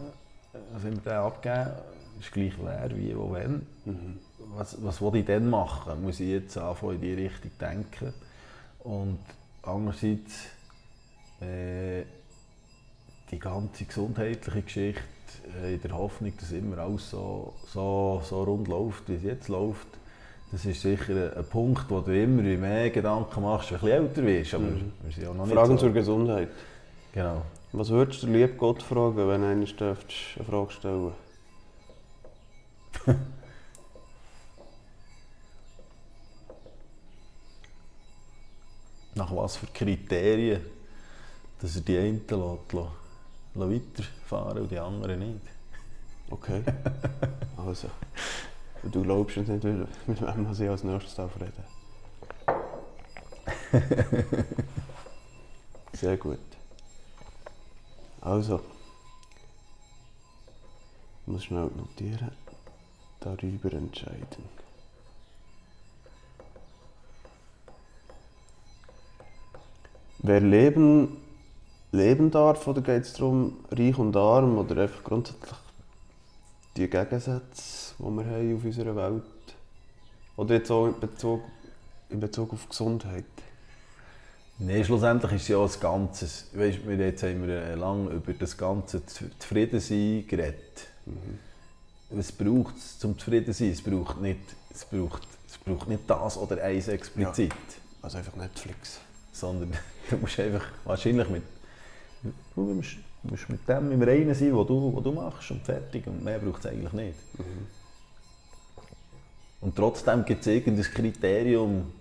äh, 0.55 0.75
also 0.75 0.89
immer 0.89 1.01
den 1.01 1.13
abgeben, 1.13 1.96
ist 2.21 2.33
gleich 2.33 2.55
wer, 2.63 2.91
wie, 2.97 3.17
wo, 3.17 3.33
wenn. 3.33 3.67
Mhm. 3.85 4.19
was, 4.57 4.77
was 4.83 5.01
will 5.01 5.17
ich 5.17 5.25
dann 5.27 5.49
machen? 5.51 6.03
Muss 6.03 6.21
ich 6.21 6.29
jetzt 6.29 6.57
anfangen, 6.59 6.95
in 6.97 7.01
die 7.01 7.15
Richtung 7.15 7.51
denken? 7.61 8.15
Und 8.81 9.19
andererseits 9.63 10.47
äh, 11.41 12.03
die 13.31 13.39
ganze 13.39 13.85
gesundheitliche 13.85 14.63
Geschichte 14.63 15.03
äh, 15.63 15.75
in 15.75 15.83
der 15.83 15.93
Hoffnung, 15.93 16.33
dass 16.39 16.53
immer 16.53 16.79
alles 16.79 17.11
so, 17.11 17.55
so, 17.67 18.23
so 18.25 18.43
rund 18.45 18.69
läuft, 18.69 19.09
wie 19.09 19.15
es 19.17 19.23
jetzt 19.23 19.49
läuft, 19.49 19.89
das 20.53 20.65
ist 20.65 20.81
sicher 20.81 21.37
ein, 21.37 21.45
Punkt, 21.45 21.87
wo 21.89 22.01
du 22.01 22.17
immer 22.17 22.43
mehr 22.43 22.91
Gedanken 22.91 23.43
machst, 23.43 23.73
wenn 23.73 23.81
du 23.81 23.87
älter 23.89 24.23
wirst. 24.25 24.55
Aber 24.55 24.65
Mhm. 24.65 24.93
wir 25.03 25.13
sind 25.13 25.25
ja 25.25 25.35
noch 25.35 25.45
nicht 25.45 25.55
Fragen 25.55 25.73
so. 25.73 25.87
zur 25.87 25.93
Gesundheit. 25.93 26.49
Genau. 27.13 27.43
Was 27.73 27.91
würdest 27.91 28.23
du 28.23 28.29
lieb 28.29 28.57
Gott 28.57 28.83
fragen, 28.83 29.17
wenn 29.29 29.43
du 29.43 29.67
dürftest 29.73 30.37
eine 30.37 30.45
Frage 30.45 30.71
stellen 30.71 31.13
Nach 39.15 39.35
was 39.35 39.57
für 39.57 39.67
Kriterien, 39.67 40.63
dass 41.61 41.77
er 41.77 41.83
die 41.83 41.99
einen 41.99 42.25
lässt, 42.29 42.75
weiterfahren 43.55 44.63
und 44.63 44.71
die 44.71 44.79
anderen 44.79 45.21
nicht. 45.21 45.41
Okay. 46.29 46.61
Also. 47.57 47.89
Du 48.83 49.03
glaubst 49.03 49.37
uns 49.37 49.49
nicht, 49.49 49.65
mit 50.07 50.21
wem 50.21 50.43
muss 50.43 50.61
ich 50.61 50.69
als 50.69 50.85
nächstes 50.85 51.15
darf 51.15 51.33
reden 51.41 51.65
Sehr 55.93 56.17
gut. 56.17 56.39
Also. 58.21 58.61
Ich 61.23 61.33
muss 61.33 61.45
schnell 61.45 61.71
notieren. 61.77 62.31
Darüber 63.27 63.73
entscheiden. 63.73 64.45
Wer 70.19 70.41
leben, 70.41 71.17
leben 71.91 72.31
darf, 72.31 72.69
oder 72.69 72.83
geht 72.83 73.03
es 73.03 73.15
darum, 73.15 73.65
reich 73.73 73.99
und 73.99 74.17
arm, 74.17 74.59
oder 74.59 74.81
einfach 74.83 75.03
grundsätzlich 75.03 75.59
die 76.77 76.89
Gegensätze, 76.89 77.95
die 77.99 78.05
wir 78.05 78.25
haben 78.27 78.57
auf 78.57 78.65
unserer 78.65 78.95
Welt? 78.95 79.23
Oder 80.37 80.55
jetzt 80.55 80.71
auch 80.71 80.87
in 80.87 81.01
Bezug, 81.01 81.41
in 82.11 82.21
Bezug 82.21 82.53
auf 82.53 82.69
Gesundheit? 82.69 83.25
Nein, 84.61 84.85
schlussendlich 84.85 85.33
ist 85.33 85.43
es 85.43 85.49
ja 85.49 85.57
auch 85.57 85.67
das 85.67 85.81
Ganze. 85.81 86.27
Weißt, 86.27 86.87
wir 86.87 86.97
jetzt 86.97 87.25
haben 87.25 87.45
wir 87.45 87.57
äh, 87.57 87.75
lange 87.75 88.11
über 88.11 88.33
das 88.35 88.57
ganze 88.57 89.05
Zuf- 89.05 89.37
Zufriedensein 89.41 90.25
geredet. 90.29 90.87
Was 92.11 92.31
braucht 92.33 92.77
es 92.77 92.99
zum 92.99 93.19
Zufriedensein? 93.19 93.71
Es 93.73 93.83
braucht 93.83 94.21
nicht, 94.21 94.41
es 94.71 94.85
braucht, 94.85 95.27
es 95.49 95.59
braucht 95.59 95.89
nicht 95.89 96.03
das 96.09 96.37
oder 96.37 96.63
eins 96.63 96.89
explizit, 96.89 97.53
Also 98.03 98.19
einfach 98.19 98.37
Netflix. 98.37 99.01
sondern 99.33 99.73
du 100.11 100.17
musst 100.19 100.39
einfach 100.39 100.65
wahrscheinlich 100.85 101.29
mit, 101.29 101.43
du 102.55 102.61
musst, 102.75 102.97
musst 103.25 103.49
mit 103.49 103.69
dem 103.69 103.91
im 103.91 104.03
Reinen 104.03 104.35
sein, 104.35 104.57
was 104.57 104.67
du, 104.67 104.95
was 104.97 105.03
du 105.03 105.13
machst 105.13 105.51
und 105.51 105.65
fertig. 105.65 106.07
Und 106.07 106.23
mehr 106.23 106.39
braucht 106.39 106.65
es 106.65 106.71
eigentlich 106.71 106.93
nicht. 106.93 107.19
Und 109.61 109.75
trotzdem 109.75 110.25
gibt 110.25 110.43
es 110.43 110.47
irgendein 110.47 110.85
Kriterium, 110.93 111.93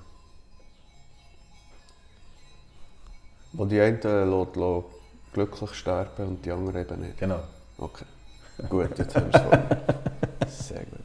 Wo 3.54 3.64
die 3.66 3.80
einen 3.80 4.02
lässt, 4.02 4.56
lässt 4.58 4.86
glücklich 5.32 5.74
sterben 5.76 6.28
und 6.28 6.46
die 6.46 6.52
anderen 6.52 6.82
eben 6.82 7.00
nicht. 7.02 7.18
genau. 7.18 7.40
Okay. 7.78 8.04
Gut, 8.70 8.98
jetzt 8.98 9.16
haben 9.16 9.32
wir 9.32 9.36
es 9.36 9.42
vor. 9.42 10.48
Sehr 10.48 10.86
gut. 10.86 11.00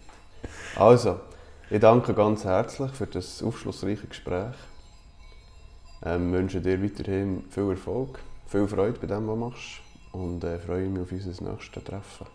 Also, 0.77 1.21
ich 1.69 1.81
danke 1.81 2.15
ganz 2.15 2.45
herzlich 2.45 2.91
für 2.93 3.07
das 3.07 3.43
aufschlussreiche 3.43 4.07
Gespräch. 4.07 4.55
Ähm, 6.03 6.33
wünsche 6.33 6.61
dir 6.61 6.83
weiterhin 6.83 7.45
viel 7.51 7.71
Erfolg, 7.71 8.21
viel 8.47 8.67
Freude 8.67 8.99
bei 8.99 9.07
dem, 9.07 9.27
was 9.27 9.35
du 9.35 9.37
machst 9.37 9.81
und 10.13 10.43
äh, 10.45 10.59
freue 10.59 10.89
mich 10.89 11.03
auf 11.03 11.13
unser 11.13 11.51
nächstes 11.51 11.85
Treffen. 11.85 12.27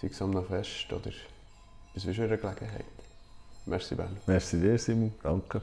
Sei 0.00 0.08
es 0.08 0.22
am 0.22 0.44
Fest 0.44 0.92
oder 0.92 1.10
bis 1.92 2.06
wieder 2.06 2.24
eine 2.24 2.38
Gelegenheit. 2.38 2.84
Merci, 3.66 3.94
Ben. 3.94 4.16
Merci 4.26 4.58
dir, 4.58 4.78
Simon. 4.78 5.12
Danke. 5.22 5.60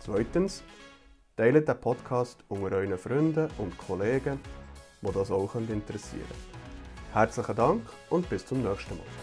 Zweitens, 0.00 0.62
teilt 1.36 1.68
den 1.68 1.78
Podcast 1.78 2.42
unter 2.48 2.76
euren 2.76 2.96
Freunden 2.96 3.50
und 3.58 3.76
Kollegen, 3.76 4.40
die 5.02 5.12
das 5.12 5.30
auch 5.30 5.54
interessieren 5.54 6.24
können. 6.26 6.51
Herzlichen 7.12 7.56
Dank 7.56 7.82
und 8.08 8.28
bis 8.30 8.46
zum 8.46 8.62
nächsten 8.62 8.96
Mal. 8.96 9.21